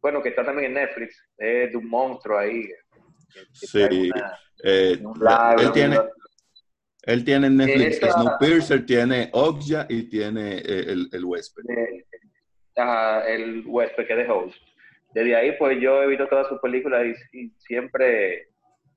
bueno, 0.00 0.22
que 0.22 0.30
está 0.30 0.44
también 0.44 0.66
en 0.66 0.74
Netflix, 0.74 1.22
es 1.38 1.70
de 1.70 1.76
un 1.76 1.88
monstruo 1.88 2.38
ahí. 2.38 2.68
sí, 3.52 4.10
eh, 4.62 5.02
él 5.58 5.72
tiene... 5.72 5.98
Él 7.06 7.22
tiene 7.22 7.50
Netflix 7.50 7.98
Esa, 7.98 8.12
Snowpiercer, 8.12 8.86
tiene 8.86 9.28
Okja 9.34 9.84
y 9.90 10.04
tiene 10.04 10.56
eh, 10.56 10.84
el, 10.88 11.06
el 11.12 11.22
huésped. 11.22 11.62
Eh, 11.68 12.06
el 13.26 13.62
huésped 13.66 14.06
que 14.06 14.12
es 14.14 14.26
The 14.26 14.32
Host. 14.32 14.56
Desde 15.12 15.36
ahí, 15.36 15.52
pues 15.58 15.78
yo 15.82 16.02
he 16.02 16.06
visto 16.06 16.26
todas 16.28 16.48
sus 16.48 16.58
películas 16.60 17.04
y, 17.32 17.40
y 17.40 17.50
siempre 17.58 18.48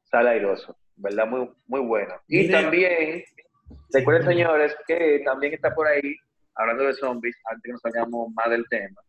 sale 0.05 0.29
airoso. 0.29 0.77
¿Verdad? 0.97 1.27
Muy, 1.27 1.49
muy 1.67 1.81
bueno. 1.81 2.13
Y 2.27 2.49
también, 2.49 3.23
recuerden 3.93 4.27
señores, 4.27 4.75
que 4.87 5.21
también 5.25 5.53
está 5.53 5.73
por 5.73 5.87
ahí, 5.87 6.15
hablando 6.55 6.85
de 6.85 6.93
zombies, 6.93 7.35
antes 7.45 7.63
que 7.63 7.71
nos 7.71 7.81
salgamos 7.81 8.31
más 8.33 8.49
del 8.49 8.65
tema, 8.69 9.01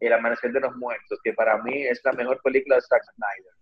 El 0.00 0.12
Amanecer 0.12 0.52
de 0.52 0.60
los 0.60 0.74
Muertos, 0.76 1.18
que 1.22 1.32
para 1.32 1.62
mí 1.62 1.82
es 1.84 2.00
la 2.04 2.12
mejor 2.12 2.40
película 2.42 2.76
de 2.76 2.82
Zack 2.82 3.02
Snyder. 3.14 3.52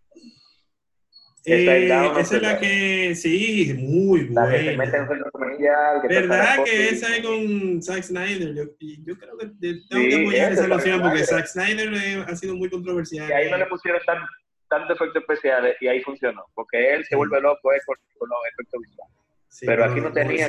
Eh, 1.46 1.88
esa 2.18 2.36
es 2.36 2.42
la 2.42 2.58
que, 2.58 3.14
sí, 3.14 3.74
muy 3.78 4.24
buena. 4.24 4.46
La 4.46 4.52
que 4.52 4.64
se 4.64 4.76
mete 4.78 4.96
en 4.96 5.02
el 5.02 5.30
comercial. 5.30 6.00
Que 6.00 6.08
¿Verdad 6.08 6.64
que 6.64 6.88
esa 6.88 7.16
es 7.16 7.22
con 7.22 7.82
Zack 7.82 8.02
Snyder? 8.02 8.54
Yo, 8.54 8.64
yo 8.80 9.18
creo 9.18 9.36
que 9.36 9.46
tengo 9.60 9.82
sí, 9.90 10.08
que 10.08 10.22
apoyar 10.22 10.52
esa 10.52 10.68
noción 10.68 11.02
porque 11.02 11.24
Zack 11.24 11.46
Snyder 11.46 12.24
ha 12.26 12.34
sido 12.34 12.56
muy 12.56 12.70
controversial. 12.70 13.28
Y 13.28 13.32
ahí 13.32 13.50
no 13.50 13.58
le 13.58 13.66
pusieron 13.66 14.00
tan 14.06 14.18
tantos 14.78 14.96
efectos 14.96 15.22
especiales 15.22 15.76
y 15.80 15.88
ahí 15.88 16.00
funcionó, 16.02 16.44
porque 16.54 16.94
él 16.94 17.04
se 17.04 17.16
vuelve 17.16 17.40
loco 17.40 17.72
eh, 17.72 17.80
con, 17.86 17.96
los 18.28 18.38
efectos 18.52 18.80
visuales. 18.80 19.14
pero 19.60 19.84
aquí 19.84 20.00
no 20.00 20.12
tenía 20.12 20.48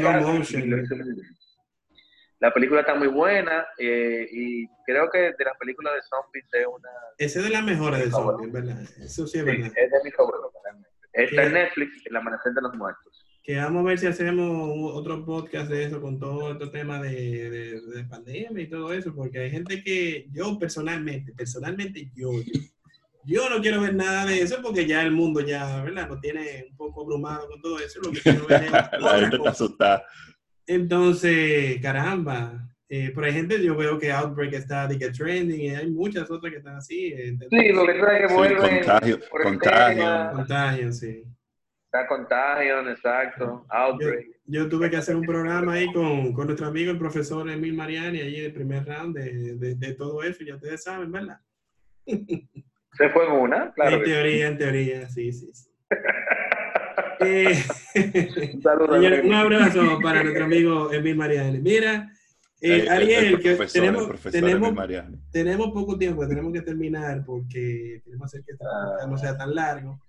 La 2.40 2.54
película 2.54 2.82
está 2.82 2.96
muy 2.96 3.08
buena 3.08 3.66
eh, 3.78 4.28
y 4.32 4.68
creo 4.86 5.10
que 5.10 5.20
de 5.20 5.46
las 5.46 5.58
películas 5.58 5.94
de 5.96 6.02
zombies 6.04 6.46
es 6.52 6.66
una... 6.68 6.90
Esa 7.18 7.40
es 7.40 7.46
de 7.46 7.52
las 7.52 7.64
mejores 7.64 8.06
de 8.06 8.12
zombies, 8.12 8.52
¿verdad? 8.52 8.82
Eso 8.82 9.28
sí 9.28 9.40
es 9.40 9.46
verdad. 9.46 9.72
es 9.76 9.92
de 9.92 9.98
mi 10.04 10.12
favorito, 10.12 10.52
Está 11.14 11.44
en 11.44 11.54
Netflix, 11.54 12.06
El 12.08 12.16
Amanecer 12.18 12.52
de 12.52 12.62
los 12.62 12.76
Muertos. 12.76 13.26
Que 13.42 13.56
vamos 13.56 13.86
a 13.86 13.88
ver 13.88 14.00
si 14.00 14.08
hacemos 14.08 14.94
otro 14.94 15.24
podcast 15.24 15.70
de 15.70 15.86
eso 15.86 16.02
con 16.02 16.20
todo 16.20 16.52
este 16.52 16.68
tema 16.68 17.02
de, 17.02 17.50
de, 17.50 17.82
de 17.82 18.04
pandemia 18.04 18.64
y 18.64 18.70
todo 18.70 18.92
eso, 18.92 19.16
porque 19.16 19.40
hay 19.40 19.52
gente 19.52 19.82
que 19.82 20.28
yo 20.32 20.60
personalmente, 20.60 21.32
personalmente 21.32 22.10
yo 22.16 22.32
yo 23.26 23.50
no 23.50 23.60
quiero 23.62 23.82
ver 23.82 23.96
nada 23.96 24.26
de 24.26 24.42
eso 24.42 24.62
porque 24.62 24.86
ya 24.86 25.02
el 25.02 25.12
mundo 25.12 25.42
ya, 25.42 25.84
¿verdad? 25.84 26.08
Nos 26.08 26.22
tiene 26.22 26.68
un 26.70 26.78
poco 26.78 27.02
abrumado 27.02 27.48
con 27.48 27.62
todo 27.62 27.80
eso. 27.80 28.00
Lo 28.02 28.12
que 28.12 28.22
quiero 28.22 28.46
ver 28.46 28.70
La 29.00 29.20
gente 29.20 29.38
está 29.38 29.50
asustada. 29.50 30.06
Entonces, 30.68 31.82
caramba. 31.82 32.62
Eh, 32.88 33.12
por 33.12 33.28
ejemplo, 33.28 33.58
yo 33.58 33.76
veo 33.76 33.98
que 33.98 34.12
Outbreak 34.12 34.54
está 34.54 34.88
de 34.88 35.00
que 35.00 35.10
trending 35.10 35.60
y 35.60 35.70
hay 35.76 35.90
muchas 35.90 36.30
otras 36.30 36.52
que 36.52 36.60
están 36.60 36.78
así. 36.78 37.08
Eh, 37.08 37.36
sí, 37.50 37.70
lo 37.74 37.86
que 37.86 37.94
trae 37.96 38.28
que 38.28 38.34
vuelve. 38.34 38.56
contagio, 38.58 39.20
contagio. 39.30 40.32
Contagio, 40.34 40.94
sí. 40.94 41.24
Está 41.86 42.08
contagio, 42.08 42.88
exacto. 42.90 43.66
Outbreak. 43.70 44.28
Yo, 44.46 44.70
tuve 44.70 44.92
que 44.92 44.98
hacer 44.98 45.16
un 45.16 45.26
programa 45.26 45.74
ahí 45.74 45.92
con, 45.92 46.32
con, 46.34 46.46
nuestro 46.46 46.68
amigo, 46.68 46.92
el 46.92 47.00
profesor 47.00 47.50
Emil 47.50 47.74
Mariani, 47.74 48.20
ahí 48.20 48.36
el 48.42 48.54
primer 48.54 48.86
round 48.86 49.18
de, 49.18 49.56
de, 49.56 49.76
de 49.76 49.94
todo 49.96 50.22
eso, 50.22 50.44
ya 50.44 50.56
ustedes 50.56 50.84
saben, 50.84 51.12
¿verdad? 51.12 51.40
Se 52.98 53.10
fue 53.10 53.26
en 53.26 53.32
una, 53.32 53.74
claro. 53.74 53.98
En 53.98 54.04
teoría, 54.04 54.48
en 54.48 54.58
teoría, 54.58 55.10
sí, 55.10 55.32
sí. 55.32 55.50
sí. 55.54 55.70
eh, 57.20 57.64
un 59.24 59.34
abrazo 59.34 60.00
para 60.02 60.24
nuestro 60.24 60.46
amigo 60.46 60.92
Emil 60.92 61.16
Mariani. 61.16 61.60
Mira, 61.60 62.12
Eh, 62.62 62.90
Ariel, 62.90 63.40
que 63.40 63.56
tenemos, 63.72 64.20
tenemos, 64.32 64.74
tenemos 65.30 65.68
poco 65.72 65.98
tiempo, 65.98 66.28
tenemos 66.28 66.52
que 66.54 66.62
terminar 66.62 67.24
porque 67.26 68.02
queremos 68.04 68.26
hacer 68.26 68.44
que 68.44 68.54
este 68.54 68.66
podcast 68.66 69.10
no 69.10 69.18
sea 69.18 69.38
tan 69.38 69.54
largo. 69.54 70.02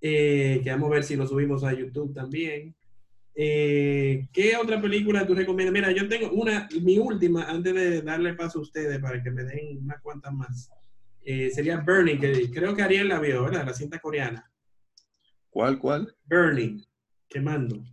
Eh, 0.00 0.60
queremos 0.64 0.90
ver 0.90 1.04
si 1.04 1.14
lo 1.14 1.26
subimos 1.26 1.62
a 1.62 1.72
YouTube 1.72 2.12
también. 2.12 2.74
Eh, 3.34 4.26
¿Qué 4.32 4.56
otra 4.56 4.80
película 4.80 5.26
tú 5.26 5.34
recomiendas? 5.34 5.72
Mira, 5.72 5.92
yo 5.92 6.08
tengo 6.08 6.32
una, 6.32 6.68
mi 6.82 6.98
última, 6.98 7.44
antes 7.44 7.72
de 7.72 8.02
darle 8.02 8.34
paso 8.34 8.58
a 8.58 8.62
ustedes 8.62 8.98
para 8.98 9.22
que 9.22 9.30
me 9.30 9.44
den 9.44 9.78
unas 9.84 10.00
cuantas 10.02 10.32
más. 10.32 10.70
Eh, 11.24 11.50
sería 11.50 11.78
Burning, 11.78 12.18
que 12.18 12.50
creo 12.50 12.74
que 12.74 12.82
Ariel 12.82 13.08
la 13.08 13.20
vio, 13.20 13.44
¿verdad? 13.44 13.66
La 13.66 13.74
cinta 13.74 13.98
coreana. 13.98 14.50
¿Cuál, 15.50 15.78
cuál? 15.78 16.14
Burning, 16.24 16.82
quemando. 17.28 17.84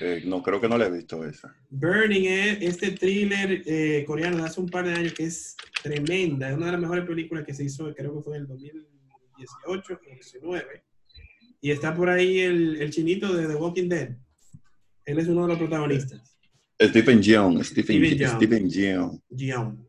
Eh, 0.00 0.22
no, 0.26 0.42
creo 0.42 0.60
que 0.60 0.68
no 0.68 0.76
le 0.76 0.86
he 0.86 0.90
visto 0.90 1.24
esa. 1.24 1.56
Burning 1.70 2.26
es 2.26 2.58
este 2.60 2.92
thriller 2.92 3.62
eh, 3.64 4.04
coreano 4.06 4.36
de 4.36 4.42
hace 4.44 4.60
un 4.60 4.68
par 4.68 4.84
de 4.84 4.92
años 4.92 5.14
que 5.14 5.24
es 5.24 5.56
tremenda. 5.82 6.50
Es 6.50 6.56
una 6.56 6.66
de 6.66 6.72
las 6.72 6.80
mejores 6.80 7.06
películas 7.06 7.44
que 7.44 7.54
se 7.54 7.64
hizo, 7.64 7.92
creo 7.94 8.14
que 8.16 8.22
fue 8.22 8.36
en 8.36 8.42
el 8.42 8.48
2018 8.48 9.92
o 9.92 9.96
2019. 9.96 10.84
Y 11.62 11.70
está 11.70 11.94
por 11.94 12.10
ahí 12.10 12.40
el, 12.40 12.76
el 12.76 12.90
chinito 12.90 13.34
de 13.34 13.46
The 13.46 13.54
Walking 13.54 13.88
Dead. 13.88 14.16
Él 15.06 15.18
es 15.18 15.28
uno 15.28 15.42
de 15.42 15.48
los 15.48 15.58
protagonistas, 15.58 16.36
Stephen 16.80 17.22
Yeun, 17.22 17.64
Stephen, 17.64 18.04
Stephen 18.04 18.68
Yeun. 18.68 19.22
Stephen 19.30 19.38
Yeun. 19.38 19.88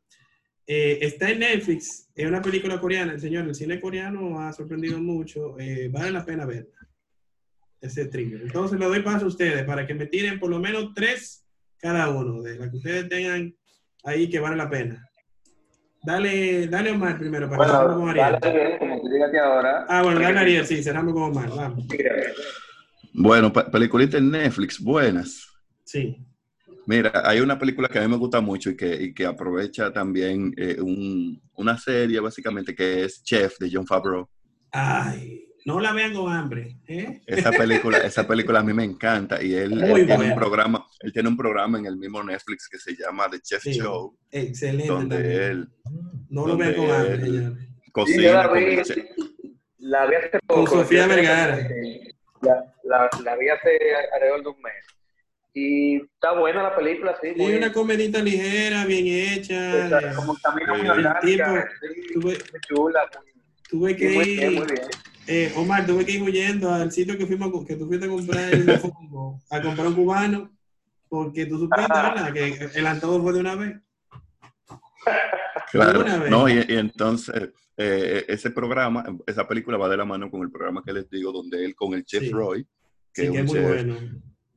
Eh, 0.69 0.99
está 1.01 1.29
en 1.31 1.39
Netflix, 1.39 2.09
es 2.13 2.27
una 2.27 2.41
película 2.41 2.79
coreana. 2.79 3.13
El 3.13 3.21
señor, 3.21 3.47
el 3.47 3.55
cine 3.55 3.79
coreano 3.79 4.39
ha 4.41 4.51
sorprendido 4.51 4.99
mucho. 4.99 5.57
eh, 5.59 5.87
vale 5.89 6.11
la 6.11 6.25
pena 6.25 6.45
verla. 6.45 6.69
Ese 7.79 8.05
thriller. 8.07 8.41
Entonces 8.41 8.77
le 8.79 8.85
doy 8.85 9.01
paso 9.01 9.25
a 9.25 9.27
ustedes 9.29 9.63
para 9.63 9.85
que 9.87 9.93
me 9.93 10.07
tiren 10.07 10.39
por 10.39 10.49
lo 10.49 10.59
menos 10.59 10.93
tres 10.93 11.45
cada 11.77 12.09
uno, 12.09 12.41
de 12.41 12.57
las 12.57 12.69
que 12.71 12.77
ustedes 12.77 13.07
tengan 13.07 13.55
ahí 14.03 14.29
que 14.29 14.39
vale 14.39 14.55
la 14.57 14.69
pena. 14.69 15.07
Dale, 16.03 16.67
dale 16.67 16.91
Omar 16.91 17.17
primero 17.17 17.49
para 17.49 17.63
que 17.63 17.69
cerramos 17.69 17.93
con 17.95 18.01
Bueno, 18.05 18.23
Ariel. 18.23 18.39
dale 18.41 18.65
bien, 18.67 18.77
como 18.79 19.01
tú 19.01 19.07
llegaste 19.09 19.39
ahora. 19.39 19.85
Ah, 19.87 20.01
bueno, 20.03 20.19
dale 20.19 20.39
Ariel, 20.39 20.65
sí, 20.65 20.81
cerramos 20.83 21.13
con 21.13 21.23
Omar, 21.23 21.49
vamos. 21.49 21.85
Bueno, 23.13 23.53
pe- 23.53 23.65
peliculitas 23.65 24.19
en 24.19 24.31
Netflix, 24.31 24.79
buenas. 24.81 25.47
Sí. 25.83 26.17
Mira, 26.87 27.11
hay 27.25 27.41
una 27.41 27.59
película 27.59 27.89
que 27.89 27.99
a 27.99 28.01
mí 28.01 28.07
me 28.07 28.15
gusta 28.17 28.39
mucho 28.41 28.69
y 28.69 28.77
que, 28.77 28.95
y 28.95 29.13
que 29.13 29.25
aprovecha 29.25 29.91
también 29.91 30.53
eh, 30.57 30.77
un- 30.81 31.41
una 31.55 31.77
serie 31.77 32.19
básicamente 32.21 32.73
que 32.73 33.03
es 33.03 33.21
Chef 33.23 33.57
de 33.59 33.69
John 33.71 33.85
Favreau. 33.85 34.27
Ay, 34.71 35.43
no 35.65 35.81
la 35.81 35.91
vean 35.91 36.13
con 36.13 36.31
hambre, 36.31 36.77
¿eh? 36.87 37.21
Esa 37.27 37.51
película, 37.51 37.97
esa 37.97 38.25
película 38.25 38.59
a 38.59 38.63
mí 38.63 38.71
me 38.73 38.85
encanta 38.85 39.43
y 39.43 39.53
él, 39.53 39.71
tiene 40.05 40.29
un 40.29 40.35
programa, 40.35 40.85
él 41.01 41.11
tiene 41.11 41.27
un 41.27 41.35
programa 41.35 41.77
en 41.77 41.87
el 41.87 41.97
mismo 41.97 42.23
Netflix 42.23 42.69
que 42.69 42.79
se 42.79 42.95
llama 42.95 43.27
The 43.29 43.41
Chef 43.41 43.63
Sí. 43.63 43.73
Show, 43.73 44.17
Excelente 44.31 44.87
donde 44.87 45.15
también. 45.17 45.41
él 45.41 45.69
no 46.29 46.47
lo 46.47 46.55
vean 46.55 46.73
con 46.73 46.89
hambre, 46.89 47.19
señores. 47.21 47.57
Sí, 47.59 47.73
yo 47.85 47.91
cocina 47.91 48.31
la 48.33 48.49
con 48.49 48.59
vi. 48.59 48.75
la 49.79 50.05
vi 50.05 50.15
hace 50.15 50.29
Con 50.47 50.63
poco. 50.65 50.67
Sofía 50.77 51.03
creo 51.05 51.15
que- 51.15 51.21
Vergara. 51.21 51.69
La, 52.43 52.73
la, 52.83 53.09
la 53.25 53.35
vi 53.35 53.49
hace 53.49 53.69
alrededor 54.13 54.43
de 54.43 54.49
un 54.49 54.61
mes. 54.61 54.73
Y 55.59 55.95
está 55.95 56.33
buena 56.33 56.61
la 56.61 56.75
película, 56.75 57.17
sí. 57.19 57.29
Y 57.35 57.41
Muy, 57.41 57.55
una 57.55 57.73
comedita 57.73 58.19
ligera, 58.21 58.85
bien 58.85 59.07
hecha. 59.07 59.85
está 59.85 60.13
como 60.13 60.35
camino 60.35 60.75
muy 60.77 60.87
orgánica. 60.87 61.67
sí, 61.81 62.13
tuve- 62.13 62.37
muy 62.51 62.61
chula. 62.67 62.99
Tuve 63.67 63.95
que 63.95 64.09
muy 64.09 64.25
bien, 64.25 64.51
ir, 64.51 64.57
muy 64.59 64.67
bien. 64.67 64.81
eh, 65.25 65.51
Omar, 65.55 65.85
tuve 65.87 66.05
que 66.05 66.11
ir 66.11 66.21
huyendo 66.21 66.71
al 66.71 66.91
sitio 66.91 67.17
que 67.17 67.25
fuimos, 67.25 67.65
que 67.65 67.75
tú 67.75 67.87
fuiste 67.87 68.05
a 68.05 68.09
comprar 68.09 68.53
el 68.53 68.65
mofongo, 68.93 69.41
a 69.49 69.61
comprar 69.61 69.87
un 69.87 69.95
cubano, 69.95 70.55
porque 71.09 71.47
tú 71.47 71.57
supiste, 71.57 71.85
Ah. 71.89 72.13
¿verdad? 72.13 72.33
Que 72.33 72.79
el 72.79 72.85
antojo 72.85 73.21
fue 73.23 73.33
de 73.33 73.39
una 73.39 73.55
vez. 73.55 73.75
Claro, 75.71 76.03
no, 76.29 76.47
y, 76.47 76.53
y 76.67 76.75
entonces 76.77 77.49
eh, 77.77 78.25
ese 78.27 78.51
programa, 78.51 79.03
esa 79.25 79.47
película 79.47 79.77
va 79.77 79.89
de 79.89 79.97
la 79.97 80.05
mano 80.05 80.29
con 80.29 80.41
el 80.43 80.51
programa 80.51 80.83
que 80.85 80.93
les 80.93 81.09
digo, 81.09 81.31
donde 81.31 81.63
él 81.65 81.75
con 81.75 81.93
el 81.93 82.05
chef 82.05 82.23
Sí. 82.23 82.31
Roy, 82.31 82.63
que 83.13 83.23
Sí, 83.23 83.27
es 83.27 83.31
que 83.31 83.31
un 83.31 83.37
es 83.37 83.45
muy 83.45 83.53
chef 83.59 83.67
bueno. 83.67 83.97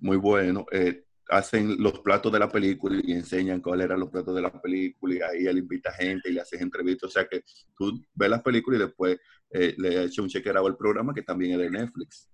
Muy 0.01 0.17
bueno, 0.17 0.67
eh, 0.73 1.05
hacen 1.29 1.81
los 1.83 2.01
platos 2.01 2.33
de 2.33 2.39
la 2.41 2.49
película 2.49 2.99
y 3.03 3.13
enseñan 3.13 3.61
cuáles 3.61 3.85
eran 3.87 4.01
los 4.01 4.11
platos 4.11 4.35
de 4.35 4.43
la 4.43 4.51
película 4.61 5.15
y 5.15 5.21
ahí 5.23 5.47
él 5.47 5.59
invita 5.59 5.93
gente 5.93 6.29
y 6.29 6.33
le 6.33 6.41
haces 6.41 6.61
entrevistas, 6.61 7.09
o 7.09 7.13
sea 7.13 7.27
que 7.29 7.43
tú 7.79 8.05
ves 8.15 8.31
las 8.31 8.43
películas 8.43 8.81
y 8.81 8.85
después 8.85 9.19
eh, 9.53 9.75
le 9.79 10.05
echa 10.05 10.23
un 10.23 10.29
chequeado 10.29 10.67
al 10.67 10.77
programa 10.77 11.15
que 11.15 11.23
también 11.23 11.53
es 11.53 11.59
de 11.59 11.71
Netflix. 11.71 12.29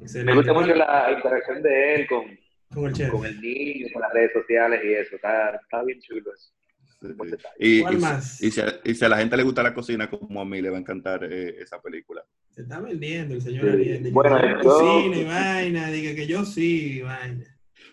Excelente. 0.00 0.30
Me 0.32 0.36
gusta 0.36 0.52
mucho 0.52 0.74
la 0.74 1.12
interacción 1.16 1.62
de 1.62 1.94
él 1.94 2.06
con, 2.06 2.24
Con 2.72 2.86
el 2.86 2.92
chef. 2.92 3.10
con 3.10 3.24
el 3.26 3.40
niño, 3.40 3.86
con 3.92 4.02
las 4.02 4.12
redes 4.12 4.32
sociales 4.32 4.80
y 4.84 4.92
eso. 4.92 5.16
Está, 5.16 5.50
está 5.56 5.82
bien 5.84 6.00
chulo 6.00 6.32
eso. 6.34 6.52
Sí, 7.00 7.12
Buen 7.14 7.30
sí. 7.30 7.36
detalle. 7.36 7.54
Y, 7.58 7.80
¿Cuál 7.80 7.94
y 7.94 7.96
si- 7.96 8.02
más? 8.02 8.42
y 8.42 8.50
si, 8.50 8.60
a, 8.60 8.80
y 8.84 8.94
si 8.94 9.04
a 9.04 9.08
la 9.08 9.16
gente 9.18 9.36
le 9.36 9.42
gusta 9.42 9.62
la 9.62 9.74
cocina 9.74 10.08
como 10.10 10.40
a 10.40 10.44
mí, 10.44 10.60
le 10.60 10.70
va 10.70 10.76
a 10.76 10.80
encantar 10.80 11.24
eh, 11.24 11.56
esa 11.60 11.80
película. 11.80 12.22
Se 12.54 12.62
está 12.62 12.78
vendiendo 12.80 13.34
el 13.34 13.42
señor 13.42 13.64
Sí. 13.64 13.68
Ariel. 13.70 14.10
Bueno, 14.12 14.38
que 14.40 14.64
yo 14.64 15.00
y 15.12 15.24
vaina, 15.24 15.90
diga 15.90 16.14
que 16.14 16.26
yo 16.26 16.44
sí, 16.44 17.00
vaina. 17.02 17.44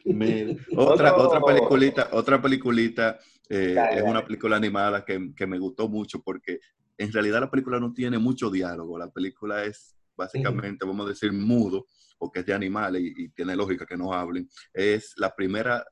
Mira, 0.06 0.54
otra, 0.78 1.16
otra 1.18 1.42
peliculita, 1.42 2.10
otra 2.12 2.42
peliculita 2.42 3.20
eh, 3.50 3.74
Dale, 3.74 3.98
es 3.98 4.04
una 4.04 4.24
película 4.24 4.56
animada 4.58 5.04
que, 5.04 5.32
que 5.36 5.48
me 5.48 5.58
gustó 5.58 5.90
mucho 5.90 6.22
porque 6.22 6.60
en 6.98 7.12
realidad 7.12 7.42
la 7.42 7.50
película 7.50 7.80
no 7.80 7.92
tiene 7.92 8.20
mucho 8.20 8.52
diálogo. 8.52 8.98
La 9.00 9.10
película 9.12 9.64
es 9.66 9.96
básicamente, 10.16 10.86
vamos 10.86 11.08
a 11.08 11.10
decir, 11.10 11.34
mudo, 11.34 11.88
porque 12.20 12.42
es 12.42 12.46
de 12.46 12.54
animales 12.54 13.02
y, 13.02 13.14
y 13.24 13.30
tiene 13.30 13.56
lógica 13.56 13.86
que 13.88 13.98
no 13.98 14.14
hablen. 14.14 14.48
Es 14.74 15.14
la 15.18 15.34
primera 15.36 15.84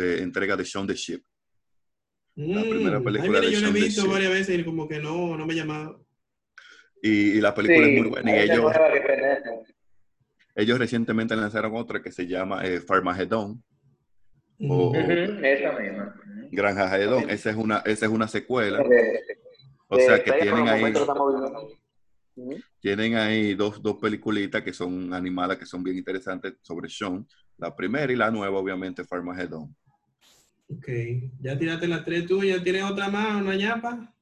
eh, 0.00 0.18
entrega 0.22 0.56
de 0.56 0.64
Shaun 0.64 0.86
the 0.86 0.94
Sheep. 0.94 1.22
La 2.36 2.62
primera 2.62 2.98
Mm, 3.00 3.04
película 3.04 3.22
ay, 3.22 3.28
mira, 3.28 3.40
de 3.42 3.52
yo 3.52 3.60
la 3.60 3.68
he 3.68 3.72
visto 3.72 4.08
varias 4.08 4.32
veces 4.32 4.58
y 4.58 4.64
como 4.64 4.88
que 4.88 4.98
no, 4.98 5.36
no 5.36 5.46
me 5.46 5.54
llamaba. 5.54 6.00
Y, 7.06 7.32
y 7.36 7.40
la 7.42 7.54
película 7.54 7.86
es 7.86 7.92
muy 7.92 8.08
buena. 8.08 8.30
Y 8.30 8.38
ellos, 8.40 8.72
ellos 10.54 10.78
recientemente 10.78 11.36
lanzaron 11.36 11.76
otra 11.76 12.00
que 12.00 12.10
se 12.10 12.26
llama 12.26 12.64
eh, 12.64 12.80
Farmageddon, 12.80 13.62
O- 14.60 14.94
Mm. 14.94 14.96
Ujú, 14.96 15.44
Esa 15.44 15.72
misma. 15.78 16.14
Granja 16.50 16.96
Hedon. 16.98 17.28
Esa 17.28 17.50
es 17.50 17.56
una, 17.56 17.78
esa 17.84 18.06
es 18.06 18.12
una 18.12 18.26
secuela. 18.26 18.82
O 19.88 19.98
sea 19.98 20.22
que 20.22 20.30
ya 20.30 20.38
tienen 20.38 20.66
ahí, 20.68 20.94
tienen 22.80 23.16
ahí 23.16 23.54
dos, 23.54 23.82
dos 23.82 23.96
peliculitas 23.98 24.62
que 24.62 24.72
son 24.72 25.12
animadas, 25.12 25.58
que 25.58 25.66
son 25.66 25.82
bien 25.82 25.98
interesantes 25.98 26.54
sobre 26.62 26.88
Sean. 26.88 27.26
La 27.58 27.74
primera 27.76 28.10
y 28.10 28.16
la 28.16 28.30
nueva, 28.30 28.58
obviamente, 28.58 29.04
Farmageddon. 29.04 29.74
Ok, 30.70 30.88
ya 31.42 31.58
tiraste 31.58 31.86
las 31.86 32.02
tres 32.04 32.26
tuyas, 32.26 32.62
¿tienes 32.62 32.84
otra 32.84 33.08
más, 33.10 33.42
una 33.42 33.54
ñapa? 33.56 34.13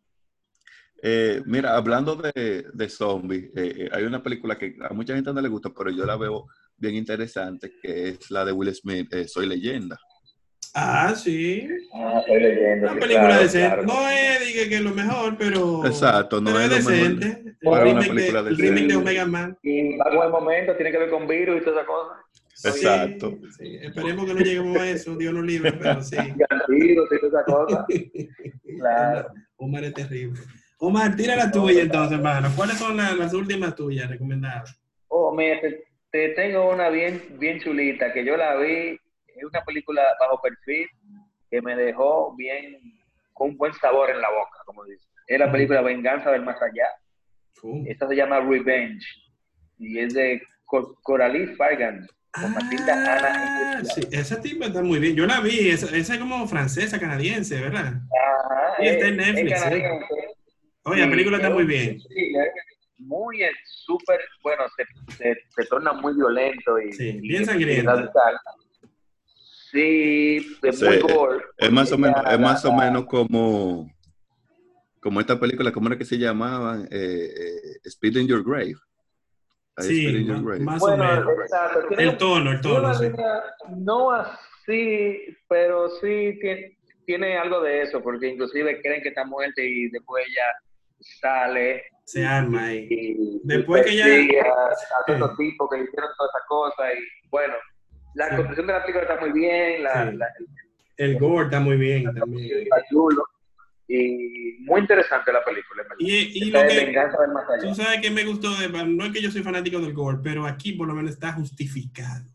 Eh, 1.05 1.43
mira, 1.47 1.77
hablando 1.77 2.15
de, 2.15 2.65
de 2.73 2.89
zombies, 2.89 3.47
eh, 3.57 3.75
eh, 3.77 3.89
hay 3.93 4.05
una 4.05 4.23
película 4.23 4.57
que 4.57 4.77
a 4.89 4.93
mucha 4.95 5.15
gente 5.15 5.33
no 5.33 5.41
le 5.41 5.49
gusta, 5.49 5.71
pero 5.77 5.91
yo 5.91 6.07
la 6.07 6.17
veo 6.17 6.47
bien 6.77 6.95
interesante, 6.95 7.73
que 7.83 8.09
es 8.11 8.31
la 8.31 8.45
de 8.45 8.53
Will 8.53 8.73
Smith, 8.73 9.13
eh, 9.13 9.27
Soy 9.27 9.47
Leyenda. 9.47 9.99
Ah, 10.75 11.13
sí. 11.15 11.69
Ah, 11.93 12.21
estoy 12.21 12.41
leyendo. 12.41 12.91
Una 12.91 13.01
película 13.01 13.27
claro, 13.27 13.43
decente. 13.43 13.67
claro. 13.67 13.83
No 13.83 14.09
es, 14.09 14.47
diga 14.47 14.69
que 14.69 14.75
es 14.77 14.81
lo 14.81 14.95
mejor, 14.95 15.37
pero. 15.37 15.85
Exacto, 15.85 16.41
no 16.41 16.53
pero 16.53 16.61
es 16.61 16.85
lo 16.85 16.91
mejor. 16.91 17.19
decente. 17.19 17.27
El 17.27 17.49
es 17.51 17.57
una 17.63 17.81
remake, 17.81 18.09
película 18.09 18.43
de, 18.43 18.51
el 18.51 18.57
decente. 18.57 18.75
remake 18.75 18.93
de 18.93 18.97
Omega 18.97 19.27
Man. 19.27 19.59
Y 19.63 19.97
va 19.99 20.05
con 20.11 20.25
el 20.25 20.31
momento, 20.31 20.77
tiene 20.77 20.93
que 20.93 20.99
ver 20.99 21.11
con 21.11 21.27
virus 21.27 21.61
y 21.61 21.65
toda 21.65 21.81
esa 21.83 21.87
cosa. 21.87 22.15
Exacto. 22.65 23.39
sí. 23.59 23.77
Esperemos 23.83 24.25
que 24.25 24.35
no 24.35 24.41
lleguemos 24.41 24.77
a 24.79 24.89
eso, 24.89 25.17
Dios 25.17 25.35
nos 25.35 25.45
libre, 25.45 25.73
pero 25.73 26.01
sí. 26.03 26.17
Y 26.39 26.43
al 26.49 26.63
virus 26.69 27.09
y 27.13 27.21
toda 27.21 27.41
esa 27.41 27.45
cosa. 27.45 27.87
Claro. 28.79 29.29
Omar 29.59 29.85
es 29.85 29.95
terrible. 29.95 30.41
Omar, 30.85 31.15
tira 31.15 31.37
la 31.37 31.49
tuya 31.49 31.83
entonces, 31.83 32.19
hermano. 32.19 32.51
¿Cuáles 32.57 32.77
son 32.77 32.97
las, 32.97 33.17
las 33.17 33.33
últimas 33.35 33.77
tuyas 33.77 34.11
recomendadas? 34.11 34.77
Oh, 35.07 35.33
mira, 35.33 35.61
te, 35.61 35.85
te 36.11 36.31
tengo 36.31 36.69
una 36.73 36.89
bien, 36.89 37.23
bien 37.39 37.61
chulita 37.61 38.13
que 38.13 38.25
yo 38.25 38.37
la 38.37 38.57
vi. 38.57 38.99
Es 39.29 39.45
una 39.49 39.63
película 39.65 40.03
bajo 40.19 40.41
perfil 40.43 40.89
que 41.49 41.63
me 41.63 41.77
dejó 41.77 42.35
bien, 42.37 42.79
con 43.33 43.51
un 43.51 43.57
buen 43.57 43.73
sabor 43.75 44.11
en 44.11 44.21
la 44.21 44.29
boca, 44.29 44.59
como 44.67 44.85
dice. 44.85 45.07
Es 45.29 45.39
la 45.39 45.53
película 45.53 45.83
Venganza 45.83 46.33
del 46.33 46.43
Más 46.43 46.61
Allá. 46.61 46.89
Uh. 47.63 47.85
Esta 47.87 48.09
se 48.09 48.17
llama 48.17 48.41
Revenge 48.41 49.07
y 49.79 50.01
es 50.01 50.15
de 50.15 50.43
Cor 50.65 50.97
Coralie 51.03 51.55
Fargan 51.55 52.09
con 52.33 52.55
Matilda 52.55 52.95
Ah, 53.07 53.73
Ana. 53.77 53.85
sí, 53.85 54.01
esa 54.11 54.41
tipa 54.41 54.67
está 54.67 54.83
muy 54.83 54.99
bien. 54.99 55.15
Yo 55.15 55.27
la 55.27 55.39
vi, 55.41 55.69
esa, 55.71 55.95
esa 55.97 56.15
es 56.15 56.19
como 56.19 56.49
francesa, 56.49 56.99
canadiense, 56.99 57.61
¿verdad? 57.61 57.93
Ajá, 57.95 58.83
está 58.83 59.07
es- 59.07 59.13
en 59.13 59.17
Netflix, 59.19 59.53
es 59.53 59.63
canadiense. 59.63 60.05
Oye, 60.85 61.01
la 61.05 61.11
película 61.11 61.37
está 61.37 61.49
es 61.49 61.55
muy 61.55 61.65
bien. 61.65 62.01
sí, 62.01 62.33
muy 62.99 63.43
eh, 63.43 63.51
súper, 63.65 64.21
bueno, 64.43 64.65
se, 64.77 65.15
se, 65.17 65.37
se 65.49 65.65
torna 65.67 65.93
muy 65.93 66.15
violento 66.15 66.79
y, 66.81 66.93
Sí, 66.93 67.13
bien 67.21 67.45
radical. 67.47 68.39
Sí, 69.71 70.37
es 70.63 70.79
Sí, 70.79 70.85
muy 70.85 70.99
gore. 70.99 71.45
Es 71.57 71.71
más 71.71 71.91
o 71.93 71.99
menos, 71.99 72.23
es 72.31 72.39
más 72.39 72.65
o 72.65 72.73
menos 72.73 73.07
como, 73.07 73.91
como 75.01 75.21
esta 75.21 75.39
película, 75.41 75.73
¿cómo 75.73 75.89
era 75.89 75.97
que 75.99 76.05
se 76.05 76.19
llamaban? 76.19 76.85
Eh, 76.91 77.31
eh, 77.37 77.79
Speed 77.85 78.17
in 78.19 78.29
Your 78.29 78.45
Grave. 78.45 78.75
Sí, 79.79 80.05
Speed 80.07 80.17
in 80.21 80.27
Your 80.27 80.37
ma- 80.37 80.43
Grave. 80.43 80.61
más 80.61 80.83
o 80.83 80.97
menos. 80.97 81.27
exacto. 81.45 81.89
Tiene, 81.89 82.03
El 82.05 82.17
tono, 82.19 82.51
el 82.53 82.61
tono, 82.61 82.79
una 82.81 82.95
sí. 82.95 83.05
línea 83.05 83.43
no 83.71 84.09
Sí, 84.67 85.19
pero 85.49 85.89
sí 86.01 86.39
tiene, 86.41 86.79
tiene 87.05 87.37
algo 87.37 87.61
de 87.63 87.83
eso, 87.83 88.01
porque 88.01 88.29
inclusive 88.29 88.81
creen 88.81 89.03
que 89.03 89.09
está 89.09 89.25
muerta 89.25 89.61
y 89.61 89.89
después 89.89 90.25
ella 90.29 90.45
sale. 91.03 91.85
Se 92.05 92.25
arma 92.25 92.67
ahí. 92.67 92.87
Y, 92.91 93.41
Después 93.45 93.85
que 93.87 93.97
ya- 93.97 94.07
A, 94.07 95.13
otros 95.13 95.37
tipos 95.37 95.69
que 95.71 95.77
hicieron 95.83 96.11
todas 96.17 96.31
esas 96.35 96.47
cosas 96.49 96.93
y 96.99 97.29
bueno, 97.29 97.55
la 98.15 98.29
Sí. 98.29 98.37
construcción 98.37 98.67
de 98.67 98.73
la 98.73 98.83
película 98.83 99.03
está 99.05 99.21
muy 99.21 99.33
bien, 99.33 99.83
la, 99.85 100.11
Sí. 100.11 100.17
la- 100.17 100.29
El 100.99 101.19
gore 101.19 101.45
está 101.47 101.61
muy 101.61 101.77
bien 101.77 102.05
también. 102.15 102.59
está 102.63 102.77
chulo 102.91 103.25
y 103.89 104.59
muy 104.61 104.81
interesante 104.81 105.33
la 105.33 105.45
película. 105.45 105.83
Y, 105.99 106.45
y 106.47 106.51
lo 106.51 106.61
que, 106.67 106.85
Venganza 106.87 107.21
del 107.23 107.31
Más 107.33 107.45
Allá. 107.49 107.63
tú 107.69 107.75
sabes 107.75 108.01
que 108.01 108.11
me 108.11 108.25
gustó, 108.25 108.55
de, 108.57 108.69
no 108.69 109.05
es 109.05 109.13
que 109.13 109.21
yo 109.23 109.31
soy 109.31 109.43
fanático 109.43 109.81
del 109.81 109.93
gore, 109.93 110.19
pero 110.23 110.47
aquí 110.47 110.73
por 110.73 110.87
lo 110.89 110.95
menos 110.95 111.11
está 111.13 111.33
justificado. 111.33 112.27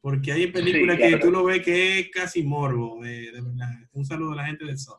Porque 0.00 0.32
hay 0.32 0.46
películas 0.48 0.96
Sí, 0.96 1.02
que 1.02 1.08
claro. 1.08 1.24
tú 1.24 1.30
lo 1.32 1.44
ves 1.44 1.62
que 1.62 1.98
es 2.00 2.10
casi 2.10 2.42
morbo, 2.42 3.02
de 3.02 3.30
verdad. 3.32 3.68
Un 3.92 4.04
saludo 4.04 4.32
a 4.32 4.36
la 4.36 4.44
gente 4.46 4.64
del 4.64 4.78
Sol. 4.78 4.98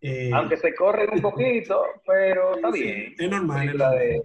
Eh, 0.00 0.30
Aunque 0.32 0.56
se 0.56 0.74
corren 0.74 1.08
un 1.12 1.20
poquito, 1.20 1.82
pero 2.06 2.56
está 2.56 2.72
Sí, 2.72 2.82
bien. 2.82 3.14
es 3.18 3.30
normal, 3.30 3.68
es 3.68 3.78
de-. 3.78 4.22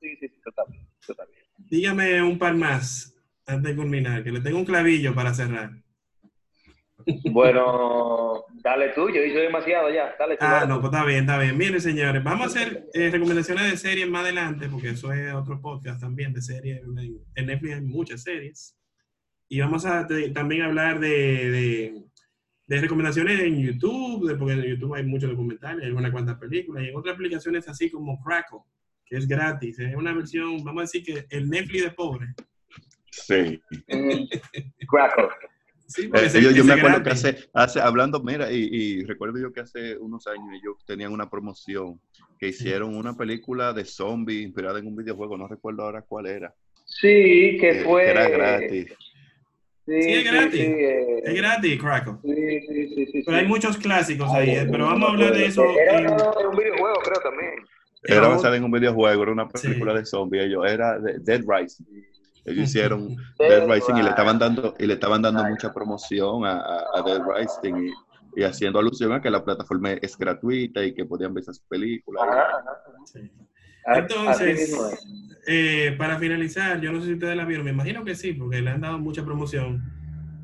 Sí, 0.00 0.16
sí, 0.16 0.28
sí, 0.28 0.40
está 0.46 0.64
bien, 0.68 0.86
está 1.06 1.24
bien. 1.26 1.44
dígame 1.58 2.22
un 2.22 2.38
par 2.38 2.54
más 2.54 3.14
antes 3.46 3.70
de 3.70 3.76
culminar, 3.76 4.22
que 4.24 4.32
le 4.32 4.40
tengo 4.40 4.58
un 4.58 4.64
clavillo 4.64 5.14
para 5.14 5.34
cerrar. 5.34 5.70
Bueno, 7.30 8.44
dale 8.62 8.90
tú, 8.90 9.08
yo 9.10 9.16
he 9.20 9.24
dicho 9.24 9.38
demasiado 9.38 9.90
ya, 9.90 10.14
dale 10.18 10.36
tú. 10.36 10.44
Ah, 10.44 10.52
dale 10.52 10.66
no, 10.68 10.80
pues 10.80 10.92
está 10.92 11.04
bien, 11.04 11.20
está 11.20 11.38
bien. 11.38 11.58
Miren, 11.58 11.80
señores, 11.80 12.22
vamos 12.22 12.42
a 12.42 12.46
hacer 12.60 12.86
eh, 12.94 13.10
recomendaciones 13.10 13.70
de 13.70 13.76
series 13.76 14.08
más 14.08 14.22
adelante, 14.22 14.68
porque 14.68 14.90
eso 14.90 15.12
es 15.12 15.32
otro 15.34 15.60
podcast 15.60 16.00
también 16.00 16.32
de 16.32 16.42
series. 16.42 16.80
En, 17.34 17.46
Netflix 17.46 17.74
hay 17.74 17.80
muchas 17.82 18.22
series. 18.22 18.76
Y 19.48 19.60
vamos 19.60 19.84
a 19.84 20.06
también 20.32 20.62
hablar 20.62 21.00
de, 21.00 21.08
de, 21.08 22.02
de 22.70 22.80
recomendaciones 22.80 23.40
en 23.40 23.60
YouTube, 23.60 24.28
de- 24.28 24.36
porque 24.36 24.54
en 24.54 24.62
YouTube 24.62 24.94
hay 24.94 25.04
muchos 25.04 25.28
documentales, 25.28 25.84
hay 25.84 25.90
unas 25.90 26.12
cuantas 26.12 26.38
películas, 26.38 26.84
y 26.84 26.88
en 26.88 26.96
otras 26.96 27.16
aplicaciones 27.16 27.68
así 27.68 27.90
como 27.90 28.22
Crackle, 28.22 28.60
que 29.04 29.16
es 29.16 29.26
gratis. 29.26 29.76
Es 29.80 29.94
una 29.96 30.12
versión, 30.14 30.62
vamos 30.62 30.78
a 30.78 30.82
decir 30.82 31.02
que 31.02 31.26
el 31.30 31.50
Netflix 31.50 31.82
de 31.82 31.90
pobre. 31.90 32.26
Sí. 33.10 33.60
Crackle. 34.88 35.28
Sí, 35.88 36.02
Eh, 36.14 36.26
ese- 36.26 36.40
yo, 36.40 36.50
yo 36.52 36.62
ese 36.62 36.64
me 36.64 36.74
acuerdo 36.74 37.02
que 37.02 37.10
hace, 37.10 37.36
hace 37.52 37.80
hablando, 37.80 38.22
mira, 38.22 38.52
y, 38.52 38.68
y 38.70 39.04
recuerdo 39.04 39.40
yo 39.40 39.52
que 39.52 39.62
hace 39.62 39.98
unos 39.98 40.24
años 40.28 40.46
ellos 40.52 40.76
tenían 40.86 41.12
una 41.12 41.28
promoción 41.28 42.00
que 42.38 42.46
hicieron 42.50 42.96
una 42.96 43.16
película 43.16 43.72
de 43.72 43.84
zombies 43.84 44.42
inspirada 44.44 44.78
en 44.78 44.86
un 44.86 44.94
videojuego, 44.94 45.36
no 45.36 45.48
recuerdo 45.48 45.82
ahora 45.82 46.02
cuál 46.02 46.26
era. 46.26 46.54
Sí, 46.84 47.56
que 47.60 47.80
eh, 47.80 47.84
fue. 47.84 48.04
que 48.04 48.10
era 48.10 48.28
gratis. 48.28 48.92
Sí, 49.86 50.02
Sí, 50.02 50.12
es 50.12 50.24
gratis. 50.32 50.60
eh, 50.60 51.22
Es 51.24 51.34
gratis, 51.34 51.80
Crackle. 51.80 52.14
Sí, 52.22 52.60
sí, 52.68 52.88
sí, 52.94 53.06
sí. 53.12 53.22
Pero 53.24 53.36
hay 53.38 53.46
muchos 53.46 53.76
clásicos 53.78 54.30
ahí, 54.32 54.56
pero 54.70 54.86
vamos 54.86 55.08
a 55.08 55.12
hablar 55.12 55.32
de 55.34 55.46
eso. 55.46 55.64
Era 55.78 55.98
en- 56.00 56.10
un 56.10 56.56
videojuego, 56.56 57.00
creo 57.02 57.20
también. 57.22 57.50
Era 58.04 58.28
basada 58.28 58.56
en 58.56 58.64
un 58.64 58.70
videojuego, 58.70 59.22
era 59.22 59.32
una 59.32 59.48
película 59.48 59.92
Sí. 59.92 59.98
de 59.98 60.04
zombies, 60.06 60.44
ellos, 60.44 60.64
era 60.70 60.98
de 60.98 61.18
Dead 61.18 61.42
Rising. 61.46 61.84
Ellos 62.46 62.64
hicieron 62.76 63.16
Dead 63.38 63.48
Dead 63.66 63.68
Rising 63.68 63.96
y 63.96 64.02
le 64.02 64.08
estaban 64.10 64.38
dando, 64.38 64.74
y 64.78 64.86
le 64.86 64.94
estaban 64.94 65.20
dando 65.22 65.44
mucha 65.44 65.72
promoción 65.72 66.44
a, 66.46 66.60
a- 66.60 66.84
a 66.94 67.02
Dead 67.02 67.20
Rising 67.22 67.88
y, 67.88 68.40
y 68.40 68.44
haciendo 68.44 68.78
alusión 68.78 69.12
a 69.12 69.20
que 69.20 69.28
la 69.30 69.44
plataforma 69.44 69.92
es 69.92 70.16
gratuita 70.16 70.82
y 70.84 70.94
que 70.94 71.04
podían 71.04 71.34
ver 71.34 71.42
esas 71.42 71.60
películas. 71.60 72.22
Ajá, 72.26 72.42
ajá. 72.58 72.82
Sí. 73.84 73.90
A- 73.90 73.92
así 74.30 74.44
Entonces, 74.44 75.06
eh, 75.46 75.94
para 75.98 76.18
finalizar, 76.18 76.80
yo 76.80 76.92
no 76.92 77.00
sé 77.00 77.06
si 77.08 77.12
ustedes 77.14 77.36
la 77.36 77.44
vieron, 77.44 77.64
me 77.64 77.72
imagino 77.72 78.04
que 78.04 78.14
sí, 78.14 78.32
porque 78.34 78.60
le 78.60 78.70
han 78.70 78.80
dado 78.80 78.98
mucha 78.98 79.24
promoción. 79.24 79.82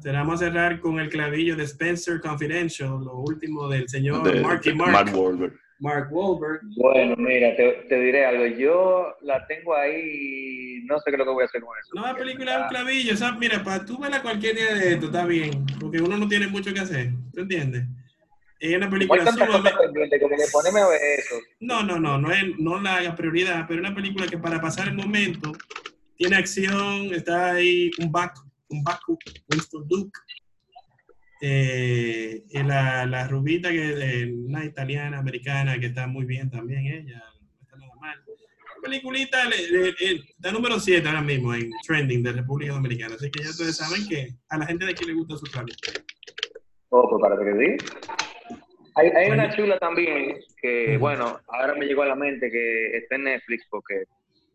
Será 0.00 0.20
vamos 0.20 0.40
a 0.40 0.46
cerrar 0.46 0.80
con 0.80 1.00
el 1.00 1.08
clavillo 1.08 1.56
de 1.56 1.64
Spencer 1.64 2.20
Confidential, 2.20 2.90
lo 3.04 3.14
último 3.18 3.68
del 3.68 3.88
señor 3.88 4.22
de- 4.22 4.40
Marky 4.40 4.72
Mark, 4.72 4.92
Mark 4.92 5.10
Wahlberg. 5.16 5.52
Mark 5.78 6.08
Wahlberg. 6.10 6.60
Bueno, 6.76 7.14
mira, 7.18 7.54
te, 7.56 7.84
te 7.88 8.00
diré 8.00 8.24
algo. 8.24 8.46
Yo 8.46 9.14
la 9.22 9.46
tengo 9.46 9.74
ahí 9.74 10.80
y 10.80 10.86
no 10.86 10.98
sé 10.98 11.10
qué 11.10 11.12
es 11.12 11.18
lo 11.18 11.24
que 11.26 11.30
voy 11.32 11.42
a 11.42 11.46
hacer 11.46 11.60
con 11.60 11.76
eso. 11.78 11.90
No, 11.94 12.02
la 12.06 12.16
película 12.16 12.54
es 12.56 12.62
un 12.62 12.68
clavillo, 12.68 13.12
o 13.12 13.16
sea, 13.16 13.32
mira, 13.32 13.62
para 13.62 13.84
tú 13.84 13.98
verla 13.98 14.22
cualquier 14.22 14.54
día 14.56 14.74
de 14.74 14.92
esto, 14.94 15.06
está 15.06 15.26
bien, 15.26 15.66
porque 15.80 16.00
uno 16.00 16.16
no 16.16 16.26
tiene 16.28 16.46
mucho 16.46 16.72
que 16.72 16.80
hacer, 16.80 17.10
¿tú 17.34 17.40
entiendes? 17.42 17.84
Es 18.58 18.74
una 18.76 18.86
No 18.86 18.92
película 18.92 19.26
sumamente... 19.30 20.18
como 20.20 20.36
que 20.36 20.44
poneme 20.52 20.80
eso. 21.18 21.36
No, 21.60 21.82
no, 21.82 21.98
no, 22.00 22.18
no, 22.18 22.30
es, 22.32 22.42
no 22.58 22.80
la 22.80 22.96
haga 22.96 23.14
prioridad, 23.14 23.66
pero 23.68 23.80
es 23.82 23.86
una 23.86 23.94
película 23.94 24.26
que 24.26 24.38
para 24.38 24.60
pasar 24.60 24.88
el 24.88 24.94
momento 24.94 25.52
tiene 26.16 26.36
acción, 26.36 27.12
está 27.14 27.52
ahí 27.52 27.90
un 27.98 28.10
Baku, 28.10 28.40
un 28.70 28.82
Baku, 28.82 29.18
Winston 29.50 29.86
Duke, 29.86 30.18
eh, 31.42 32.44
y 32.48 32.62
la, 32.62 33.04
la 33.06 33.28
rubita, 33.28 33.70
que 33.70 33.90
es 34.22 34.30
una 34.32 34.64
italiana, 34.64 35.18
americana, 35.18 35.78
que 35.78 35.86
está 35.86 36.06
muy 36.06 36.24
bien 36.24 36.50
también 36.50 36.86
ella, 36.86 37.22
no 37.42 37.62
está 37.62 37.76
nada 37.76 37.92
mal. 38.00 38.18
La 38.26 38.82
peliculita 38.82 39.44
le- 39.44 39.70
le- 39.70 39.92
le- 39.92 40.14
está 40.30 40.50
número 40.52 40.80
7 40.80 41.06
ahora 41.06 41.20
mismo 41.20 41.52
en 41.54 41.70
trending 41.86 42.22
de 42.22 42.32
República 42.32 42.72
Dominicana, 42.72 43.16
así 43.16 43.30
que 43.30 43.42
ya 43.44 43.50
ustedes 43.50 43.76
saben 43.76 44.08
que 44.08 44.28
a 44.48 44.56
la 44.58 44.66
gente 44.66 44.86
de 44.86 44.92
aquí 44.92 45.04
le 45.04 45.12
gusta 45.12 45.36
su 45.36 45.44
trabajo. 45.44 45.74
Oh, 46.88 47.06
pues 47.10 47.20
para 47.20 47.36
que 47.36 47.76
sí. 47.78 48.25
Hay, 48.96 49.08
hay 49.10 49.30
una 49.30 49.54
chula 49.54 49.78
también 49.78 50.38
que, 50.60 50.96
bueno, 50.96 51.38
ahora 51.48 51.74
me 51.74 51.84
llegó 51.86 52.02
a 52.02 52.06
la 52.06 52.14
mente 52.14 52.50
que 52.50 52.96
está 52.96 53.16
en 53.16 53.24
Netflix 53.24 53.66
porque 53.70 54.04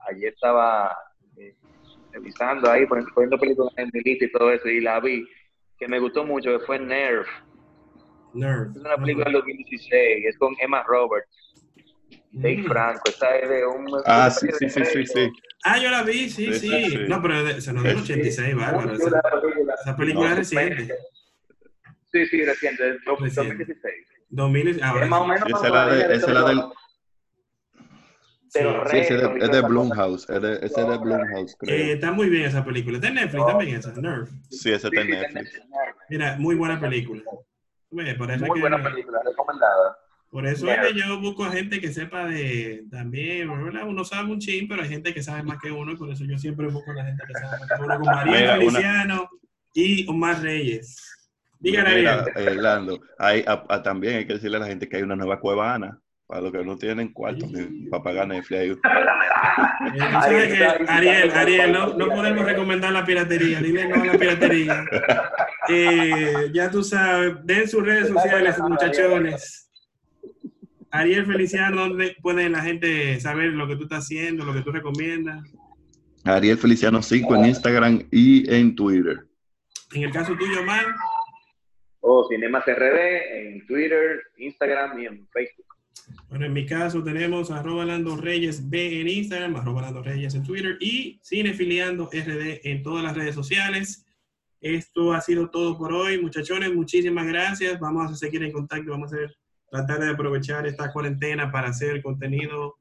ayer 0.10 0.34
estaba 0.34 0.96
eh, 1.38 1.54
revisando 2.12 2.70
ahí, 2.72 2.86
poniendo, 2.88 3.12
poniendo 3.14 3.38
películas 3.40 3.74
en 3.78 3.90
mi 3.94 4.02
lista 4.02 4.26
y 4.26 4.32
todo 4.32 4.52
eso 4.52 4.68
y 4.68 4.82
la 4.82 5.00
vi, 5.00 5.28
que 5.78 5.88
me 5.88 6.00
gustó 6.00 6.26
mucho, 6.26 6.58
que 6.58 6.66
fue 6.66 6.80
Nerve. 6.80 7.26
Nerd. 8.34 8.72
Es 8.72 8.78
una 8.78 8.98
película 8.98 9.26
del 9.26 9.34
2016, 9.34 10.26
es 10.26 10.38
con 10.38 10.56
Emma 10.60 10.84
Roberts, 10.88 11.30
Dave 12.32 12.58
Mm. 12.58 12.66
Franco, 12.66 13.02
esa 13.10 13.36
es 13.38 13.50
de 13.50 13.66
un... 13.68 13.86
Ah, 14.06 14.30
sí, 14.32 14.48
sí, 14.58 14.70
sí, 14.70 14.86
sí, 14.86 15.06
sí. 15.06 15.30
Ah, 15.66 15.78
yo 15.78 15.90
la 15.92 16.02
vi, 16.02 16.30
sí, 16.30 16.52
Sí. 16.54 16.98
No, 17.08 17.22
pero 17.22 17.44
de- 17.44 17.62
se 17.62 17.72
nos 17.74 17.84
dio 17.84 17.92
el 17.92 17.98
Sí. 18.00 18.14
86, 18.14 18.56
bárbaro. 18.56 18.94
Esa, 18.94 19.22
película. 19.22 19.74
esa 19.76 19.96
película 19.98 20.26
No, 20.28 20.32
es 20.32 20.38
reciente. 20.40 20.96
Sí, 22.12 22.26
sí, 22.26 22.44
Reciente. 22.44 22.98
2016. 23.06 24.08
2000, 24.32 24.82
ahora 24.84 25.04
es 25.06 25.10
más 25.10 25.22
o 25.22 25.28
menos 25.28 25.48
Esa 25.50 25.68
es 25.68 25.74
la 25.74 25.86
de- 25.88 26.16
esa 26.16 26.34
la 26.34 26.44
del- 26.46 26.62
pero 28.54 28.84
Sí, 28.90 28.98
ese 28.98 29.14
de, 29.16 29.26
es 29.40 29.50
de 29.52 29.58
esa 29.60 29.68
Blumhouse, 29.68 30.30
es 30.30 30.42
de, 30.42 30.54
ese 30.56 30.66
es 30.82 30.88
de 30.88 30.98
Blumhouse, 30.98 31.52
Eh, 31.54 31.56
creo. 31.60 31.94
está 31.94 32.12
muy 32.12 32.30
bien 32.30 32.44
esa 32.46 32.66
película. 32.66 32.98
Está 32.98 33.08
en 33.08 33.16
Netflix 33.16 33.46
también 33.46 33.76
esa, 33.78 33.94
Nerve. 33.94 34.28
Sí, 34.50 34.72
ese 34.72 34.80
Sí, 34.90 34.96
está 34.98 35.02
en 35.02 35.10
Netflix. 35.10 35.62
Mira, 36.10 36.36
muy 36.38 36.56
buena 36.56 36.78
película. 36.80 37.22
Ve, 37.92 38.16
Por 38.16 38.30
eso, 38.32 38.44
es 38.44 38.50
Muy 38.50 38.56
que, 38.58 38.62
buena 38.62 38.84
película, 38.84 39.20
recomendada. 39.24 39.98
por 40.30 40.46
eso 40.48 40.66
Nerve. 40.66 40.88
es 40.90 40.94
que 40.94 41.00
yo 41.00 41.20
busco 41.22 41.46
a 41.46 41.52
gente 41.52 41.80
que 41.80 41.94
sepa 41.94 42.26
de 42.26 42.84
también, 42.92 43.48
¿verdad? 43.64 43.88
Uno 43.88 44.04
sabe 44.04 44.32
un 44.32 44.40
chin, 44.40 44.68
pero 44.68 44.84
hay 44.84 44.90
gente 44.90 45.14
que 45.14 45.24
sabe 45.24 45.44
más 45.44 45.58
que 45.62 45.72
uno 45.72 45.92
y 45.94 45.96
por 45.98 46.10
eso 46.10 46.26
yo 46.26 46.38
siempre 46.38 46.68
busco 46.68 46.92
a 46.92 46.96
la 46.96 47.06
gente 47.06 47.24
que 47.28 47.34
sabe 47.34 47.58
más 47.60 47.70
que 47.70 47.84
uno, 47.86 48.00
como 48.00 48.12
Ariel 48.12 48.36
Mira, 48.42 48.54
una- 48.54 48.60
Feliciano 48.60 49.30
y 49.74 50.10
Omar 50.10 50.42
Reyes. 50.42 51.21
Ariel. 51.64 52.10
eh, 52.36 52.56
Lando, 52.56 53.00
hay, 53.20 53.44
a- 53.48 53.64
a- 53.70 53.84
también 53.84 54.18
hay 54.18 54.26
que 54.28 54.34
decirle 54.34 54.58
a 54.58 54.62
la 54.62 54.68
gente 54.68 54.88
que 54.90 54.98
hay 54.98 55.04
una 55.04 55.16
nueva 55.16 55.40
cuevana. 55.40 56.00
Para 56.28 56.44
los 56.44 56.54
que 56.54 56.64
no 56.64 56.78
tienen 56.78 57.12
cuarto 57.12 57.46
ni 57.46 57.90
para 57.90 58.04
pagar 58.04 58.26
Netflix. 58.30 58.78
Eh, 58.78 58.78
que, 58.80 60.64
Ariel, 60.88 61.30
Ariel, 61.32 61.72
no, 61.74 61.94
no 61.94 62.08
podemos 62.08 62.46
recomendar 62.46 62.94
la 62.94 63.04
piratería. 63.06 63.60
Dile 63.60 63.88
no 63.90 64.02
a 64.02 64.06
la 64.06 64.14
piratería. 64.14 64.86
Eh, 65.70 66.50
ya 66.54 66.72
tú 66.72 66.84
sabes, 66.84 67.36
den 67.44 67.68
sus 67.68 67.84
redes 67.86 68.08
sociales, 68.10 68.58
muchachones. 68.60 69.70
Ariel 70.90 71.26
Feliciano, 71.26 71.82
¿dónde 71.88 72.18
puede 72.22 72.50
la 72.50 72.62
gente 72.62 73.20
saber 73.22 73.50
lo 73.54 73.68
que 73.68 73.76
tú 73.76 73.84
estás 73.84 74.00
haciendo, 74.06 74.44
lo 74.44 74.54
que 74.54 74.62
tú 74.62 74.72
recomiendas? 74.72 75.40
Ariel 76.26 76.58
Feliciano 76.58 77.02
5 77.02 77.36
en 77.36 77.46
Instagram 77.46 78.04
y 78.12 78.52
en 78.54 78.76
Twitter. 78.76 79.20
En 79.94 80.04
el 80.04 80.12
caso 80.12 80.36
tuyo, 80.36 80.62
Omar, 80.62 80.86
O 82.02 82.28
Cinemas 82.28 82.66
RD 82.66 83.50
en 83.50 83.66
Twitter, 83.66 84.22
Instagram 84.38 85.00
y 85.00 85.06
en 85.06 85.28
Facebook. 85.30 85.66
bueno, 86.30 86.46
en 86.46 86.54
mi 86.54 86.66
caso 86.66 87.04
tenemos 87.04 87.52
arroba 87.52 87.86
Lando 87.86 88.18
Reyes 88.18 88.70
B 88.70 89.02
en 89.02 89.08
Instagram, 89.08 89.56
arroba 89.56 89.84
Lando 89.84 90.04
Reyes 90.04 90.36
en 90.36 90.44
Twitter 90.44 90.78
y 90.80 91.20
Cinefiliando 91.24 92.10
RD 92.12 92.62
en 92.64 92.84
todas 92.84 93.04
las 93.04 93.16
redes 93.16 93.36
sociales. 93.36 94.06
Esto 94.62 95.14
ha 95.14 95.22
sido 95.22 95.50
todo 95.50 95.78
por 95.78 95.92
hoy, 95.92 96.22
muchachones. 96.22 96.74
Muchísimas 96.74 97.26
gracias. 97.26 97.80
Vamos 97.80 98.12
a 98.12 98.16
seguir 98.16 98.44
en 98.44 98.52
contacto. 98.52 98.92
Vamos 98.92 99.12
a 99.12 99.16
hacer, 99.16 99.36
tratar 99.70 100.00
de 100.00 100.10
aprovechar 100.10 100.68
esta 100.68 100.92
cuarentena 100.92 101.52
para 101.52 101.70
hacer 101.70 102.02
contenido 102.04 102.78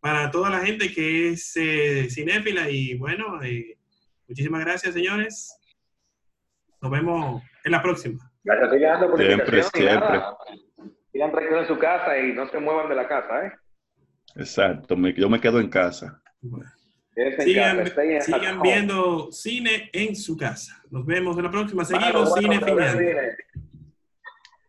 para 0.00 0.30
toda 0.30 0.50
la 0.50 0.60
gente 0.60 0.92
que 0.92 1.30
es 1.30 1.56
eh, 1.56 2.08
cinéfila. 2.10 2.70
Y 2.70 2.94
bueno, 2.96 3.42
eh, 3.42 3.76
muchísimas 4.26 4.60
gracias, 4.60 4.94
señores. 4.94 5.54
Nos 6.80 6.90
vemos 6.90 7.42
en 7.64 7.72
la 7.72 7.82
próxima. 7.82 8.27
Gracias, 8.44 8.70
sigan 8.72 8.92
dando 8.92 9.10
por 9.10 9.20
la 9.20 9.26
Siempre, 9.26 9.62
siempre. 9.62 10.20
Sigan 11.12 11.30
tranquilos 11.32 11.60
en 11.62 11.66
su 11.68 11.78
casa 11.78 12.18
y 12.18 12.32
no 12.32 12.48
se 12.48 12.58
muevan 12.58 12.88
de 12.88 12.94
la 12.94 13.08
casa, 13.08 13.46
¿eh? 13.46 13.52
Exacto, 14.36 14.96
me- 14.96 15.12
yo 15.14 15.28
me 15.28 15.40
quedo 15.40 15.58
en 15.60 15.68
casa. 15.68 16.22
Sigan, 17.44 17.76
viendo 18.62 19.32
cine 19.32 19.90
en 19.92 20.14
su 20.14 20.36
casa. 20.36 20.80
Nos 20.90 21.04
vemos 21.04 21.36
en 21.36 21.44
la 21.44 21.50
próxima. 21.50 21.84
Seguimos 21.84 22.32
Cine 22.34 22.60
Filiando. 22.60 23.00